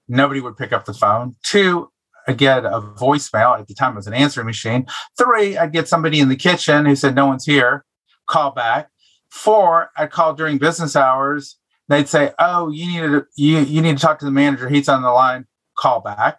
nobody 0.06 0.40
would 0.40 0.56
pick 0.56 0.72
up 0.72 0.84
the 0.84 0.92
phone. 0.92 1.36
Two, 1.42 1.90
I'd 2.26 2.38
get 2.38 2.64
a 2.64 2.80
voicemail. 2.80 3.58
At 3.58 3.68
the 3.68 3.74
time, 3.74 3.92
it 3.92 3.96
was 3.96 4.06
an 4.06 4.14
answering 4.14 4.46
machine. 4.46 4.86
Three, 5.16 5.56
I'd 5.56 5.72
get 5.72 5.88
somebody 5.88 6.20
in 6.20 6.28
the 6.28 6.36
kitchen 6.36 6.86
who 6.86 6.96
said, 6.96 7.14
No 7.14 7.26
one's 7.26 7.44
here. 7.44 7.84
Call 8.26 8.50
back. 8.50 8.90
Four, 9.30 9.90
I'd 9.96 10.10
call 10.10 10.34
during 10.34 10.58
business 10.58 10.96
hours. 10.96 11.58
They'd 11.88 12.08
say, 12.08 12.32
Oh, 12.38 12.68
you 12.68 12.86
need 12.86 13.00
to 13.00 13.26
you, 13.36 13.58
you 13.60 13.82
need 13.82 13.96
to 13.96 14.02
talk 14.02 14.18
to 14.20 14.24
the 14.24 14.30
manager. 14.30 14.68
He's 14.68 14.88
on 14.88 15.02
the 15.02 15.10
line. 15.10 15.46
Call 15.84 16.00
back. 16.00 16.38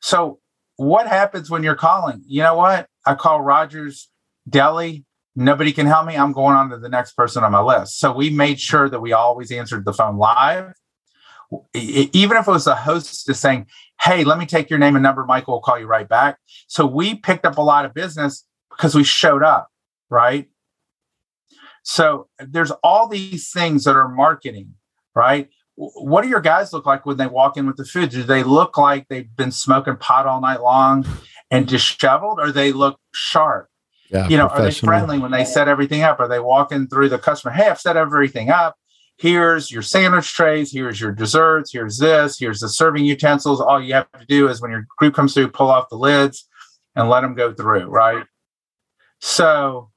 So 0.00 0.40
what 0.76 1.06
happens 1.06 1.50
when 1.50 1.62
you're 1.62 1.76
calling? 1.76 2.24
You 2.26 2.42
know 2.42 2.56
what? 2.56 2.88
I 3.06 3.14
call 3.14 3.40
Rogers 3.40 4.10
Deli. 4.48 5.04
Nobody 5.36 5.72
can 5.72 5.86
help 5.86 6.06
me. 6.06 6.16
I'm 6.16 6.32
going 6.32 6.56
on 6.56 6.68
to 6.70 6.78
the 6.78 6.88
next 6.88 7.12
person 7.12 7.44
on 7.44 7.52
my 7.52 7.60
list. 7.60 8.00
So 8.00 8.12
we 8.12 8.30
made 8.30 8.58
sure 8.58 8.88
that 8.88 8.98
we 9.00 9.12
always 9.12 9.52
answered 9.52 9.84
the 9.84 9.92
phone 9.92 10.18
live 10.18 10.72
even 11.72 12.36
if 12.36 12.48
it 12.48 12.50
was 12.50 12.64
the 12.64 12.74
host 12.74 13.26
just 13.26 13.40
saying, 13.40 13.66
Hey, 14.00 14.24
let 14.24 14.38
me 14.38 14.46
take 14.46 14.70
your 14.70 14.78
name 14.78 14.96
and 14.96 15.02
number, 15.02 15.24
Michael 15.24 15.54
will 15.54 15.60
call 15.60 15.78
you 15.78 15.86
right 15.86 16.08
back. 16.08 16.38
So 16.66 16.84
we 16.86 17.14
picked 17.14 17.46
up 17.46 17.58
a 17.58 17.62
lot 17.62 17.84
of 17.84 17.94
business 17.94 18.44
because 18.70 18.94
we 18.94 19.04
showed 19.04 19.42
up, 19.42 19.68
right? 20.10 20.48
So 21.84 22.28
there's 22.38 22.72
all 22.82 23.08
these 23.08 23.50
things 23.52 23.84
that 23.84 23.94
are 23.94 24.08
marketing, 24.08 24.74
right? 25.14 25.48
What 25.76 26.22
do 26.22 26.28
your 26.28 26.40
guys 26.40 26.72
look 26.72 26.86
like 26.86 27.04
when 27.04 27.16
they 27.16 27.26
walk 27.26 27.56
in 27.56 27.66
with 27.66 27.76
the 27.76 27.84
food? 27.84 28.10
Do 28.10 28.22
they 28.22 28.42
look 28.42 28.78
like 28.78 29.08
they've 29.08 29.34
been 29.36 29.50
smoking 29.50 29.96
pot 29.96 30.26
all 30.26 30.40
night 30.40 30.62
long 30.62 31.04
and 31.50 31.66
disheveled, 31.66 32.38
or 32.40 32.52
they 32.52 32.72
look 32.72 32.98
sharp? 33.12 33.68
Yeah, 34.10 34.28
you 34.28 34.36
know, 34.36 34.46
are 34.46 34.62
they 34.62 34.70
friendly 34.70 35.18
when 35.18 35.32
they 35.32 35.44
set 35.44 35.66
everything 35.66 36.02
up? 36.02 36.20
Are 36.20 36.28
they 36.28 36.38
walking 36.38 36.86
through 36.86 37.08
the 37.08 37.18
customer? 37.18 37.52
Hey, 37.52 37.68
I've 37.68 37.80
set 37.80 37.96
everything 37.96 38.50
up 38.50 38.76
here's 39.16 39.70
your 39.70 39.82
sandwich 39.82 40.32
trays, 40.32 40.72
here's 40.72 41.00
your 41.00 41.12
desserts, 41.12 41.72
here's 41.72 41.98
this, 41.98 42.38
here's 42.38 42.60
the 42.60 42.68
serving 42.68 43.04
utensils. 43.04 43.60
All 43.60 43.82
you 43.82 43.94
have 43.94 44.10
to 44.18 44.26
do 44.26 44.48
is 44.48 44.60
when 44.60 44.70
your 44.70 44.86
group 44.98 45.14
comes 45.14 45.34
through, 45.34 45.50
pull 45.50 45.70
off 45.70 45.88
the 45.88 45.96
lids 45.96 46.48
and 46.96 47.08
let 47.08 47.20
them 47.20 47.34
go 47.34 47.52
through, 47.52 47.86
right? 47.86 48.24
So 49.20 49.90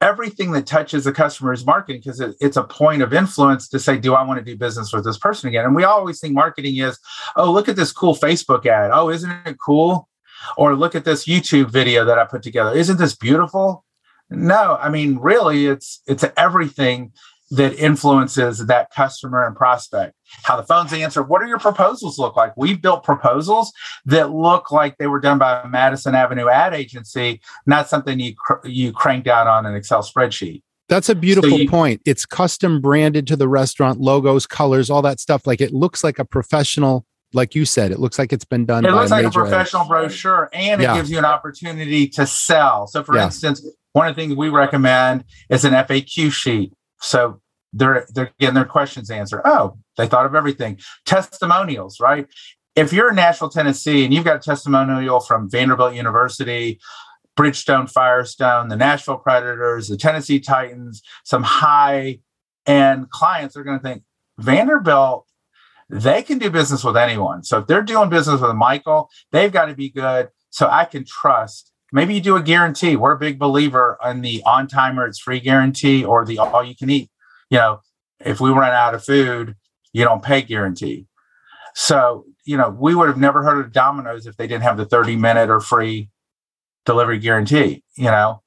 everything 0.00 0.52
that 0.52 0.66
touches 0.66 1.04
the 1.04 1.12
customer 1.12 1.52
is 1.52 1.64
marketing 1.64 2.00
because 2.04 2.20
it, 2.20 2.36
it's 2.40 2.56
a 2.56 2.64
point 2.64 3.02
of 3.02 3.14
influence 3.14 3.68
to 3.68 3.78
say, 3.78 3.98
do 3.98 4.14
I 4.14 4.22
want 4.22 4.38
to 4.38 4.44
do 4.44 4.56
business 4.56 4.92
with 4.92 5.04
this 5.04 5.18
person 5.18 5.48
again? 5.48 5.64
And 5.64 5.74
we 5.74 5.84
always 5.84 6.20
think 6.20 6.34
marketing 6.34 6.76
is, 6.76 6.98
oh, 7.36 7.50
look 7.50 7.68
at 7.68 7.76
this 7.76 7.92
cool 7.92 8.14
Facebook 8.14 8.66
ad. 8.66 8.90
Oh, 8.92 9.10
isn't 9.10 9.30
it 9.46 9.56
cool? 9.64 10.08
Or 10.56 10.76
look 10.76 10.94
at 10.94 11.04
this 11.04 11.26
YouTube 11.26 11.70
video 11.70 12.04
that 12.04 12.18
I 12.18 12.24
put 12.24 12.42
together. 12.42 12.72
Isn't 12.76 12.98
this 12.98 13.16
beautiful? 13.16 13.84
No, 14.28 14.76
I 14.80 14.88
mean, 14.88 15.18
really, 15.18 15.66
it's 15.66 16.02
it's 16.06 16.24
everything 16.36 17.12
that 17.50 17.74
influences 17.74 18.66
that 18.66 18.90
customer 18.90 19.46
and 19.46 19.54
prospect 19.54 20.14
how 20.42 20.56
the 20.56 20.62
phones 20.62 20.92
answer 20.92 21.22
what 21.22 21.40
do 21.40 21.48
your 21.48 21.58
proposals 21.58 22.18
look 22.18 22.36
like 22.36 22.56
we've 22.56 22.82
built 22.82 23.04
proposals 23.04 23.72
that 24.04 24.32
look 24.32 24.70
like 24.70 24.98
they 24.98 25.06
were 25.06 25.20
done 25.20 25.38
by 25.38 25.60
a 25.60 25.68
madison 25.68 26.14
avenue 26.14 26.48
ad 26.48 26.74
agency 26.74 27.40
not 27.66 27.88
something 27.88 28.18
you 28.18 28.34
cr- 28.34 28.66
you 28.66 28.92
cranked 28.92 29.28
out 29.28 29.46
on 29.46 29.64
an 29.66 29.74
excel 29.74 30.02
spreadsheet 30.02 30.62
that's 30.88 31.08
a 31.08 31.14
beautiful 31.14 31.50
so 31.50 31.56
you, 31.56 31.68
point 31.68 32.00
it's 32.04 32.26
custom 32.26 32.80
branded 32.80 33.26
to 33.26 33.36
the 33.36 33.48
restaurant 33.48 34.00
logos 34.00 34.46
colors 34.46 34.90
all 34.90 35.02
that 35.02 35.20
stuff 35.20 35.46
like 35.46 35.60
it 35.60 35.72
looks 35.72 36.02
like 36.02 36.18
a 36.18 36.24
professional 36.24 37.06
like 37.32 37.54
you 37.54 37.64
said, 37.64 37.90
it 37.92 37.98
looks 37.98 38.18
like 38.18 38.32
it's 38.32 38.44
been 38.44 38.64
done. 38.64 38.84
It 38.84 38.92
looks 38.92 39.10
a 39.10 39.14
like 39.14 39.26
a 39.26 39.30
professional 39.30 39.84
brochure, 39.84 40.48
and 40.52 40.80
yeah. 40.80 40.94
it 40.94 40.96
gives 40.96 41.10
you 41.10 41.18
an 41.18 41.24
opportunity 41.24 42.08
to 42.08 42.26
sell. 42.26 42.86
So, 42.86 43.02
for 43.02 43.16
yeah. 43.16 43.24
instance, 43.24 43.66
one 43.92 44.08
of 44.08 44.16
the 44.16 44.22
things 44.22 44.34
we 44.34 44.48
recommend 44.48 45.24
is 45.50 45.64
an 45.64 45.72
FAQ 45.72 46.32
sheet. 46.32 46.72
So 47.00 47.40
they're 47.72 48.06
they're 48.14 48.32
getting 48.38 48.54
their 48.54 48.64
questions 48.64 49.10
answered. 49.10 49.42
Oh, 49.44 49.78
they 49.96 50.06
thought 50.06 50.26
of 50.26 50.34
everything. 50.34 50.78
Testimonials, 51.04 52.00
right? 52.00 52.26
If 52.74 52.92
you're 52.92 53.10
in 53.10 53.16
Nashville, 53.16 53.48
Tennessee, 53.48 54.04
and 54.04 54.12
you've 54.12 54.24
got 54.24 54.36
a 54.36 54.40
testimonial 54.40 55.20
from 55.20 55.50
Vanderbilt 55.50 55.94
University, 55.94 56.78
Bridgestone 57.36 57.90
Firestone, 57.90 58.68
the 58.68 58.76
Nashville 58.76 59.18
Predators, 59.18 59.88
the 59.88 59.96
Tennessee 59.96 60.40
Titans, 60.40 61.02
some 61.24 61.42
high 61.42 62.20
end 62.66 63.10
clients 63.10 63.56
are 63.56 63.64
going 63.64 63.78
to 63.78 63.82
think 63.82 64.02
Vanderbilt, 64.38 65.26
they 65.88 66.22
can 66.22 66.38
do 66.38 66.50
business 66.50 66.82
with 66.82 66.96
anyone. 66.96 67.44
So 67.44 67.58
if 67.58 67.66
they're 67.66 67.82
doing 67.82 68.10
business 68.10 68.40
with 68.40 68.54
Michael, 68.56 69.08
they've 69.32 69.52
got 69.52 69.66
to 69.66 69.74
be 69.74 69.88
good. 69.88 70.28
So 70.50 70.68
I 70.68 70.84
can 70.84 71.04
trust 71.04 71.72
maybe 71.96 72.14
you 72.14 72.20
do 72.20 72.36
a 72.36 72.42
guarantee. 72.42 72.94
We're 72.94 73.12
a 73.12 73.18
big 73.18 73.38
believer 73.38 73.98
in 74.04 74.20
the 74.20 74.42
on 74.44 74.68
timer, 74.68 75.06
it's 75.06 75.18
free 75.18 75.40
guarantee 75.40 76.04
or 76.04 76.26
the 76.26 76.38
all 76.38 76.62
you 76.62 76.76
can 76.76 76.90
eat. 76.90 77.10
You 77.48 77.56
know, 77.58 77.80
if 78.20 78.38
we 78.38 78.50
run 78.50 78.70
out 78.72 78.94
of 78.94 79.02
food, 79.02 79.56
you 79.94 80.04
don't 80.04 80.22
pay 80.22 80.42
guarantee. 80.42 81.06
So, 81.74 82.26
you 82.44 82.58
know, 82.58 82.68
we 82.68 82.94
would 82.94 83.08
have 83.08 83.16
never 83.16 83.42
heard 83.42 83.64
of 83.64 83.72
Domino's 83.72 84.26
if 84.26 84.36
they 84.36 84.46
didn't 84.46 84.64
have 84.64 84.76
the 84.76 84.84
30 84.84 85.16
minute 85.16 85.48
or 85.48 85.58
free 85.58 86.10
delivery 86.84 87.18
guarantee, 87.18 87.82
you 87.96 88.04
know. 88.04 88.42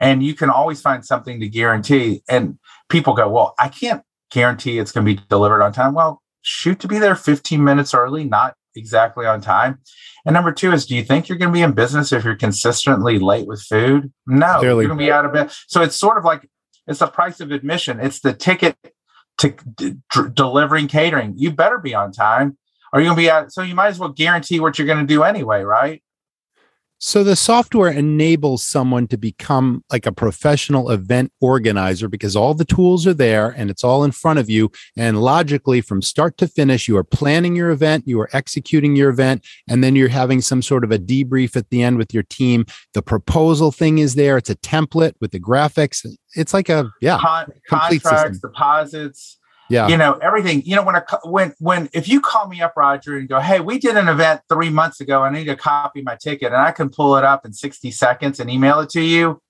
And 0.00 0.22
you 0.22 0.34
can 0.34 0.48
always 0.48 0.80
find 0.80 1.04
something 1.04 1.40
to 1.40 1.48
guarantee. 1.48 2.22
And 2.26 2.58
people 2.88 3.12
go, 3.12 3.28
well, 3.28 3.54
I 3.58 3.68
can't 3.68 4.02
guarantee 4.30 4.78
it's 4.78 4.92
going 4.92 5.06
to 5.06 5.14
be 5.14 5.20
delivered 5.28 5.62
on 5.62 5.72
time. 5.72 5.92
Well, 5.92 6.22
shoot 6.40 6.80
to 6.80 6.88
be 6.88 6.98
there 6.98 7.14
15 7.14 7.62
minutes 7.62 7.92
early, 7.92 8.24
not 8.24 8.54
exactly 8.76 9.26
on 9.26 9.40
time. 9.40 9.78
And 10.24 10.34
number 10.34 10.52
two 10.52 10.72
is, 10.72 10.86
do 10.86 10.94
you 10.96 11.02
think 11.04 11.28
you're 11.28 11.38
going 11.38 11.50
to 11.50 11.54
be 11.56 11.62
in 11.62 11.72
business 11.72 12.12
if 12.12 12.24
you're 12.24 12.36
consistently 12.36 13.18
late 13.18 13.46
with 13.46 13.62
food? 13.62 14.12
No, 14.26 14.58
Clearly. 14.60 14.84
you're 14.84 14.88
going 14.88 14.98
to 14.98 15.04
be 15.04 15.12
out 15.12 15.24
of 15.24 15.32
bed. 15.32 15.50
So 15.66 15.82
it's 15.82 15.96
sort 15.96 16.18
of 16.18 16.24
like 16.24 16.48
it's 16.86 17.00
the 17.00 17.06
price 17.06 17.40
of 17.40 17.50
admission. 17.50 18.00
It's 18.00 18.20
the 18.20 18.32
ticket 18.32 18.76
to 19.38 19.54
d- 19.76 19.94
d- 20.12 20.20
delivering 20.32 20.88
catering. 20.88 21.34
You 21.36 21.50
better 21.52 21.78
be 21.78 21.94
on 21.94 22.12
time. 22.12 22.56
Are 22.92 23.00
you 23.00 23.06
going 23.06 23.16
to 23.16 23.22
be 23.22 23.30
out? 23.30 23.52
So 23.52 23.62
you 23.62 23.74
might 23.74 23.88
as 23.88 23.98
well 23.98 24.10
guarantee 24.10 24.60
what 24.60 24.78
you're 24.78 24.86
going 24.86 25.00
to 25.00 25.06
do 25.06 25.22
anyway, 25.22 25.62
right? 25.62 26.02
So 27.04 27.24
the 27.24 27.34
software 27.34 27.90
enables 27.90 28.62
someone 28.62 29.08
to 29.08 29.16
become 29.16 29.82
like 29.90 30.06
a 30.06 30.12
professional 30.12 30.88
event 30.88 31.32
organizer 31.40 32.06
because 32.08 32.36
all 32.36 32.54
the 32.54 32.64
tools 32.64 33.08
are 33.08 33.12
there 33.12 33.48
and 33.48 33.70
it's 33.70 33.82
all 33.82 34.04
in 34.04 34.12
front 34.12 34.38
of 34.38 34.48
you. 34.48 34.70
And 34.96 35.20
logically, 35.20 35.80
from 35.80 36.00
start 36.00 36.38
to 36.38 36.46
finish, 36.46 36.86
you 36.86 36.96
are 36.96 37.02
planning 37.02 37.56
your 37.56 37.70
event, 37.70 38.04
you 38.06 38.20
are 38.20 38.30
executing 38.32 38.94
your 38.94 39.10
event, 39.10 39.44
and 39.68 39.82
then 39.82 39.96
you're 39.96 40.10
having 40.10 40.40
some 40.40 40.62
sort 40.62 40.84
of 40.84 40.92
a 40.92 40.98
debrief 40.98 41.56
at 41.56 41.70
the 41.70 41.82
end 41.82 41.98
with 41.98 42.14
your 42.14 42.22
team. 42.22 42.66
The 42.94 43.02
proposal 43.02 43.72
thing 43.72 43.98
is 43.98 44.14
there. 44.14 44.36
It's 44.36 44.50
a 44.50 44.54
template 44.54 45.14
with 45.20 45.32
the 45.32 45.40
graphics. 45.40 46.06
It's 46.36 46.54
like 46.54 46.68
a 46.68 46.88
yeah, 47.00 47.18
Con- 47.20 47.50
contracts, 47.68 48.38
system. 48.38 48.50
deposits, 48.52 49.38
yeah. 49.72 49.88
You 49.88 49.96
know 49.96 50.12
everything 50.14 50.62
you 50.66 50.76
know 50.76 50.82
when 50.82 50.96
a 50.96 51.04
when 51.24 51.54
when 51.58 51.88
if 51.94 52.06
you 52.06 52.20
call 52.20 52.46
me 52.46 52.60
up 52.60 52.74
roger 52.76 53.16
and 53.16 53.26
go 53.26 53.40
hey 53.40 53.60
we 53.60 53.78
did 53.78 53.96
an 53.96 54.06
event 54.06 54.42
three 54.48 54.68
months 54.68 55.00
ago. 55.00 55.22
I 55.22 55.30
need 55.30 55.46
to 55.46 55.56
copy 55.56 56.02
my 56.02 56.16
ticket 56.16 56.52
and 56.52 56.56
i 56.56 56.72
can 56.72 56.90
pull 56.90 57.16
it 57.16 57.24
up 57.24 57.46
in 57.46 57.52
60 57.52 57.90
seconds 57.90 58.38
and 58.38 58.50
email 58.50 58.80
it 58.80 58.90
to 58.90 59.00
you 59.00 59.40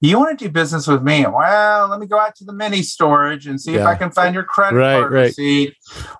you 0.00 0.18
want 0.18 0.38
to 0.38 0.44
do 0.44 0.50
business 0.50 0.86
with 0.86 1.02
me. 1.02 1.24
Well 1.24 1.88
let 1.88 1.98
me 1.98 2.06
go 2.06 2.18
out 2.18 2.34
to 2.36 2.44
the 2.44 2.52
mini 2.52 2.82
storage 2.82 3.46
and 3.46 3.58
see 3.58 3.74
yeah. 3.74 3.80
if 3.80 3.86
i 3.86 3.94
can 3.94 4.10
find 4.10 4.34
your 4.34 4.44
credit 4.44 4.76
right, 4.76 5.00
card 5.00 5.12
right. 5.12 5.22
receipt 5.22 5.74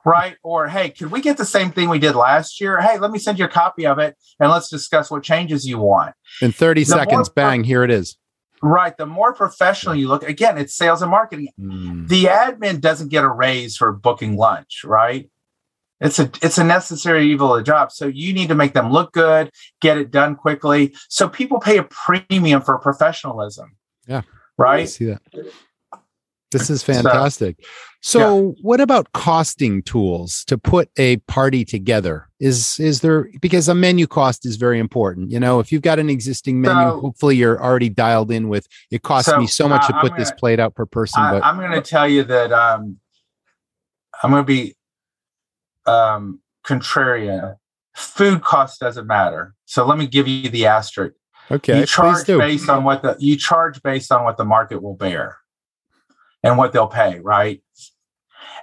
right? 0.06 0.36
Or 0.42 0.68
hey 0.68 0.88
could 0.88 1.10
we 1.10 1.20
get 1.20 1.36
the 1.36 1.44
same 1.44 1.70
thing 1.70 1.90
we 1.90 1.98
did 1.98 2.14
last 2.14 2.60
year? 2.60 2.80
Hey 2.80 2.98
let 2.98 3.10
me 3.10 3.18
send 3.18 3.38
you 3.38 3.44
a 3.44 3.48
copy 3.48 3.86
of 3.86 3.98
it 3.98 4.16
and 4.40 4.50
let's 4.50 4.70
discuss 4.70 5.10
what 5.10 5.22
changes 5.22 5.66
you 5.66 5.78
want. 5.78 6.14
In 6.40 6.50
30 6.50 6.82
the 6.82 6.86
seconds 6.86 7.28
bang 7.28 7.64
here 7.64 7.84
it 7.84 7.90
is 7.90 8.16
Right. 8.62 8.96
The 8.96 9.06
more 9.06 9.34
professional 9.34 9.94
you 9.94 10.08
look, 10.08 10.22
again, 10.22 10.56
it's 10.58 10.74
sales 10.74 11.02
and 11.02 11.10
marketing. 11.10 11.48
Mm. 11.60 12.08
The 12.08 12.24
admin 12.24 12.80
doesn't 12.80 13.08
get 13.08 13.24
a 13.24 13.28
raise 13.28 13.76
for 13.76 13.92
booking 13.92 14.36
lunch, 14.36 14.82
right? 14.84 15.30
It's 16.00 16.18
a 16.18 16.30
it's 16.42 16.58
a 16.58 16.64
necessary 16.64 17.30
evil 17.30 17.54
of 17.54 17.60
the 17.60 17.64
job. 17.64 17.92
So 17.92 18.06
you 18.06 18.32
need 18.32 18.48
to 18.48 18.54
make 18.54 18.74
them 18.74 18.90
look 18.90 19.12
good, 19.12 19.50
get 19.80 19.96
it 19.96 20.10
done 20.10 20.34
quickly. 20.34 20.94
So 21.08 21.28
people 21.28 21.60
pay 21.60 21.78
a 21.78 21.84
premium 21.84 22.62
for 22.62 22.78
professionalism. 22.78 23.76
Yeah. 24.06 24.22
Right. 24.58 24.82
I 24.82 24.86
see 24.86 25.06
that. 25.06 25.22
This 26.54 26.70
is 26.70 26.82
fantastic. 26.82 27.56
So, 28.00 28.18
so 28.18 28.54
what 28.62 28.80
about 28.80 29.12
costing 29.12 29.82
tools 29.82 30.44
to 30.44 30.56
put 30.56 30.88
a 30.96 31.16
party 31.26 31.64
together? 31.64 32.28
Is 32.38 32.78
is 32.78 33.00
there 33.00 33.28
because 33.40 33.68
a 33.68 33.74
menu 33.74 34.06
cost 34.06 34.46
is 34.46 34.56
very 34.56 34.78
important. 34.78 35.32
You 35.32 35.40
know, 35.40 35.58
if 35.58 35.72
you've 35.72 35.82
got 35.82 35.98
an 35.98 36.08
existing 36.08 36.60
menu, 36.60 36.90
so, 36.90 37.00
hopefully 37.00 37.36
you're 37.36 37.60
already 37.60 37.88
dialed 37.88 38.30
in 38.30 38.48
with 38.48 38.68
it 38.90 39.02
costs 39.02 39.30
so, 39.30 39.38
me 39.38 39.46
so 39.46 39.68
much 39.68 39.82
uh, 39.84 39.88
to 39.88 39.92
put 39.94 40.10
gonna, 40.10 40.20
this 40.20 40.30
plate 40.32 40.60
out 40.60 40.76
per 40.76 40.86
person. 40.86 41.22
I, 41.22 41.32
but 41.32 41.44
I'm 41.44 41.56
going 41.56 41.72
to 41.72 41.80
tell 41.80 42.08
you 42.08 42.22
that 42.24 42.52
um, 42.52 42.98
I'm 44.22 44.30
going 44.30 44.44
to 44.44 44.46
be 44.46 44.76
um, 45.86 46.40
contrarian. 46.64 47.56
Food 47.96 48.42
cost 48.42 48.80
doesn't 48.80 49.06
matter. 49.06 49.54
So 49.64 49.84
let 49.86 49.98
me 49.98 50.06
give 50.06 50.28
you 50.28 50.50
the 50.50 50.66
asterisk. 50.66 51.16
Okay, 51.50 51.80
you 51.80 51.86
charge 51.86 52.26
based 52.26 52.68
on 52.68 52.84
what 52.84 53.02
the 53.02 53.16
you 53.18 53.36
charge 53.36 53.82
based 53.82 54.12
on 54.12 54.24
what 54.24 54.36
the 54.36 54.44
market 54.44 54.82
will 54.82 54.94
bear 54.94 55.38
and 56.44 56.58
what 56.58 56.72
they'll 56.72 56.86
pay, 56.86 57.18
right? 57.20 57.60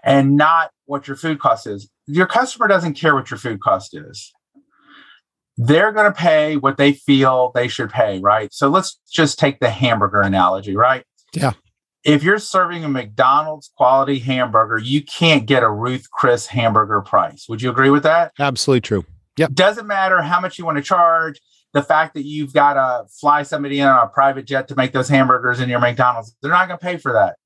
And 0.04 0.38
not 0.38 0.72
what 0.86 1.08
your 1.08 1.18
food 1.18 1.40
cost 1.40 1.68
is. 1.68 1.90
Your 2.08 2.28
customer 2.28 2.68
doesn't 2.68 2.94
care 2.94 3.16
what 3.16 3.30
your 3.30 3.40
food 3.40 3.60
cost 3.60 3.96
is. 3.96 4.32
They're 5.58 5.92
going 5.92 6.12
to 6.12 6.18
pay 6.18 6.58
what 6.58 6.78
they 6.78 6.94
feel 6.94 7.52
they 7.54 7.68
should 7.68 7.90
pay, 7.90 8.20
right? 8.20 8.54
So 8.54 8.70
let's 8.70 9.00
just 9.12 9.38
take 9.38 9.60
the 9.60 9.70
hamburger 9.70 10.22
analogy, 10.22 10.76
right? 10.76 11.04
Yeah. 11.34 11.54
If 12.04 12.24
you're 12.24 12.40
serving 12.40 12.84
a 12.84 12.90
McDonald's 12.90 13.72
quality 13.76 14.20
hamburger, 14.20 14.80
you 14.80 15.04
can't 15.04 15.46
get 15.46 15.62
a 15.62 15.70
Ruth 15.70 16.10
Chris 16.12 16.48
hamburger 16.48 17.02
price. 17.02 17.46
Would 17.50 17.62
you 17.62 17.70
agree 17.70 17.90
with 17.90 18.04
that? 18.04 18.32
Absolutely 18.40 18.82
true. 18.82 19.06
Yep. 19.38 19.54
Doesn't 19.54 19.88
matter 19.88 20.22
how 20.22 20.40
much 20.40 20.58
you 20.58 20.66
want 20.66 20.78
to 20.78 20.84
charge. 20.84 21.40
The 21.74 21.84
fact 21.84 22.16
that 22.16 22.26
you've 22.26 22.54
got 22.54 22.74
to 22.74 23.08
fly 23.20 23.44
somebody 23.44 23.80
in 23.80 23.88
on 23.88 24.06
a 24.06 24.10
private 24.10 24.46
jet 24.46 24.68
to 24.70 24.76
make 24.76 24.92
those 24.92 25.10
hamburgers 25.10 25.60
in 25.60 25.70
your 25.70 25.80
McDonald's, 25.80 26.36
they're 26.42 26.52
not 26.52 26.68
going 26.68 26.80
to 26.80 26.86
pay 26.86 26.98
for 26.98 27.14
that 27.14 27.38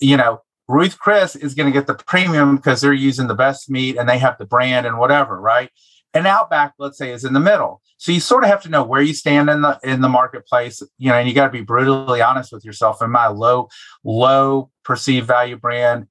you 0.00 0.16
know, 0.16 0.40
Ruth 0.68 0.98
Chris 0.98 1.36
is 1.36 1.54
going 1.54 1.70
to 1.70 1.78
get 1.78 1.86
the 1.86 1.94
premium 1.94 2.56
because 2.56 2.80
they're 2.80 2.92
using 2.92 3.26
the 3.26 3.34
best 3.34 3.68
meat 3.68 3.96
and 3.96 4.08
they 4.08 4.18
have 4.18 4.38
the 4.38 4.46
brand 4.46 4.86
and 4.86 4.98
whatever, 4.98 5.40
right? 5.40 5.70
And 6.14 6.26
Outback, 6.26 6.74
let's 6.78 6.96
say, 6.96 7.12
is 7.12 7.24
in 7.24 7.34
the 7.34 7.40
middle. 7.40 7.82
So 7.98 8.12
you 8.12 8.20
sort 8.20 8.44
of 8.44 8.50
have 8.50 8.62
to 8.62 8.68
know 8.68 8.84
where 8.84 9.02
you 9.02 9.14
stand 9.14 9.50
in 9.50 9.62
the 9.62 9.78
in 9.82 10.00
the 10.00 10.08
marketplace, 10.08 10.82
you 10.98 11.08
know, 11.08 11.16
and 11.16 11.28
you 11.28 11.34
got 11.34 11.46
to 11.46 11.52
be 11.52 11.62
brutally 11.62 12.22
honest 12.22 12.52
with 12.52 12.64
yourself. 12.64 13.02
Am 13.02 13.16
I 13.16 13.28
low, 13.28 13.68
low 14.04 14.70
perceived 14.84 15.26
value 15.26 15.56
brand, 15.56 16.06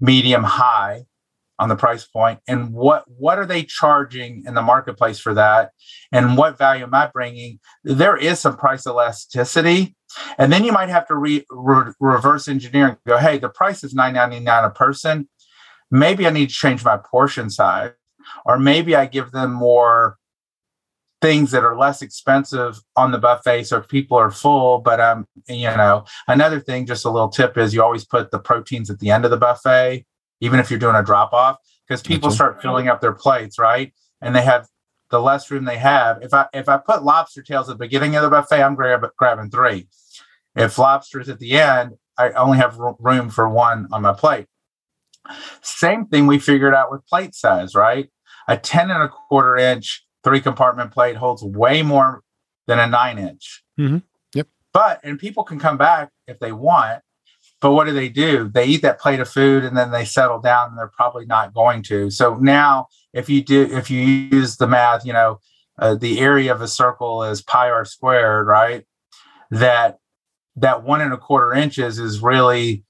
medium, 0.00 0.42
high 0.42 1.04
on 1.58 1.68
the 1.68 1.76
price 1.76 2.06
point, 2.06 2.40
and 2.48 2.72
what 2.72 3.04
what 3.06 3.38
are 3.38 3.46
they 3.46 3.62
charging 3.62 4.44
in 4.46 4.54
the 4.54 4.62
marketplace 4.62 5.18
for 5.20 5.34
that, 5.34 5.70
and 6.10 6.36
what 6.36 6.58
value 6.58 6.84
am 6.84 6.94
I 6.94 7.06
bringing? 7.06 7.60
There 7.84 8.16
is 8.16 8.40
some 8.40 8.56
price 8.56 8.86
elasticity 8.86 9.94
and 10.38 10.52
then 10.52 10.64
you 10.64 10.72
might 10.72 10.88
have 10.88 11.06
to 11.08 11.16
re, 11.16 11.44
re, 11.50 11.92
reverse 12.00 12.48
engineer 12.48 12.88
and 12.88 12.96
go, 13.06 13.18
hey, 13.18 13.38
the 13.38 13.48
price 13.48 13.84
is 13.84 13.94
nine 13.94 14.14
ninety 14.14 14.40
nine 14.40 14.64
a 14.64 14.70
person. 14.70 15.28
Maybe 15.90 16.26
I 16.26 16.30
need 16.30 16.48
to 16.48 16.54
change 16.54 16.84
my 16.84 16.96
portion 16.96 17.50
size, 17.50 17.92
or 18.44 18.58
maybe 18.58 18.94
I 18.94 19.06
give 19.06 19.32
them 19.32 19.52
more 19.52 20.18
things 21.20 21.50
that 21.50 21.64
are 21.64 21.76
less 21.76 22.00
expensive 22.00 22.80
on 22.96 23.12
the 23.12 23.18
buffet 23.18 23.64
so 23.64 23.76
if 23.76 23.88
people 23.88 24.16
are 24.16 24.30
full 24.30 24.78
but 24.78 25.00
um 25.00 25.26
you 25.48 25.64
know 25.64 26.04
another 26.28 26.58
thing 26.58 26.86
just 26.86 27.04
a 27.04 27.10
little 27.10 27.28
tip 27.28 27.58
is 27.58 27.74
you 27.74 27.82
always 27.82 28.06
put 28.06 28.30
the 28.30 28.38
proteins 28.38 28.88
at 28.88 28.98
the 29.00 29.10
end 29.10 29.24
of 29.24 29.30
the 29.30 29.36
buffet 29.36 30.04
even 30.40 30.58
if 30.58 30.70
you're 30.70 30.78
doing 30.78 30.96
a 30.96 31.02
drop 31.02 31.32
off 31.32 31.58
because 31.86 32.02
people 32.02 32.30
start 32.30 32.62
filling 32.62 32.88
up 32.88 33.02
their 33.02 33.12
plates 33.12 33.58
right 33.58 33.92
and 34.22 34.34
they 34.34 34.42
have 34.42 34.66
the 35.10 35.20
less 35.20 35.50
room 35.50 35.64
they 35.64 35.78
have 35.78 36.22
if 36.22 36.32
i 36.32 36.46
if 36.52 36.68
i 36.68 36.76
put 36.76 37.02
lobster 37.02 37.42
tails 37.42 37.68
at 37.68 37.74
the 37.74 37.84
beginning 37.84 38.16
of 38.16 38.22
the 38.22 38.30
buffet 38.30 38.62
i'm 38.62 38.74
grab, 38.74 39.04
grabbing 39.16 39.50
three 39.50 39.86
if 40.56 40.78
lobster's 40.78 41.28
at 41.28 41.38
the 41.38 41.58
end, 41.58 41.92
I 42.18 42.30
only 42.32 42.58
have 42.58 42.76
room 42.78 43.30
for 43.30 43.48
one 43.48 43.88
on 43.92 44.02
my 44.02 44.12
plate. 44.12 44.46
Same 45.62 46.06
thing 46.06 46.26
we 46.26 46.38
figured 46.38 46.74
out 46.74 46.90
with 46.90 47.06
plate 47.06 47.34
size, 47.34 47.74
right? 47.74 48.10
A 48.48 48.56
10 48.56 48.90
and 48.90 49.02
a 49.02 49.08
quarter 49.08 49.56
inch 49.56 50.04
three 50.24 50.40
compartment 50.40 50.92
plate 50.92 51.16
holds 51.16 51.42
way 51.42 51.82
more 51.82 52.22
than 52.66 52.78
a 52.78 52.86
nine 52.86 53.18
inch. 53.18 53.62
Mm-hmm. 53.78 53.98
Yep. 54.34 54.48
But, 54.72 55.00
and 55.04 55.18
people 55.18 55.44
can 55.44 55.58
come 55.58 55.78
back 55.78 56.10
if 56.26 56.38
they 56.40 56.52
want, 56.52 57.02
but 57.60 57.72
what 57.72 57.86
do 57.86 57.92
they 57.92 58.08
do? 58.08 58.48
They 58.48 58.64
eat 58.64 58.82
that 58.82 58.98
plate 58.98 59.20
of 59.20 59.28
food 59.28 59.64
and 59.64 59.76
then 59.76 59.90
they 59.90 60.04
settle 60.04 60.40
down 60.40 60.70
and 60.70 60.78
they're 60.78 60.88
probably 60.96 61.26
not 61.26 61.52
going 61.52 61.82
to. 61.84 62.10
So 62.10 62.36
now, 62.36 62.88
if 63.12 63.28
you 63.28 63.42
do, 63.42 63.68
if 63.70 63.90
you 63.90 64.00
use 64.00 64.56
the 64.56 64.66
math, 64.66 65.04
you 65.04 65.12
know, 65.12 65.40
uh, 65.78 65.94
the 65.94 66.20
area 66.20 66.52
of 66.52 66.60
a 66.60 66.68
circle 66.68 67.22
is 67.22 67.42
pi 67.42 67.68
r 67.68 67.84
squared, 67.84 68.46
right? 68.46 68.86
That 69.50 69.98
that 70.56 70.82
one 70.84 71.00
and 71.00 71.12
a 71.12 71.16
quarter 71.16 71.54
inches 71.54 71.98
is 71.98 72.20
really, 72.20 72.84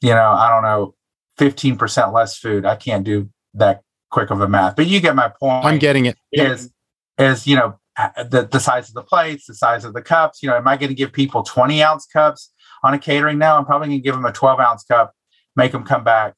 you 0.00 0.10
know, 0.10 0.30
I 0.30 0.48
don't 0.48 0.62
know, 0.62 0.94
15% 1.38 2.12
less 2.12 2.36
food. 2.36 2.66
I 2.66 2.76
can't 2.76 3.04
do 3.04 3.30
that 3.54 3.82
quick 4.10 4.30
of 4.30 4.40
a 4.40 4.48
math, 4.48 4.76
but 4.76 4.86
you 4.86 5.00
get 5.00 5.14
my 5.14 5.28
point. 5.28 5.64
I'm 5.64 5.78
getting 5.78 6.06
it. 6.06 6.16
Is, 6.32 6.70
is, 7.18 7.46
you 7.46 7.56
know, 7.56 7.78
the, 7.96 8.48
the 8.50 8.60
size 8.60 8.88
of 8.88 8.94
the 8.94 9.02
plates, 9.02 9.46
the 9.46 9.54
size 9.54 9.84
of 9.84 9.94
the 9.94 10.02
cups, 10.02 10.42
you 10.42 10.48
know, 10.48 10.56
am 10.56 10.68
I 10.68 10.76
going 10.76 10.88
to 10.88 10.94
give 10.94 11.12
people 11.12 11.42
20 11.42 11.82
ounce 11.82 12.06
cups 12.06 12.52
on 12.82 12.94
a 12.94 12.98
catering 12.98 13.38
now? 13.38 13.56
I'm 13.56 13.64
probably 13.64 13.88
going 13.88 13.98
to 13.98 14.04
give 14.04 14.14
them 14.14 14.24
a 14.24 14.32
12 14.32 14.60
ounce 14.60 14.84
cup, 14.84 15.14
make 15.56 15.72
them 15.72 15.84
come 15.84 16.04
back 16.04 16.34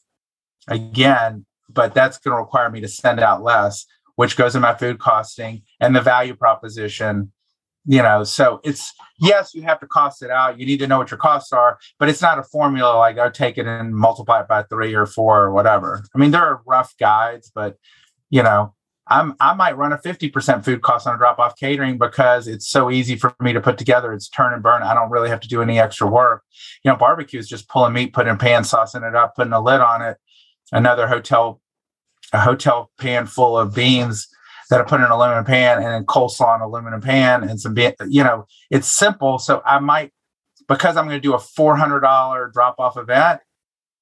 again, 0.68 1.46
but 1.68 1.94
that's 1.94 2.18
going 2.18 2.36
to 2.36 2.40
require 2.40 2.70
me 2.70 2.80
to 2.80 2.88
send 2.88 3.20
out 3.20 3.42
less, 3.42 3.86
which 4.16 4.36
goes 4.36 4.54
in 4.54 4.62
my 4.62 4.74
food 4.74 4.98
costing 4.98 5.62
and 5.80 5.94
the 5.94 6.00
value 6.00 6.34
proposition 6.34 7.32
you 7.84 8.00
know 8.00 8.22
so 8.22 8.60
it's 8.62 8.92
yes 9.18 9.54
you 9.54 9.62
have 9.62 9.80
to 9.80 9.86
cost 9.86 10.22
it 10.22 10.30
out 10.30 10.58
you 10.58 10.64
need 10.64 10.78
to 10.78 10.86
know 10.86 10.98
what 10.98 11.10
your 11.10 11.18
costs 11.18 11.52
are 11.52 11.78
but 11.98 12.08
it's 12.08 12.22
not 12.22 12.38
a 12.38 12.42
formula 12.42 12.96
like 12.96 13.18
i 13.18 13.26
oh, 13.26 13.30
take 13.30 13.58
it 13.58 13.66
and 13.66 13.94
multiply 13.94 14.40
it 14.40 14.48
by 14.48 14.62
three 14.64 14.94
or 14.94 15.06
four 15.06 15.42
or 15.42 15.52
whatever 15.52 16.04
i 16.14 16.18
mean 16.18 16.30
there 16.30 16.42
are 16.42 16.62
rough 16.64 16.94
guides 16.98 17.50
but 17.52 17.76
you 18.30 18.42
know 18.42 18.72
i'm 19.08 19.34
i 19.40 19.52
might 19.54 19.76
run 19.76 19.92
a 19.92 19.98
50% 19.98 20.64
food 20.64 20.82
cost 20.82 21.06
on 21.06 21.14
a 21.14 21.18
drop 21.18 21.38
off 21.38 21.56
catering 21.56 21.98
because 21.98 22.46
it's 22.46 22.68
so 22.68 22.90
easy 22.90 23.16
for 23.16 23.34
me 23.40 23.52
to 23.52 23.60
put 23.60 23.78
together 23.78 24.12
it's 24.12 24.28
turn 24.28 24.52
and 24.52 24.62
burn 24.62 24.82
i 24.82 24.94
don't 24.94 25.10
really 25.10 25.28
have 25.28 25.40
to 25.40 25.48
do 25.48 25.62
any 25.62 25.78
extra 25.78 26.06
work 26.06 26.42
you 26.84 26.90
know 26.90 26.96
barbecue 26.96 27.38
is 27.38 27.48
just 27.48 27.68
pulling 27.68 27.92
meat 27.92 28.12
putting 28.12 28.32
a 28.32 28.36
pan 28.36 28.62
saucing 28.62 29.06
it 29.06 29.14
up 29.14 29.34
putting 29.36 29.52
a 29.52 29.60
lid 29.60 29.80
on 29.80 30.02
it 30.02 30.16
another 30.72 31.06
hotel 31.06 31.60
a 32.32 32.40
hotel 32.40 32.90
pan 32.98 33.26
full 33.26 33.58
of 33.58 33.74
beans 33.74 34.28
that 34.72 34.80
I 34.80 34.84
put 34.84 35.00
in 35.00 35.04
an 35.04 35.12
aluminum 35.12 35.44
pan 35.44 35.78
and 35.78 35.86
then 35.86 36.06
coleslaw 36.06 36.56
in 36.56 36.62
an 36.62 36.68
aluminum 36.68 37.02
pan 37.02 37.46
and 37.46 37.60
some, 37.60 37.76
you 38.08 38.24
know, 38.24 38.46
it's 38.70 38.88
simple. 38.88 39.38
So 39.38 39.62
I 39.66 39.78
might, 39.80 40.12
because 40.66 40.96
I'm 40.96 41.06
going 41.06 41.20
to 41.20 41.20
do 41.20 41.34
a 41.34 41.38
$400 41.38 42.52
drop 42.52 42.76
off 42.78 42.96
event, 42.96 43.40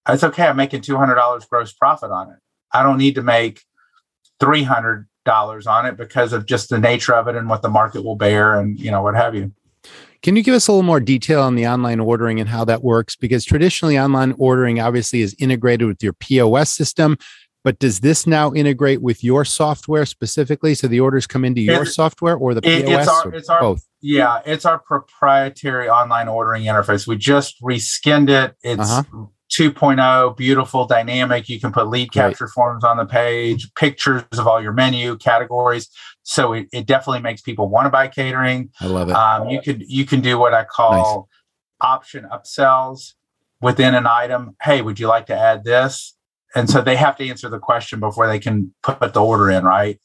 it's 0.09 0.23
okay. 0.23 0.47
I'm 0.47 0.57
making 0.57 0.83
$200 0.83 1.49
gross 1.49 1.73
profit 1.73 2.13
on 2.13 2.31
it. 2.31 2.37
I 2.73 2.85
don't 2.85 2.99
need 2.99 3.17
to 3.17 3.23
make 3.23 3.65
$300 4.41 5.05
on 5.67 5.87
it 5.87 5.97
because 5.97 6.33
of 6.33 6.47
just 6.47 6.71
the 6.71 6.79
nature 6.79 7.15
of 7.15 7.29
it 7.29 7.37
and 7.37 7.49
what 7.49 7.63
the 7.63 7.69
market 7.69 8.05
will 8.05 8.17
bear 8.17 8.59
and, 8.59 8.79
you 8.79 8.91
know, 8.91 9.03
what 9.03 9.15
have 9.15 9.35
you. 9.35 9.53
Can 10.23 10.37
you 10.37 10.43
give 10.43 10.55
us 10.55 10.69
a 10.69 10.73
little 10.73 10.83
more 10.83 11.01
detail 11.01 11.41
on 11.43 11.55
the 11.55 11.67
online 11.67 11.99
ordering 11.99 12.41
and 12.41 12.49
how 12.49 12.65
that 12.67 12.83
works? 12.83 13.17
Because 13.17 13.45
traditionally, 13.45 13.99
online 13.99 14.35
ordering 14.39 14.79
obviously 14.79 15.23
is 15.23 15.35
integrated 15.39 15.87
with 15.89 16.03
your 16.03 16.13
POS 16.13 16.71
system. 16.71 17.17
But 17.63 17.79
does 17.79 18.01
this 18.01 18.27
now 18.27 18.53
integrate 18.53 19.03
with 19.03 19.23
your 19.23 19.45
software 19.45 20.07
specifically? 20.07 20.75
So 20.75 20.89
the 20.89 21.01
orders 21.01 21.27
come 21.27 21.45
into 21.45 21.61
your 21.61 21.83
it's, 21.83 21.95
software 21.95 22.37
or 22.37 22.55
the 22.55 22.63
POS? 22.63 22.83
It's 22.89 23.09
our, 23.09 23.35
it's 23.35 23.49
our, 23.51 23.61
both? 23.61 23.87
Yeah, 24.01 24.41
it's 24.47 24.65
our 24.65 24.79
proprietary 24.79 25.89
online 25.89 26.29
ordering 26.29 26.65
interface. 26.65 27.07
We 27.07 27.17
just 27.17 27.61
reskinned 27.63 28.31
it. 28.31 28.57
It's 28.63 28.91
uh-huh. 28.91 29.27
2.0, 29.51 30.37
beautiful, 30.37 30.87
dynamic. 30.87 31.49
You 31.49 31.61
can 31.61 31.73
put 31.73 31.89
lead 31.89 32.13
capture 32.13 32.45
right. 32.45 32.53
forms 32.53 32.85
on 32.85 32.97
the 32.97 33.07
page, 33.07 33.73
pictures 33.75 34.25
of 34.33 34.47
all 34.47 34.63
your 34.63 34.73
menu 34.73 35.17
categories. 35.17 35.89
So 36.23 36.53
it, 36.53 36.69
it 36.73 36.87
definitely 36.87 37.23
makes 37.23 37.43
people 37.43 37.69
want 37.69 37.87
to 37.87 37.91
buy 37.91 38.09
catering. 38.09 38.71
I 38.81 38.87
love 38.87 39.09
it. 39.09 39.15
Um, 39.15 39.49
you 39.49 39.61
could 39.61 39.83
you 39.89 40.05
can 40.05 40.21
do 40.21 40.39
what 40.39 40.55
I 40.55 40.65
call 40.65 41.29
nice. 41.83 41.89
option 41.91 42.29
upsells 42.33 43.15
within 43.61 43.95
an 43.95 44.07
item. 44.07 44.57
Hey, 44.63 44.83
would 44.83 44.99
you 44.99 45.09
like 45.09 45.27
to 45.27 45.37
add 45.37 45.65
this? 45.65 46.15
and 46.55 46.69
so 46.69 46.81
they 46.81 46.97
have 46.97 47.17
to 47.17 47.29
answer 47.29 47.49
the 47.49 47.59
question 47.59 48.01
before 48.01 48.27
they 48.27 48.39
can 48.39 48.75
put 48.83 49.13
the 49.13 49.23
order 49.23 49.51
in, 49.51 49.65
right? 49.65 49.99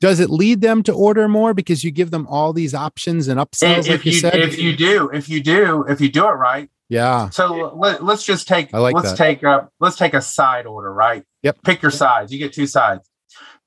Does 0.00 0.20
it 0.20 0.30
lead 0.30 0.60
them 0.60 0.82
to 0.84 0.92
order 0.92 1.28
more 1.28 1.52
because 1.52 1.84
you 1.84 1.90
give 1.90 2.10
them 2.10 2.26
all 2.26 2.52
these 2.52 2.74
options 2.74 3.28
and 3.28 3.38
upsells, 3.38 3.80
if 3.80 3.88
like 3.88 4.04
you, 4.06 4.12
you, 4.12 4.18
said? 4.18 4.34
If 4.36 4.58
you 4.58 4.74
do, 4.74 5.10
if 5.12 5.28
you 5.28 5.42
do, 5.42 5.84
if 5.88 6.00
you 6.00 6.10
do 6.10 6.26
it 6.26 6.32
right, 6.32 6.70
yeah. 6.90 7.30
So 7.30 7.72
let, 7.76 8.02
us 8.02 8.24
just 8.24 8.48
take 8.48 8.72
like 8.72 8.94
let's 8.94 9.12
that. 9.12 9.16
take 9.16 9.42
a 9.44 9.70
let's 9.78 9.96
take 9.96 10.12
a 10.12 10.20
side 10.20 10.66
order, 10.66 10.92
right? 10.92 11.24
Yep. 11.42 11.62
Pick 11.64 11.82
your 11.82 11.92
sides. 11.92 12.32
You 12.32 12.38
get 12.38 12.52
two 12.52 12.66
sides: 12.66 13.08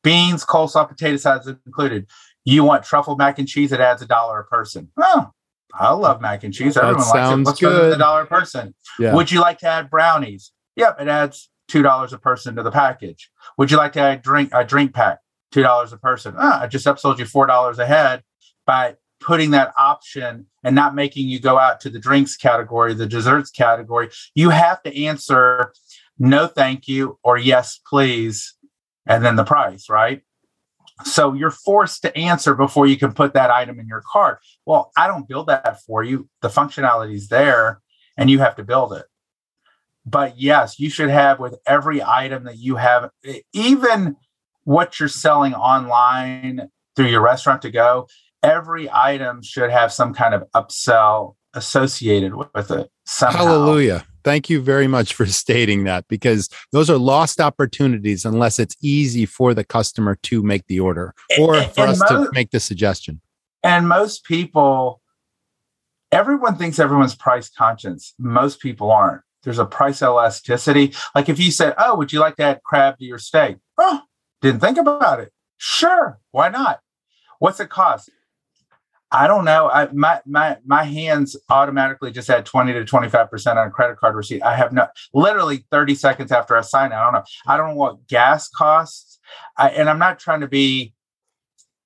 beans, 0.03 0.45
coleslaw, 0.45 0.87
potato 0.87 1.17
sides 1.17 1.47
included. 1.47 2.07
You 2.45 2.65
want 2.65 2.83
truffle 2.83 3.15
mac 3.15 3.39
and 3.39 3.47
cheese? 3.47 3.71
It 3.71 3.79
adds 3.79 4.01
a 4.01 4.05
dollar 4.05 4.41
a 4.41 4.43
person. 4.43 4.91
Oh, 5.01 5.31
I 5.73 5.93
love 5.93 6.21
mac 6.21 6.43
and 6.43 6.53
cheese. 6.53 6.75
Everyone 6.75 6.99
that 6.99 7.07
likes 7.07 7.31
it. 7.31 7.43
Let's 7.45 7.59
good. 7.61 7.93
a 7.93 7.97
dollar 7.97 8.23
a 8.23 8.27
person. 8.27 8.75
Yeah. 8.99 9.15
Would 9.15 9.31
you 9.31 9.39
like 9.39 9.59
to 9.59 9.67
add 9.67 9.89
brownies? 9.89 10.51
Yep, 10.75 10.99
it 10.99 11.07
adds 11.07 11.49
two 11.69 11.81
dollars 11.81 12.11
a 12.11 12.17
person 12.17 12.57
to 12.57 12.63
the 12.63 12.71
package. 12.71 13.31
Would 13.57 13.71
you 13.71 13.77
like 13.77 13.93
to 13.93 14.01
add 14.01 14.21
drink 14.21 14.49
a 14.53 14.65
drink 14.65 14.93
pack? 14.93 15.19
Two 15.53 15.63
dollars 15.63 15.93
a 15.93 15.97
person. 15.97 16.35
Ah, 16.37 16.61
I 16.61 16.67
just 16.67 16.85
upsold 16.85 17.19
you 17.19 17.25
four 17.25 17.45
dollars 17.45 17.79
a 17.79 17.85
head 17.85 18.23
by 18.65 18.97
putting 19.23 19.51
that 19.51 19.73
option 19.77 20.45
and 20.63 20.75
not 20.75 20.95
making 20.95 21.27
you 21.27 21.39
go 21.39 21.57
out 21.57 21.79
to 21.81 21.89
the 21.89 21.99
drinks 21.99 22.35
category, 22.35 22.93
the 22.93 23.07
desserts 23.07 23.49
category. 23.49 24.09
You 24.35 24.49
have 24.49 24.83
to 24.83 25.05
answer 25.05 25.73
no, 26.19 26.47
thank 26.47 26.87
you, 26.87 27.17
or 27.23 27.37
yes, 27.37 27.79
please, 27.87 28.55
and 29.07 29.25
then 29.25 29.35
the 29.35 29.43
price, 29.43 29.89
right? 29.89 30.21
So 31.05 31.33
you're 31.33 31.49
forced 31.49 32.03
to 32.03 32.15
answer 32.15 32.53
before 32.53 32.85
you 32.85 32.97
can 32.97 33.13
put 33.13 33.33
that 33.33 33.49
item 33.49 33.79
in 33.79 33.87
your 33.87 34.03
cart. 34.09 34.39
Well, 34.65 34.91
I 34.95 35.07
don't 35.07 35.27
build 35.27 35.47
that 35.47 35.81
for 35.81 36.03
you. 36.03 36.29
The 36.41 36.49
functionality 36.49 37.15
is 37.15 37.29
there 37.29 37.81
and 38.15 38.29
you 38.29 38.39
have 38.39 38.55
to 38.57 38.63
build 38.63 38.93
it. 38.93 39.05
But 40.05 40.39
yes, 40.39 40.79
you 40.79 40.89
should 40.89 41.09
have 41.09 41.39
with 41.39 41.57
every 41.65 42.03
item 42.03 42.43
that 42.43 42.57
you 42.57 42.75
have, 42.75 43.09
even 43.53 44.17
what 44.65 44.99
you're 44.99 45.09
selling 45.09 45.53
online 45.53 46.69
through 46.95 47.07
your 47.07 47.21
restaurant 47.21 47.61
to 47.63 47.71
go, 47.71 48.07
every 48.43 48.89
item 48.91 49.41
should 49.41 49.71
have 49.71 49.91
some 49.91 50.13
kind 50.13 50.33
of 50.33 50.43
upsell 50.53 51.35
associated 51.53 52.33
with 52.35 52.71
it. 52.71 52.89
Somehow. 53.05 53.45
Hallelujah. 53.45 54.05
Thank 54.23 54.49
you 54.49 54.61
very 54.61 54.87
much 54.87 55.13
for 55.13 55.25
stating 55.25 55.85
that 55.85 56.07
because 56.07 56.49
those 56.71 56.89
are 56.89 56.97
lost 56.97 57.39
opportunities 57.39 58.25
unless 58.25 58.59
it's 58.59 58.75
easy 58.81 59.25
for 59.25 59.53
the 59.53 59.63
customer 59.63 60.17
to 60.23 60.43
make 60.43 60.67
the 60.67 60.79
order 60.79 61.13
or 61.39 61.55
and, 61.55 61.71
for 61.71 61.81
and 61.81 61.91
us 61.91 61.99
most, 61.99 62.25
to 62.25 62.31
make 62.33 62.51
the 62.51 62.59
suggestion. 62.59 63.21
And 63.63 63.87
most 63.87 64.25
people, 64.25 65.01
everyone 66.11 66.57
thinks 66.57 66.79
everyone's 66.79 67.15
price 67.15 67.49
conscious. 67.49 68.13
Most 68.19 68.59
people 68.59 68.91
aren't. 68.91 69.21
There's 69.43 69.59
a 69.59 69.65
price 69.65 70.01
elasticity. 70.01 70.93
Like 71.15 71.27
if 71.27 71.39
you 71.39 71.51
said, 71.51 71.73
Oh, 71.77 71.95
would 71.95 72.13
you 72.13 72.19
like 72.19 72.37
to 72.37 72.43
add 72.43 72.63
crab 72.63 72.97
to 72.99 73.05
your 73.05 73.17
steak? 73.17 73.57
Oh, 73.77 74.01
didn't 74.41 74.61
think 74.61 74.77
about 74.77 75.19
it. 75.19 75.33
Sure. 75.57 76.19
Why 76.31 76.49
not? 76.49 76.79
What's 77.39 77.59
it 77.59 77.69
cost? 77.69 78.09
I 79.13 79.27
don't 79.27 79.45
know. 79.45 79.69
I, 79.69 79.89
my 79.93 80.21
my 80.25 80.57
my 80.65 80.83
hands 80.83 81.37
automatically 81.49 82.11
just 82.11 82.27
had 82.27 82.45
twenty 82.45 82.73
to 82.73 82.83
twenty 82.83 83.09
five 83.09 83.29
percent 83.29 83.59
on 83.59 83.67
a 83.67 83.71
credit 83.71 83.97
card 83.97 84.15
receipt. 84.15 84.41
I 84.41 84.55
have 84.55 84.73
no 84.73 84.87
literally 85.13 85.65
thirty 85.69 85.93
seconds 85.93 86.31
after 86.31 86.57
I 86.57 86.61
sign 86.61 86.91
it. 86.91 86.95
I 86.95 87.03
don't 87.03 87.13
know. 87.13 87.23
I 87.45 87.57
don't 87.57 87.69
know 87.69 87.75
what 87.75 88.07
gas 88.07 88.49
costs, 88.49 89.19
I, 89.55 89.69
and 89.69 89.87
I'm 89.87 89.99
not 89.99 90.19
trying 90.19 90.41
to 90.41 90.47
be 90.47 90.93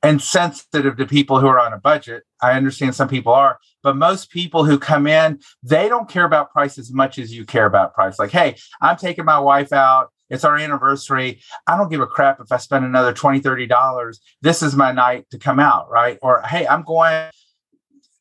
insensitive 0.04 0.96
to 0.96 1.06
people 1.06 1.40
who 1.40 1.48
are 1.48 1.60
on 1.60 1.74
a 1.74 1.78
budget. 1.78 2.24
I 2.42 2.54
understand 2.54 2.96
some 2.96 3.10
people 3.10 3.34
are, 3.34 3.58
but 3.84 3.98
most 3.98 4.30
people 4.30 4.64
who 4.64 4.80
come 4.80 5.08
in, 5.08 5.40
they 5.64 5.90
don't 5.90 6.08
care 6.08 6.24
about 6.24 6.52
price 6.52 6.78
as 6.78 6.94
much 6.94 7.18
as 7.18 7.34
you 7.34 7.46
care 7.46 7.66
about 7.66 7.94
price. 7.94 8.20
Like, 8.20 8.32
hey, 8.32 8.56
I'm 8.80 8.96
taking 8.96 9.26
my 9.26 9.40
wife 9.40 9.74
out 9.74 10.12
it's 10.30 10.44
our 10.44 10.58
anniversary. 10.58 11.42
I 11.68 11.78
don't 11.78 11.90
give 11.90 12.02
a 12.02 12.08
crap 12.08 12.40
if 12.40 12.52
I 12.52 12.58
spend 12.58 12.86
another 12.86 13.14
20 13.14 13.42
$30. 13.42 14.18
This 14.42 14.62
is 14.62 14.76
my 14.76 14.92
night 14.92 15.26
to 15.32 15.40
come 15.40 15.60
out, 15.60 15.90
right? 15.90 16.18
Or, 16.22 16.42
hey, 16.42 16.68
I'm 16.68 16.84
going 16.84 17.30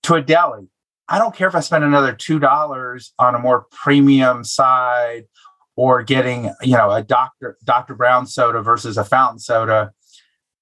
to 0.05 0.15
a 0.15 0.23
deli. 0.23 0.69
I 1.09 1.19
don't 1.19 1.35
care 1.35 1.49
if 1.49 1.55
I 1.55 1.61
spend 1.61 1.85
another 1.85 2.15
$2 2.15 3.11
on 3.19 3.35
a 3.35 3.39
more 3.39 3.67
premium 3.71 4.45
side 4.45 5.25
or 5.77 6.03
getting, 6.03 6.53
you 6.63 6.77
know, 6.77 6.91
a 6.91 7.03
Dr. 7.03 7.57
Dr. 7.65 7.95
Brown 7.95 8.27
soda 8.27 8.63
versus 8.63 8.97
a 8.97 9.05
fountain 9.05 9.39
soda. 9.39 9.93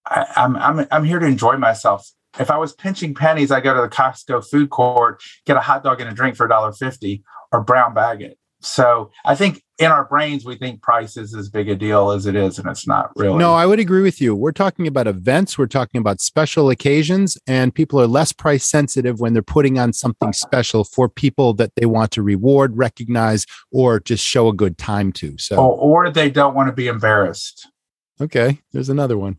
I, 0.06 0.26
I'm, 0.36 0.56
I'm, 0.56 0.86
I'm 0.90 1.04
here 1.04 1.18
to 1.18 1.26
enjoy 1.26 1.56
myself. 1.56 2.06
If 2.38 2.50
I 2.50 2.58
was 2.58 2.72
pinching 2.72 3.14
pennies, 3.14 3.50
I 3.50 3.60
go 3.60 3.74
to 3.74 3.80
the 3.80 3.88
Costco 3.88 4.48
food 4.50 4.70
court, 4.70 5.22
get 5.46 5.56
a 5.56 5.60
hot 5.60 5.84
dog 5.84 6.00
and 6.00 6.10
a 6.10 6.14
drink 6.14 6.36
for 6.36 6.48
$1.50 6.48 7.22
or 7.52 7.62
brown 7.62 7.94
bag 7.94 8.22
it. 8.22 8.38
So 8.60 9.12
I 9.24 9.34
think 9.34 9.62
in 9.78 9.86
our 9.86 10.04
brains 10.04 10.44
we 10.44 10.56
think 10.56 10.82
price 10.82 11.16
is 11.16 11.34
as 11.34 11.48
big 11.48 11.68
a 11.68 11.74
deal 11.74 12.10
as 12.10 12.26
it 12.26 12.36
is, 12.36 12.58
and 12.58 12.68
it's 12.68 12.86
not 12.86 13.10
really. 13.16 13.38
No, 13.38 13.54
I 13.54 13.66
would 13.66 13.80
agree 13.80 14.02
with 14.02 14.20
you. 14.20 14.34
We're 14.34 14.52
talking 14.52 14.86
about 14.86 15.06
events, 15.06 15.58
we're 15.58 15.66
talking 15.66 15.98
about 16.00 16.20
special 16.20 16.70
occasions, 16.70 17.36
and 17.46 17.74
people 17.74 18.00
are 18.00 18.06
less 18.06 18.32
price 18.32 18.64
sensitive 18.64 19.20
when 19.20 19.32
they're 19.32 19.42
putting 19.42 19.78
on 19.78 19.92
something 19.92 20.32
special 20.32 20.84
for 20.84 21.08
people 21.08 21.54
that 21.54 21.72
they 21.76 21.86
want 21.86 22.12
to 22.12 22.22
reward, 22.22 22.76
recognize, 22.76 23.46
or 23.72 24.00
just 24.00 24.24
show 24.24 24.48
a 24.48 24.52
good 24.52 24.78
time 24.78 25.12
to. 25.12 25.36
So, 25.38 25.56
or, 25.56 26.06
or 26.06 26.10
they 26.10 26.30
don't 26.30 26.54
want 26.54 26.68
to 26.68 26.72
be 26.72 26.86
embarrassed. 26.86 27.68
Okay, 28.20 28.60
there's 28.72 28.88
another 28.88 29.18
one. 29.18 29.38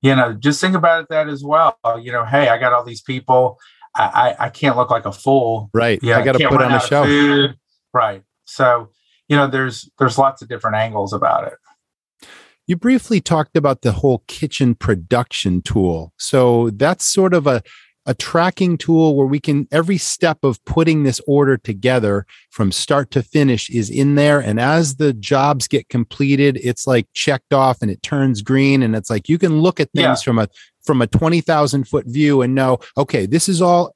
You 0.00 0.16
know, 0.16 0.32
just 0.32 0.60
think 0.60 0.74
about 0.74 1.04
it 1.04 1.08
that 1.10 1.28
as 1.28 1.44
well. 1.44 1.78
You 2.00 2.10
know, 2.10 2.24
hey, 2.24 2.48
I 2.48 2.58
got 2.58 2.72
all 2.72 2.84
these 2.84 3.02
people. 3.02 3.60
I, 3.94 4.02
I, 4.40 4.46
I 4.46 4.48
can't 4.48 4.76
look 4.76 4.90
like 4.90 5.06
a 5.06 5.12
fool. 5.12 5.70
Right. 5.72 6.00
Yeah. 6.02 6.18
I 6.18 6.24
got 6.24 6.32
to 6.32 6.48
put 6.48 6.60
on 6.60 6.72
a 6.72 6.80
show. 6.80 7.54
Right. 7.94 8.22
So, 8.44 8.90
you 9.32 9.38
know, 9.38 9.46
there's 9.46 9.90
there's 9.98 10.18
lots 10.18 10.42
of 10.42 10.48
different 10.48 10.76
angles 10.76 11.14
about 11.14 11.46
it. 11.46 12.28
You 12.66 12.76
briefly 12.76 13.18
talked 13.18 13.56
about 13.56 13.80
the 13.80 13.92
whole 13.92 14.22
kitchen 14.28 14.74
production 14.74 15.62
tool. 15.62 16.12
So 16.18 16.68
that's 16.68 17.06
sort 17.06 17.32
of 17.32 17.46
a 17.46 17.62
a 18.04 18.12
tracking 18.12 18.76
tool 18.76 19.16
where 19.16 19.26
we 19.26 19.40
can 19.40 19.66
every 19.72 19.96
step 19.96 20.38
of 20.42 20.62
putting 20.66 21.04
this 21.04 21.18
order 21.26 21.56
together 21.56 22.26
from 22.50 22.70
start 22.72 23.10
to 23.12 23.22
finish 23.22 23.70
is 23.70 23.88
in 23.88 24.16
there 24.16 24.40
and 24.40 24.58
as 24.58 24.96
the 24.96 25.12
jobs 25.12 25.68
get 25.68 25.88
completed 25.88 26.58
it's 26.64 26.84
like 26.84 27.06
checked 27.14 27.54
off 27.54 27.80
and 27.80 27.92
it 27.92 28.02
turns 28.02 28.42
green 28.42 28.82
and 28.82 28.96
it's 28.96 29.08
like 29.08 29.28
you 29.28 29.38
can 29.38 29.60
look 29.60 29.78
at 29.78 29.88
things 29.92 30.04
yeah. 30.20 30.24
from 30.24 30.40
a 30.40 30.48
from 30.84 31.00
a 31.00 31.06
20,000 31.06 31.86
foot 31.86 32.04
view 32.08 32.42
and 32.42 32.56
know 32.56 32.76
okay 32.98 33.24
this 33.24 33.48
is 33.48 33.62
all 33.62 33.94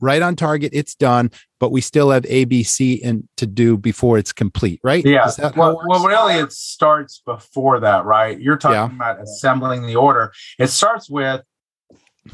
right 0.00 0.22
on 0.22 0.36
target. 0.36 0.70
It's 0.72 0.94
done, 0.94 1.30
but 1.58 1.70
we 1.70 1.80
still 1.80 2.10
have 2.10 2.24
ABC 2.24 3.00
and 3.04 3.28
to 3.36 3.46
do 3.46 3.76
before 3.76 4.18
it's 4.18 4.32
complete, 4.32 4.80
right? 4.82 5.04
Yeah. 5.04 5.30
Well, 5.56 5.82
well, 5.86 6.06
really, 6.06 6.34
it 6.34 6.52
starts 6.52 7.22
before 7.24 7.80
that, 7.80 8.04
right? 8.04 8.40
You're 8.40 8.56
talking 8.56 8.74
yeah. 8.74 9.10
about 9.10 9.20
assembling 9.20 9.86
the 9.86 9.96
order. 9.96 10.32
It 10.58 10.68
starts 10.68 11.08
with 11.08 11.42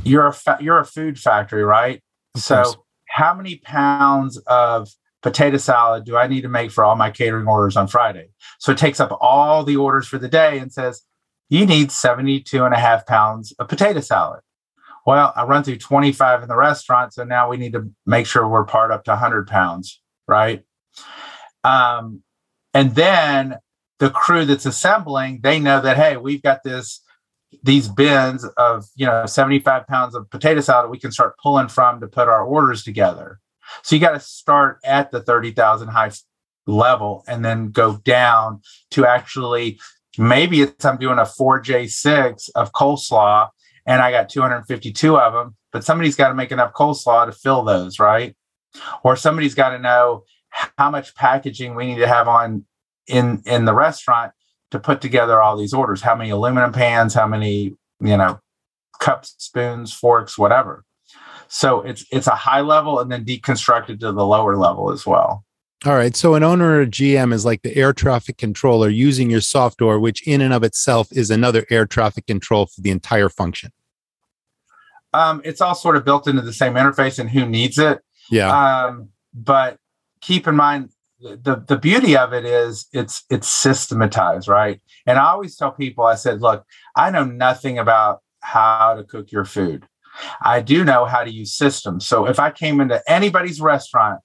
you're 0.02 0.26
a 0.26 0.32
fa- 0.32 0.58
you're 0.60 0.78
a 0.78 0.84
food 0.84 1.18
factory, 1.18 1.64
right? 1.64 2.02
Of 2.34 2.42
so, 2.42 2.62
course. 2.62 2.76
how 3.08 3.34
many 3.34 3.56
pounds 3.56 4.38
of 4.46 4.88
potato 5.22 5.56
salad 5.56 6.04
do 6.04 6.16
I 6.16 6.26
need 6.26 6.42
to 6.42 6.48
make 6.48 6.70
for 6.70 6.84
all 6.84 6.96
my 6.96 7.10
catering 7.10 7.46
orders 7.46 7.76
on 7.76 7.88
Friday? 7.88 8.28
So 8.58 8.72
it 8.72 8.78
takes 8.78 9.00
up 9.00 9.16
all 9.20 9.64
the 9.64 9.76
orders 9.76 10.06
for 10.06 10.18
the 10.18 10.28
day 10.28 10.58
and 10.58 10.72
says, 10.72 11.02
you 11.48 11.66
need 11.66 11.92
72 11.92 12.64
and 12.64 12.74
a 12.74 12.78
half 12.78 13.06
pounds 13.06 13.52
of 13.58 13.68
potato 13.68 14.00
salad 14.00 14.40
well, 15.06 15.32
I 15.36 15.44
run 15.44 15.62
through 15.62 15.78
25 15.78 16.42
in 16.42 16.48
the 16.48 16.56
restaurant. 16.56 17.14
So 17.14 17.24
now 17.24 17.48
we 17.48 17.56
need 17.56 17.72
to 17.72 17.88
make 18.04 18.26
sure 18.26 18.46
we're 18.46 18.64
part 18.64 18.90
up 18.90 19.04
to 19.04 19.12
100 19.12 19.46
pounds, 19.46 20.02
right? 20.26 20.64
Um, 21.62 22.22
and 22.74 22.94
then 22.94 23.56
the 24.00 24.10
crew 24.10 24.44
that's 24.44 24.66
assembling, 24.66 25.40
they 25.42 25.60
know 25.60 25.80
that, 25.80 25.96
hey, 25.96 26.16
we've 26.16 26.42
got 26.42 26.62
this 26.64 27.00
these 27.62 27.88
bins 27.88 28.44
of 28.56 28.86
you 28.96 29.06
know 29.06 29.24
75 29.24 29.86
pounds 29.86 30.14
of 30.14 30.28
potato 30.30 30.60
salad 30.60 30.84
that 30.86 30.90
we 30.90 30.98
can 30.98 31.12
start 31.12 31.38
pulling 31.42 31.68
from 31.68 32.00
to 32.00 32.08
put 32.08 32.28
our 32.28 32.44
orders 32.44 32.82
together 32.82 33.38
so 33.82 33.94
you 33.94 34.00
got 34.00 34.12
to 34.12 34.20
start 34.20 34.78
at 34.84 35.10
the 35.12 35.22
30,000 35.22 35.88
high 35.88 36.10
level 36.66 37.24
and 37.28 37.44
then 37.44 37.70
go 37.70 37.98
down 37.98 38.60
to 38.90 39.06
actually 39.06 39.78
maybe 40.18 40.60
it's 40.60 40.84
I'm 40.84 40.98
doing 40.98 41.18
a 41.18 41.22
4J6 41.22 42.50
of 42.56 42.72
coleslaw 42.72 43.48
and 43.86 44.02
I 44.02 44.10
got 44.10 44.28
252 44.28 45.16
of 45.16 45.32
them, 45.32 45.56
but 45.72 45.84
somebody's 45.84 46.16
got 46.16 46.28
to 46.28 46.34
make 46.34 46.52
enough 46.52 46.72
coleslaw 46.72 47.26
to 47.26 47.32
fill 47.32 47.62
those, 47.62 47.98
right? 47.98 48.36
Or 49.02 49.16
somebody's 49.16 49.54
got 49.54 49.70
to 49.70 49.78
know 49.78 50.24
how 50.76 50.90
much 50.90 51.14
packaging 51.14 51.74
we 51.74 51.86
need 51.86 52.00
to 52.00 52.08
have 52.08 52.28
on 52.28 52.64
in 53.06 53.42
in 53.46 53.64
the 53.64 53.74
restaurant 53.74 54.32
to 54.72 54.80
put 54.80 55.00
together 55.00 55.40
all 55.40 55.56
these 55.56 55.72
orders. 55.72 56.02
How 56.02 56.14
many 56.14 56.30
aluminum 56.30 56.72
pans, 56.72 57.14
how 57.14 57.26
many, 57.26 57.76
you 58.00 58.16
know, 58.16 58.40
cups, 58.98 59.34
spoons, 59.38 59.92
forks, 59.92 60.36
whatever. 60.36 60.84
So 61.48 61.82
it's 61.82 62.04
it's 62.10 62.26
a 62.26 62.34
high 62.34 62.60
level 62.60 62.98
and 62.98 63.10
then 63.10 63.24
deconstructed 63.24 64.00
to 64.00 64.12
the 64.12 64.26
lower 64.26 64.56
level 64.56 64.90
as 64.90 65.06
well. 65.06 65.44
All 65.84 65.94
right. 65.94 66.16
So 66.16 66.34
an 66.34 66.42
owner 66.42 66.80
or 66.80 66.86
GM 66.86 67.32
is 67.32 67.44
like 67.44 67.62
the 67.62 67.76
air 67.76 67.92
traffic 67.92 68.38
controller 68.38 68.88
using 68.88 69.30
your 69.30 69.42
software, 69.42 70.00
which 70.00 70.26
in 70.26 70.40
and 70.40 70.54
of 70.54 70.62
itself 70.62 71.08
is 71.12 71.30
another 71.30 71.66
air 71.70 71.86
traffic 71.86 72.26
control 72.26 72.66
for 72.66 72.80
the 72.80 72.90
entire 72.90 73.28
function. 73.28 73.72
Um, 75.12 75.42
it's 75.44 75.60
all 75.60 75.74
sort 75.74 75.96
of 75.96 76.04
built 76.04 76.26
into 76.26 76.42
the 76.42 76.52
same 76.52 76.74
interface 76.74 77.18
and 77.18 77.28
who 77.28 77.46
needs 77.46 77.78
it. 77.78 78.00
Yeah. 78.30 78.86
Um, 78.86 79.10
but 79.34 79.78
keep 80.20 80.48
in 80.48 80.56
mind 80.56 80.90
the 81.20 81.62
the 81.66 81.78
beauty 81.78 82.16
of 82.16 82.32
it 82.32 82.44
is 82.44 82.86
it's 82.92 83.24
it's 83.30 83.48
systematized, 83.48 84.48
right? 84.48 84.80
And 85.06 85.18
I 85.18 85.28
always 85.28 85.56
tell 85.56 85.72
people, 85.72 86.04
I 86.04 86.14
said, 86.14 86.42
look, 86.42 86.64
I 86.94 87.10
know 87.10 87.24
nothing 87.24 87.78
about 87.78 88.20
how 88.40 88.94
to 88.94 89.04
cook 89.04 89.32
your 89.32 89.44
food. 89.44 89.86
I 90.42 90.60
do 90.60 90.84
know 90.84 91.04
how 91.04 91.24
to 91.24 91.30
use 91.30 91.54
systems. 91.54 92.06
So 92.06 92.26
if 92.26 92.38
I 92.38 92.50
came 92.50 92.80
into 92.80 93.02
anybody's 93.10 93.60
restaurant 93.60 94.20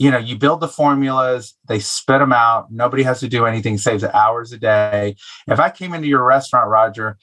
you 0.00 0.10
know, 0.10 0.16
you 0.16 0.34
build 0.34 0.60
the 0.60 0.66
formulas, 0.66 1.54
they 1.68 1.78
spit 1.78 2.20
them 2.20 2.32
out. 2.32 2.72
Nobody 2.72 3.02
has 3.02 3.20
to 3.20 3.28
do 3.28 3.44
anything, 3.44 3.76
saves 3.76 4.02
hours 4.02 4.50
a 4.50 4.56
day. 4.56 5.14
If 5.46 5.60
I 5.60 5.68
came 5.68 5.92
into 5.92 6.08
your 6.08 6.24
restaurant, 6.24 6.70
Roger, 6.70 7.18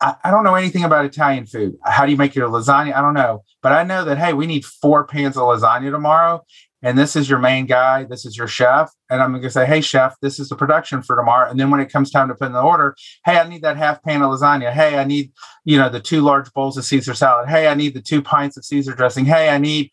I, 0.00 0.14
I 0.22 0.30
don't 0.30 0.44
know 0.44 0.54
anything 0.54 0.84
about 0.84 1.04
Italian 1.04 1.46
food. 1.46 1.74
How 1.84 2.06
do 2.06 2.12
you 2.12 2.16
make 2.16 2.36
your 2.36 2.48
lasagna? 2.48 2.94
I 2.94 3.02
don't 3.02 3.14
know. 3.14 3.42
But 3.60 3.72
I 3.72 3.82
know 3.82 4.04
that, 4.04 4.18
hey, 4.18 4.34
we 4.34 4.46
need 4.46 4.64
four 4.64 5.04
pans 5.04 5.36
of 5.36 5.42
lasagna 5.42 5.90
tomorrow. 5.90 6.44
And 6.80 6.96
this 6.96 7.16
is 7.16 7.28
your 7.28 7.40
main 7.40 7.66
guy. 7.66 8.04
This 8.04 8.24
is 8.24 8.36
your 8.36 8.46
chef. 8.46 8.92
And 9.10 9.20
I'm 9.20 9.32
going 9.32 9.42
to 9.42 9.50
say, 9.50 9.66
hey, 9.66 9.80
chef, 9.80 10.14
this 10.22 10.38
is 10.38 10.48
the 10.48 10.54
production 10.54 11.02
for 11.02 11.16
tomorrow. 11.16 11.50
And 11.50 11.58
then 11.58 11.72
when 11.72 11.80
it 11.80 11.90
comes 11.90 12.12
time 12.12 12.28
to 12.28 12.36
put 12.36 12.46
in 12.46 12.52
the 12.52 12.62
order, 12.62 12.94
hey, 13.24 13.38
I 13.40 13.48
need 13.48 13.62
that 13.62 13.76
half 13.76 14.00
pan 14.04 14.22
of 14.22 14.30
lasagna. 14.30 14.72
Hey, 14.72 14.96
I 14.96 15.02
need, 15.02 15.32
you 15.64 15.76
know, 15.76 15.88
the 15.88 15.98
two 15.98 16.20
large 16.20 16.52
bowls 16.52 16.76
of 16.76 16.84
Caesar 16.84 17.14
salad. 17.14 17.48
Hey, 17.48 17.66
I 17.66 17.74
need 17.74 17.94
the 17.94 18.00
two 18.00 18.22
pints 18.22 18.56
of 18.56 18.64
Caesar 18.64 18.94
dressing. 18.94 19.24
Hey, 19.24 19.48
I 19.48 19.58
need, 19.58 19.90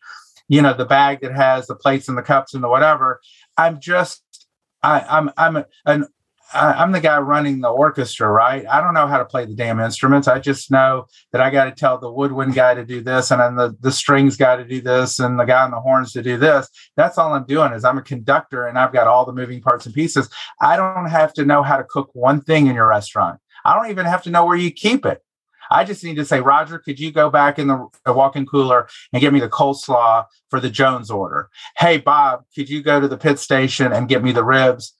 you 0.50 0.60
know, 0.60 0.74
the 0.74 0.84
bag 0.84 1.20
that 1.20 1.32
has 1.32 1.68
the 1.68 1.76
plates 1.76 2.08
and 2.08 2.18
the 2.18 2.22
cups 2.22 2.54
and 2.54 2.62
the 2.62 2.68
whatever. 2.68 3.20
I'm 3.56 3.80
just, 3.80 4.48
I, 4.82 5.00
I'm, 5.08 5.30
I'm 5.36 5.64
an 5.86 6.08
I'm 6.52 6.90
the 6.90 7.00
guy 7.00 7.16
running 7.18 7.60
the 7.60 7.68
orchestra, 7.68 8.28
right? 8.28 8.66
I 8.66 8.80
don't 8.80 8.94
know 8.94 9.06
how 9.06 9.18
to 9.18 9.24
play 9.24 9.46
the 9.46 9.54
damn 9.54 9.78
instruments. 9.78 10.26
I 10.26 10.40
just 10.40 10.68
know 10.68 11.06
that 11.30 11.40
I 11.40 11.48
got 11.48 11.66
to 11.66 11.70
tell 11.70 11.98
the 11.98 12.10
woodwind 12.10 12.54
guy 12.54 12.74
to 12.74 12.84
do 12.84 13.00
this, 13.00 13.30
and 13.30 13.40
then 13.40 13.54
the, 13.54 13.76
the 13.80 13.92
strings 13.92 14.36
guy 14.36 14.56
to 14.56 14.64
do 14.64 14.80
this, 14.80 15.20
and 15.20 15.38
the 15.38 15.44
guy 15.44 15.62
on 15.62 15.70
the 15.70 15.80
horns 15.80 16.12
to 16.14 16.22
do 16.22 16.36
this. 16.36 16.68
That's 16.96 17.18
all 17.18 17.32
I'm 17.34 17.46
doing 17.46 17.72
is 17.72 17.84
I'm 17.84 17.98
a 17.98 18.02
conductor 18.02 18.66
and 18.66 18.76
I've 18.76 18.92
got 18.92 19.06
all 19.06 19.24
the 19.24 19.32
moving 19.32 19.60
parts 19.60 19.86
and 19.86 19.94
pieces. 19.94 20.28
I 20.60 20.76
don't 20.76 21.08
have 21.08 21.32
to 21.34 21.44
know 21.44 21.62
how 21.62 21.76
to 21.76 21.84
cook 21.84 22.10
one 22.14 22.40
thing 22.40 22.66
in 22.66 22.74
your 22.74 22.88
restaurant. 22.88 23.38
I 23.64 23.76
don't 23.76 23.90
even 23.90 24.06
have 24.06 24.24
to 24.24 24.30
know 24.30 24.44
where 24.44 24.56
you 24.56 24.72
keep 24.72 25.06
it. 25.06 25.22
I 25.70 25.84
just 25.84 26.02
need 26.02 26.16
to 26.16 26.24
say, 26.24 26.40
Roger, 26.40 26.78
could 26.78 26.98
you 26.98 27.12
go 27.12 27.30
back 27.30 27.58
in 27.58 27.68
the, 27.68 27.86
the 28.04 28.12
walk-in 28.12 28.46
cooler 28.46 28.88
and 29.12 29.20
get 29.20 29.32
me 29.32 29.40
the 29.40 29.48
coleslaw 29.48 30.26
for 30.48 30.60
the 30.60 30.70
Jones 30.70 31.10
order? 31.10 31.48
Hey, 31.76 31.98
Bob, 31.98 32.44
could 32.54 32.68
you 32.68 32.82
go 32.82 33.00
to 33.00 33.08
the 33.08 33.16
pit 33.16 33.38
station 33.38 33.92
and 33.92 34.08
get 34.08 34.22
me 34.22 34.32
the 34.32 34.44
ribs 34.44 34.94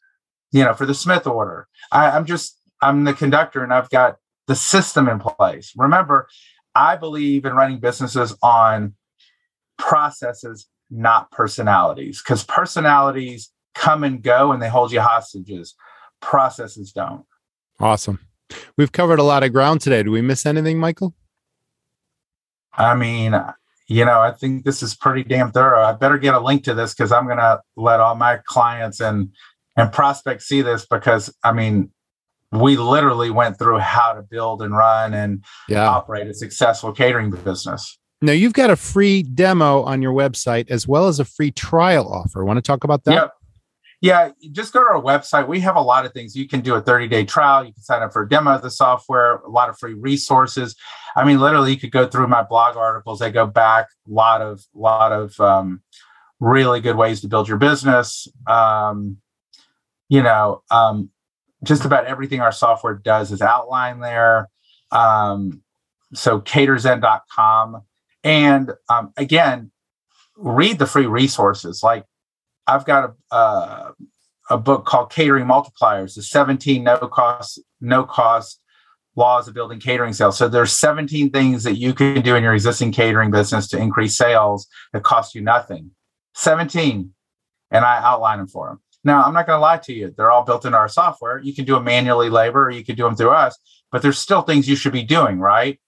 you 0.52 0.64
know, 0.64 0.74
for 0.74 0.86
the 0.86 0.94
Smith 0.94 1.26
order. 1.26 1.68
I, 1.92 2.10
I'm 2.10 2.24
just, 2.24 2.58
I'm 2.80 3.04
the 3.04 3.14
conductor 3.14 3.62
and 3.62 3.72
I've 3.72 3.90
got 3.90 4.16
the 4.46 4.54
system 4.54 5.08
in 5.08 5.20
place. 5.20 5.72
Remember, 5.76 6.28
I 6.74 6.96
believe 6.96 7.44
in 7.44 7.52
running 7.52 7.78
businesses 7.78 8.36
on 8.42 8.94
processes, 9.78 10.66
not 10.90 11.30
personalities, 11.30 12.22
because 12.22 12.44
personalities 12.44 13.52
come 13.74 14.04
and 14.04 14.22
go 14.22 14.52
and 14.52 14.60
they 14.60 14.68
hold 14.68 14.92
you 14.92 15.00
hostages. 15.00 15.74
Processes 16.20 16.92
don't. 16.92 17.24
Awesome. 17.78 18.18
We've 18.76 18.92
covered 18.92 19.18
a 19.18 19.22
lot 19.22 19.42
of 19.42 19.52
ground 19.52 19.80
today. 19.80 20.02
Do 20.02 20.10
we 20.10 20.22
miss 20.22 20.46
anything, 20.46 20.78
Michael? 20.78 21.14
I 22.72 22.94
mean, 22.94 23.34
you 23.88 24.04
know, 24.04 24.20
I 24.20 24.30
think 24.32 24.64
this 24.64 24.82
is 24.82 24.94
pretty 24.94 25.24
damn 25.24 25.50
thorough. 25.50 25.82
I 25.82 25.92
better 25.92 26.18
get 26.18 26.34
a 26.34 26.40
link 26.40 26.64
to 26.64 26.74
this 26.74 26.94
because 26.94 27.12
I'm 27.12 27.26
going 27.26 27.38
to 27.38 27.60
let 27.76 28.00
all 28.00 28.14
my 28.14 28.38
clients 28.46 29.00
and 29.00 29.30
and 29.76 29.92
prospects 29.92 30.46
see 30.46 30.62
this 30.62 30.86
because 30.86 31.34
I 31.42 31.52
mean, 31.52 31.90
we 32.52 32.76
literally 32.76 33.30
went 33.30 33.58
through 33.58 33.78
how 33.78 34.12
to 34.12 34.22
build 34.22 34.62
and 34.62 34.76
run 34.76 35.14
and 35.14 35.44
yeah. 35.68 35.88
operate 35.88 36.26
a 36.26 36.34
successful 36.34 36.92
catering 36.92 37.30
business. 37.30 37.98
Now 38.22 38.32
you've 38.32 38.52
got 38.52 38.70
a 38.70 38.76
free 38.76 39.22
demo 39.22 39.82
on 39.82 40.02
your 40.02 40.12
website 40.12 40.70
as 40.70 40.86
well 40.86 41.08
as 41.08 41.18
a 41.18 41.24
free 41.24 41.50
trial 41.50 42.12
offer. 42.12 42.44
Want 42.44 42.58
to 42.58 42.62
talk 42.62 42.84
about 42.84 43.04
that? 43.04 43.14
Yep. 43.14 43.32
Yeah, 44.02 44.30
just 44.52 44.72
go 44.72 44.80
to 44.80 44.88
our 44.88 45.02
website. 45.02 45.46
We 45.46 45.60
have 45.60 45.76
a 45.76 45.80
lot 45.82 46.06
of 46.06 46.12
things. 46.14 46.34
You 46.34 46.48
can 46.48 46.60
do 46.60 46.74
a 46.74 46.80
30 46.80 47.08
day 47.08 47.24
trial. 47.24 47.64
You 47.64 47.72
can 47.72 47.82
sign 47.82 48.02
up 48.02 48.12
for 48.12 48.22
a 48.22 48.28
demo 48.28 48.54
of 48.54 48.62
the 48.62 48.70
software, 48.70 49.36
a 49.36 49.50
lot 49.50 49.68
of 49.68 49.78
free 49.78 49.92
resources. 49.92 50.74
I 51.16 51.24
mean, 51.24 51.38
literally, 51.38 51.72
you 51.72 51.78
could 51.78 51.90
go 51.92 52.06
through 52.06 52.28
my 52.28 52.42
blog 52.42 52.76
articles. 52.76 53.18
They 53.18 53.30
go 53.30 53.46
back 53.46 53.88
a 54.08 54.10
lot 54.10 54.40
of, 54.40 54.64
lot 54.74 55.12
of 55.12 55.38
um, 55.38 55.82
really 56.38 56.80
good 56.80 56.96
ways 56.96 57.20
to 57.20 57.28
build 57.28 57.46
your 57.46 57.58
business. 57.58 58.26
Um, 58.46 59.18
you 60.08 60.22
know, 60.22 60.62
um, 60.70 61.10
just 61.62 61.84
about 61.84 62.06
everything 62.06 62.40
our 62.40 62.52
software 62.52 62.94
does 62.94 63.30
is 63.30 63.42
outlined 63.42 64.02
there. 64.02 64.48
Um, 64.90 65.62
so 66.14 66.40
caterzen.com. 66.40 67.82
And 68.24 68.72
um, 68.88 69.12
again, 69.16 69.70
read 70.36 70.78
the 70.78 70.86
free 70.86 71.06
resources. 71.06 71.82
Like 71.82 72.06
I've 72.66 72.84
got 72.84 73.14
a, 73.30 73.34
uh, 73.34 73.92
a 74.50 74.58
book 74.58 74.84
called 74.84 75.10
Catering 75.12 75.46
Multipliers, 75.46 76.14
the 76.14 76.22
17 76.22 76.82
no 76.82 76.96
cost, 76.98 77.60
no 77.80 78.04
cost 78.04 78.62
laws 79.16 79.48
of 79.48 79.54
building 79.54 79.80
catering 79.80 80.12
sales. 80.12 80.36
So 80.36 80.48
there's 80.48 80.72
17 80.72 81.30
things 81.30 81.64
that 81.64 81.76
you 81.76 81.94
can 81.94 82.22
do 82.22 82.36
in 82.36 82.42
your 82.42 82.54
existing 82.54 82.92
catering 82.92 83.30
business 83.30 83.68
to 83.68 83.78
increase 83.78 84.16
sales 84.16 84.66
that 84.92 85.02
cost 85.02 85.34
you 85.34 85.40
nothing. 85.40 85.90
17. 86.34 87.12
And 87.70 87.84
I 87.84 87.98
outline 88.02 88.38
them 88.38 88.48
for 88.48 88.68
them. 88.68 88.80
Now, 89.02 89.22
I'm 89.22 89.32
not 89.32 89.46
going 89.46 89.56
to 89.56 89.60
lie 89.60 89.78
to 89.78 89.92
you. 89.92 90.12
They're 90.16 90.30
all 90.30 90.44
built 90.44 90.64
into 90.64 90.76
our 90.76 90.88
software. 90.88 91.38
You 91.38 91.54
can 91.54 91.64
do 91.64 91.74
them 91.74 91.84
manually 91.84 92.28
labor 92.28 92.66
or 92.66 92.70
you 92.70 92.84
can 92.84 92.96
do 92.96 93.04
them 93.04 93.16
through 93.16 93.30
us, 93.30 93.58
but 93.90 94.02
there's 94.02 94.18
still 94.18 94.42
things 94.42 94.68
you 94.68 94.76
should 94.76 94.92
be 94.92 95.02
doing, 95.02 95.38
right? 95.38 95.80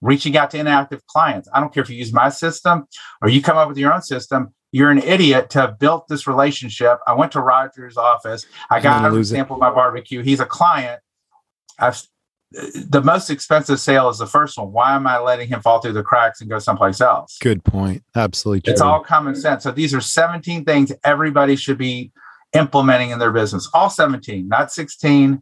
Reaching 0.00 0.36
out 0.36 0.50
to 0.52 0.58
inactive 0.58 1.04
clients. 1.06 1.48
I 1.52 1.60
don't 1.60 1.72
care 1.74 1.82
if 1.82 1.90
you 1.90 1.96
use 1.96 2.12
my 2.12 2.28
system 2.28 2.86
or 3.20 3.28
you 3.28 3.42
come 3.42 3.56
up 3.56 3.68
with 3.68 3.78
your 3.78 3.92
own 3.92 4.02
system. 4.02 4.54
You're 4.72 4.90
an 4.90 4.98
idiot 4.98 5.50
to 5.50 5.60
have 5.60 5.78
built 5.78 6.08
this 6.08 6.26
relationship. 6.26 6.98
I 7.06 7.12
went 7.12 7.32
to 7.32 7.40
Roger's 7.40 7.96
office. 7.98 8.46
I 8.70 8.80
got 8.80 9.04
him 9.04 9.22
to 9.22 9.40
of 9.40 9.58
my 9.58 9.70
barbecue. 9.70 10.22
He's 10.22 10.40
a 10.40 10.46
client. 10.46 11.00
I've 11.78 12.02
the 12.52 13.02
most 13.02 13.30
expensive 13.30 13.80
sale 13.80 14.08
is 14.08 14.18
the 14.18 14.26
first 14.26 14.58
one. 14.58 14.72
Why 14.72 14.94
am 14.94 15.06
I 15.06 15.18
letting 15.18 15.48
him 15.48 15.60
fall 15.60 15.80
through 15.80 15.94
the 15.94 16.02
cracks 16.02 16.40
and 16.40 16.50
go 16.50 16.58
someplace 16.58 17.00
else? 17.00 17.38
Good 17.40 17.64
point. 17.64 18.02
Absolutely. 18.14 18.70
It's 18.70 18.80
all 18.80 19.00
common 19.00 19.34
sense. 19.34 19.62
So 19.62 19.70
these 19.70 19.94
are 19.94 20.00
17 20.00 20.64
things 20.64 20.92
everybody 21.04 21.56
should 21.56 21.78
be 21.78 22.12
implementing 22.52 23.10
in 23.10 23.18
their 23.18 23.32
business. 23.32 23.68
All 23.72 23.90
17, 23.90 24.48
not 24.48 24.72
16, 24.72 25.40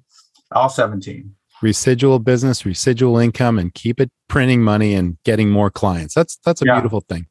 all 0.53 0.69
17. 0.69 1.35
Residual 1.63 2.21
business, 2.21 2.65
residual 2.65 3.19
income, 3.19 3.59
and 3.59 3.75
keep 3.75 4.01
it 4.01 4.11
printing 4.29 4.63
money 4.63 4.95
and 4.95 5.19
getting 5.25 5.51
more 5.51 5.71
clients. 5.71 6.15
That's 6.15 6.39
that's 6.45 6.63
a 6.63 6.65
yeah, 6.65 6.77
beautiful 6.77 7.03
thing. 7.03 7.27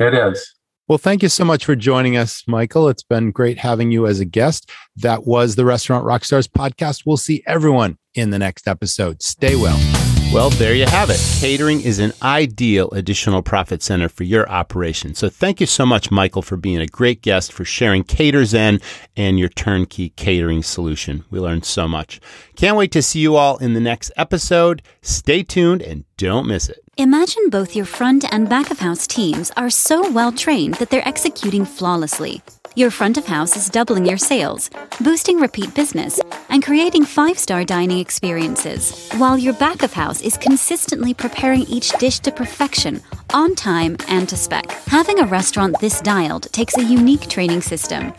It 0.00 0.14
is. 0.14 0.54
Well, 0.88 0.96
thank 0.96 1.22
you 1.22 1.28
so 1.28 1.44
much 1.44 1.66
for 1.66 1.76
joining 1.76 2.16
us, 2.16 2.44
Michael. 2.46 2.88
It's 2.88 3.02
been 3.02 3.30
great 3.30 3.58
having 3.58 3.90
you 3.90 4.06
as 4.06 4.20
a 4.20 4.24
guest. 4.24 4.70
That 4.96 5.26
was 5.26 5.54
the 5.54 5.66
Restaurant 5.66 6.06
Rockstars 6.06 6.48
podcast. 6.48 7.02
We'll 7.04 7.18
see 7.18 7.42
everyone 7.46 7.98
in 8.14 8.30
the 8.30 8.38
next 8.38 8.66
episode. 8.66 9.22
Stay 9.22 9.54
well. 9.54 10.07
Well, 10.30 10.50
there 10.50 10.74
you 10.74 10.84
have 10.84 11.08
it. 11.08 11.18
Catering 11.40 11.80
is 11.80 11.98
an 11.98 12.12
ideal 12.22 12.90
additional 12.90 13.42
profit 13.42 13.82
center 13.82 14.10
for 14.10 14.24
your 14.24 14.48
operation. 14.48 15.14
So 15.14 15.30
thank 15.30 15.58
you 15.58 15.66
so 15.66 15.86
much, 15.86 16.10
Michael, 16.10 16.42
for 16.42 16.58
being 16.58 16.80
a 16.80 16.86
great 16.86 17.22
guest, 17.22 17.50
for 17.50 17.64
sharing 17.64 18.04
CaterZen 18.04 18.82
and 19.16 19.38
your 19.38 19.48
turnkey 19.48 20.10
catering 20.10 20.62
solution. 20.62 21.24
We 21.30 21.40
learned 21.40 21.64
so 21.64 21.88
much. 21.88 22.20
Can't 22.56 22.76
wait 22.76 22.92
to 22.92 23.02
see 23.02 23.20
you 23.20 23.36
all 23.36 23.56
in 23.56 23.72
the 23.72 23.80
next 23.80 24.12
episode. 24.18 24.82
Stay 25.00 25.42
tuned 25.42 25.80
and 25.80 26.04
don't 26.18 26.46
miss 26.46 26.68
it. 26.68 26.80
Imagine 26.98 27.48
both 27.48 27.74
your 27.74 27.86
front 27.86 28.30
and 28.30 28.50
back 28.50 28.70
of 28.70 28.80
house 28.80 29.06
teams 29.06 29.50
are 29.56 29.70
so 29.70 30.10
well 30.10 30.30
trained 30.30 30.74
that 30.74 30.90
they're 30.90 31.08
executing 31.08 31.64
flawlessly. 31.64 32.42
Your 32.78 32.92
front 32.92 33.18
of 33.18 33.26
house 33.26 33.56
is 33.56 33.68
doubling 33.68 34.06
your 34.06 34.18
sales, 34.18 34.70
boosting 35.00 35.40
repeat 35.40 35.74
business, 35.74 36.20
and 36.48 36.62
creating 36.62 37.06
five 37.06 37.36
star 37.36 37.64
dining 37.64 37.98
experiences, 37.98 39.10
while 39.14 39.36
your 39.36 39.54
back 39.54 39.82
of 39.82 39.92
house 39.92 40.22
is 40.22 40.36
consistently 40.36 41.12
preparing 41.12 41.62
each 41.62 41.90
dish 41.98 42.20
to 42.20 42.30
perfection, 42.30 43.02
on 43.34 43.56
time, 43.56 43.96
and 44.06 44.28
to 44.28 44.36
spec. 44.36 44.70
Having 44.86 45.18
a 45.18 45.26
restaurant 45.26 45.74
this 45.80 46.00
dialed 46.00 46.52
takes 46.52 46.78
a 46.78 46.84
unique 46.84 47.28
training 47.28 47.62
system. 47.62 48.14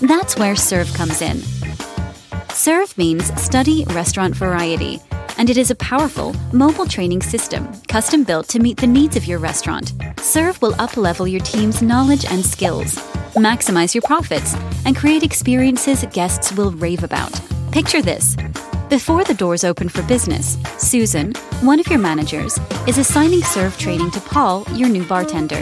That's 0.00 0.38
where 0.38 0.56
Serve 0.56 0.90
comes 0.94 1.20
in. 1.20 1.42
Serve 2.54 2.96
means 2.96 3.30
study 3.38 3.84
restaurant 3.90 4.34
variety 4.34 5.02
and 5.38 5.50
it 5.50 5.56
is 5.56 5.70
a 5.70 5.74
powerful, 5.76 6.34
mobile 6.52 6.86
training 6.86 7.22
system, 7.22 7.68
custom 7.88 8.24
built 8.24 8.48
to 8.48 8.58
meet 8.58 8.76
the 8.76 8.86
needs 8.86 9.16
of 9.16 9.24
your 9.24 9.38
restaurant. 9.38 9.92
Serve 10.20 10.60
will 10.60 10.72
uplevel 10.74 11.30
your 11.30 11.40
team's 11.40 11.82
knowledge 11.82 12.24
and 12.26 12.44
skills, 12.44 12.94
maximize 13.34 13.94
your 13.94 14.02
profits, 14.02 14.54
and 14.84 14.96
create 14.96 15.22
experiences 15.22 16.04
guests 16.12 16.52
will 16.52 16.72
rave 16.72 17.04
about. 17.04 17.40
Picture 17.72 18.02
this. 18.02 18.36
Before 18.88 19.22
the 19.22 19.34
doors 19.34 19.62
open 19.62 19.88
for 19.88 20.02
business, 20.02 20.58
Susan, 20.76 21.32
one 21.60 21.78
of 21.78 21.86
your 21.86 22.00
managers, 22.00 22.58
is 22.86 22.98
assigning 22.98 23.42
serve 23.42 23.78
training 23.78 24.10
to 24.10 24.20
Paul, 24.20 24.66
your 24.74 24.88
new 24.88 25.04
bartender. 25.04 25.60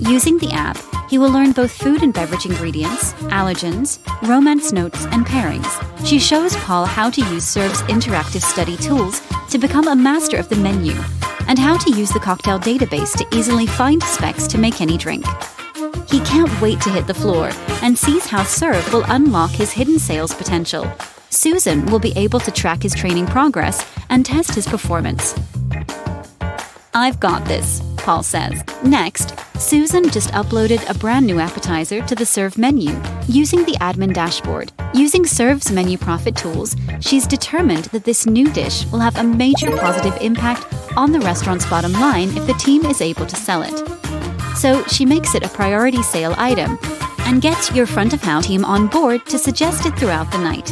Using 0.00 0.38
the 0.38 0.50
app, 0.52 0.78
he 1.08 1.18
will 1.18 1.30
learn 1.30 1.52
both 1.52 1.70
food 1.70 2.02
and 2.02 2.12
beverage 2.12 2.46
ingredients, 2.46 3.12
allergens, 3.30 3.98
romance 4.26 4.72
notes, 4.72 5.04
and 5.06 5.24
pairings. 5.24 6.06
She 6.06 6.18
shows 6.18 6.56
Paul 6.56 6.86
how 6.86 7.10
to 7.10 7.20
use 7.26 7.44
Serve's 7.44 7.82
interactive 7.82 8.42
study 8.42 8.76
tools 8.76 9.22
to 9.50 9.58
become 9.58 9.88
a 9.88 9.96
master 9.96 10.36
of 10.36 10.48
the 10.48 10.56
menu, 10.56 10.94
and 11.46 11.58
how 11.58 11.76
to 11.76 11.90
use 11.90 12.10
the 12.10 12.20
cocktail 12.20 12.58
database 12.58 13.16
to 13.16 13.36
easily 13.36 13.66
find 13.66 14.02
specs 14.02 14.46
to 14.48 14.58
make 14.58 14.80
any 14.80 14.96
drink. 14.96 15.24
He 16.08 16.20
can't 16.20 16.60
wait 16.60 16.80
to 16.82 16.90
hit 16.90 17.06
the 17.06 17.14
floor 17.14 17.50
and 17.82 17.96
sees 17.96 18.26
how 18.26 18.44
Serve 18.44 18.92
will 18.92 19.04
unlock 19.08 19.50
his 19.50 19.72
hidden 19.72 19.98
sales 19.98 20.34
potential. 20.34 20.90
Susan 21.30 21.86
will 21.86 21.98
be 21.98 22.12
able 22.16 22.40
to 22.40 22.50
track 22.50 22.82
his 22.82 22.94
training 22.94 23.26
progress 23.26 23.86
and 24.10 24.24
test 24.24 24.54
his 24.54 24.66
performance. 24.66 25.34
I've 26.94 27.18
got 27.20 27.44
this. 27.46 27.80
Paul 27.96 28.22
says. 28.22 28.62
Next, 28.82 29.38
Susan 29.58 30.10
just 30.10 30.30
uploaded 30.30 30.88
a 30.90 30.98
brand 30.98 31.26
new 31.26 31.38
appetizer 31.38 32.02
to 32.02 32.14
the 32.14 32.26
Serve 32.26 32.58
menu 32.58 32.90
using 33.28 33.64
the 33.64 33.76
admin 33.80 34.12
dashboard. 34.12 34.72
Using 34.92 35.24
Serve's 35.24 35.70
menu 35.70 35.96
profit 35.96 36.36
tools, 36.36 36.76
she's 37.00 37.26
determined 37.26 37.84
that 37.86 38.04
this 38.04 38.26
new 38.26 38.50
dish 38.52 38.84
will 38.86 38.98
have 38.98 39.16
a 39.16 39.24
major 39.24 39.74
positive 39.76 40.16
impact 40.20 40.66
on 40.96 41.12
the 41.12 41.20
restaurant's 41.20 41.68
bottom 41.70 41.92
line 41.92 42.36
if 42.36 42.46
the 42.46 42.54
team 42.54 42.84
is 42.86 43.00
able 43.00 43.24
to 43.26 43.36
sell 43.36 43.62
it. 43.62 44.56
So 44.56 44.84
she 44.84 45.06
makes 45.06 45.34
it 45.34 45.44
a 45.44 45.48
priority 45.48 46.02
sale 46.02 46.34
item 46.36 46.78
and 47.20 47.40
gets 47.40 47.72
your 47.72 47.86
front 47.86 48.12
of 48.12 48.20
house 48.20 48.46
team 48.46 48.64
on 48.64 48.88
board 48.88 49.24
to 49.26 49.38
suggest 49.38 49.86
it 49.86 49.96
throughout 49.96 50.30
the 50.32 50.38
night. 50.38 50.70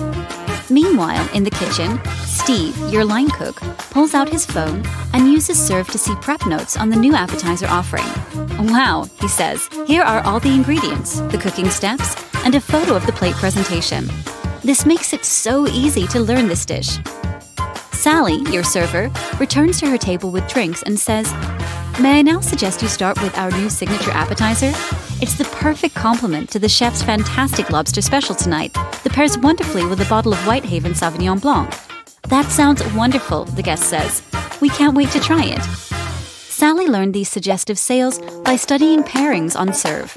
Meanwhile, 0.71 1.29
in 1.35 1.43
the 1.43 1.51
kitchen, 1.51 2.01
Steve, 2.25 2.77
your 2.93 3.05
line 3.05 3.29
cook, 3.29 3.57
pulls 3.91 4.15
out 4.15 4.29
his 4.29 4.47
phone 4.47 4.85
and 5.13 5.33
uses 5.33 5.59
Serve 5.59 5.89
to 5.89 5.99
see 5.99 6.15
prep 6.17 6.47
notes 6.47 6.77
on 6.77 6.91
the 6.91 6.97
new 6.97 7.15
appetizer 7.15 7.67
offering. 7.67 8.07
Wow, 8.69 9.09
he 9.21 9.27
says, 9.27 9.69
here 9.87 10.03
are 10.03 10.21
all 10.21 10.39
the 10.39 10.55
ingredients, 10.55 11.21
the 11.33 11.39
cooking 11.39 11.69
steps, 11.71 12.15
and 12.45 12.55
a 12.55 12.61
photo 12.61 12.95
of 12.95 13.05
the 13.05 13.13
plate 13.13 13.35
presentation. 13.35 14.09
This 14.63 14.87
makes 14.87 15.13
it 15.13 15.25
so 15.25 15.67
easy 15.67 16.07
to 16.07 16.21
learn 16.21 16.47
this 16.47 16.65
dish. 16.65 16.99
Sally, 18.01 18.41
your 18.51 18.65
server, 18.65 19.11
returns 19.39 19.79
to 19.79 19.87
her 19.87 19.99
table 19.99 20.31
with 20.31 20.49
drinks 20.49 20.83
and 20.85 20.99
says, 20.99 21.31
May 22.01 22.21
I 22.21 22.23
now 22.23 22.41
suggest 22.41 22.81
you 22.81 22.89
start 22.89 23.21
with 23.21 23.37
our 23.37 23.51
new 23.51 23.69
signature 23.69 24.11
appetizer? 24.13 24.73
It's 25.21 25.35
the 25.35 25.45
perfect 25.53 25.97
complement 25.97 26.49
to 26.53 26.59
the 26.59 26.67
chef's 26.67 27.03
fantastic 27.03 27.69
lobster 27.69 28.01
special 28.01 28.35
tonight 28.35 28.73
that 28.73 29.13
pairs 29.13 29.37
wonderfully 29.37 29.85
with 29.85 30.01
a 30.01 30.09
bottle 30.09 30.33
of 30.33 30.39
Whitehaven 30.47 30.93
Sauvignon 30.93 31.43
Blanc. 31.43 31.71
That 32.29 32.47
sounds 32.47 32.83
wonderful, 32.95 33.45
the 33.45 33.63
guest 33.63 33.91
says. 33.91 34.23
We 34.63 34.71
can't 34.71 34.97
wait 34.97 35.11
to 35.11 35.21
try 35.21 35.45
it. 35.45 35.63
Sally 35.63 36.87
learned 36.87 37.13
these 37.13 37.29
suggestive 37.29 37.79
sales 37.79 38.19
by 38.47 38.57
studying 38.57 39.03
pairings 39.03 39.55
on 39.55 39.75
Serve. 39.75 40.17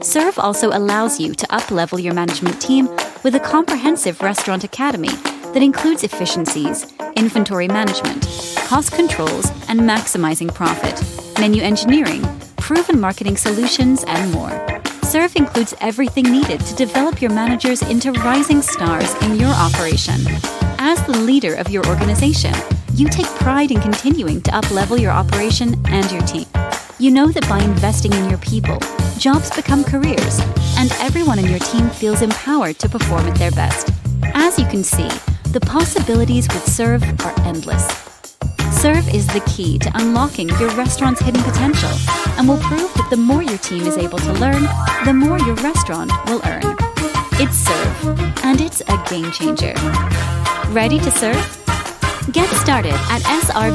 Serve 0.00 0.38
also 0.38 0.68
allows 0.68 1.18
you 1.18 1.34
to 1.34 1.52
up-level 1.52 1.98
your 1.98 2.14
management 2.14 2.62
team 2.62 2.86
with 3.24 3.34
a 3.34 3.40
comprehensive 3.40 4.20
restaurant 4.20 4.62
academy 4.62 5.10
that 5.54 5.62
includes 5.62 6.02
efficiencies, 6.02 6.92
inventory 7.16 7.68
management, 7.68 8.22
cost 8.66 8.92
controls, 8.92 9.46
and 9.68 9.80
maximizing 9.80 10.52
profit, 10.52 11.00
menu 11.38 11.62
engineering, 11.62 12.22
proven 12.56 13.00
marketing 13.00 13.36
solutions, 13.36 14.04
and 14.08 14.32
more. 14.32 14.50
Serve 15.04 15.36
includes 15.36 15.72
everything 15.80 16.24
needed 16.24 16.58
to 16.60 16.74
develop 16.74 17.22
your 17.22 17.30
managers 17.30 17.82
into 17.82 18.10
rising 18.12 18.60
stars 18.60 19.14
in 19.22 19.36
your 19.36 19.50
operation. 19.50 20.20
As 20.78 21.00
the 21.06 21.16
leader 21.18 21.54
of 21.54 21.70
your 21.70 21.86
organization, 21.86 22.52
you 22.94 23.08
take 23.08 23.26
pride 23.26 23.70
in 23.70 23.80
continuing 23.80 24.42
to 24.42 24.50
uplevel 24.50 25.00
your 25.00 25.12
operation 25.12 25.80
and 25.86 26.10
your 26.10 26.22
team. 26.22 26.46
You 26.98 27.12
know 27.12 27.28
that 27.28 27.48
by 27.48 27.60
investing 27.60 28.12
in 28.12 28.28
your 28.28 28.38
people, 28.38 28.78
jobs 29.18 29.54
become 29.54 29.84
careers, 29.84 30.40
and 30.78 30.90
everyone 31.00 31.38
in 31.38 31.46
your 31.46 31.60
team 31.60 31.90
feels 31.90 32.22
empowered 32.22 32.80
to 32.80 32.88
perform 32.88 33.26
at 33.26 33.36
their 33.36 33.52
best. 33.52 33.92
As 34.34 34.58
you 34.58 34.66
can 34.66 34.82
see, 34.82 35.08
the 35.54 35.60
possibilities 35.60 36.48
with 36.48 36.68
Serve 36.68 37.04
are 37.20 37.40
endless. 37.46 37.86
Serve 38.72 39.08
is 39.14 39.28
the 39.28 39.40
key 39.46 39.78
to 39.78 39.90
unlocking 39.94 40.48
your 40.58 40.68
restaurant's 40.70 41.20
hidden 41.20 41.40
potential 41.44 41.90
and 42.36 42.48
will 42.48 42.58
prove 42.58 42.92
that 42.94 43.08
the 43.08 43.16
more 43.16 43.40
your 43.40 43.58
team 43.58 43.86
is 43.86 43.96
able 43.96 44.18
to 44.18 44.32
learn, 44.32 44.64
the 45.04 45.12
more 45.14 45.38
your 45.38 45.54
restaurant 45.56 46.10
will 46.26 46.40
earn. 46.44 46.76
It's 47.38 47.56
Serve, 47.56 48.18
and 48.44 48.60
it's 48.60 48.80
a 48.88 49.00
game 49.08 49.30
changer. 49.30 49.74
Ready 50.70 50.98
to 50.98 51.10
serve? 51.12 51.60
Get 52.32 52.48
started 52.56 52.94
at 53.08 53.22
srvnow.com. 53.22 53.74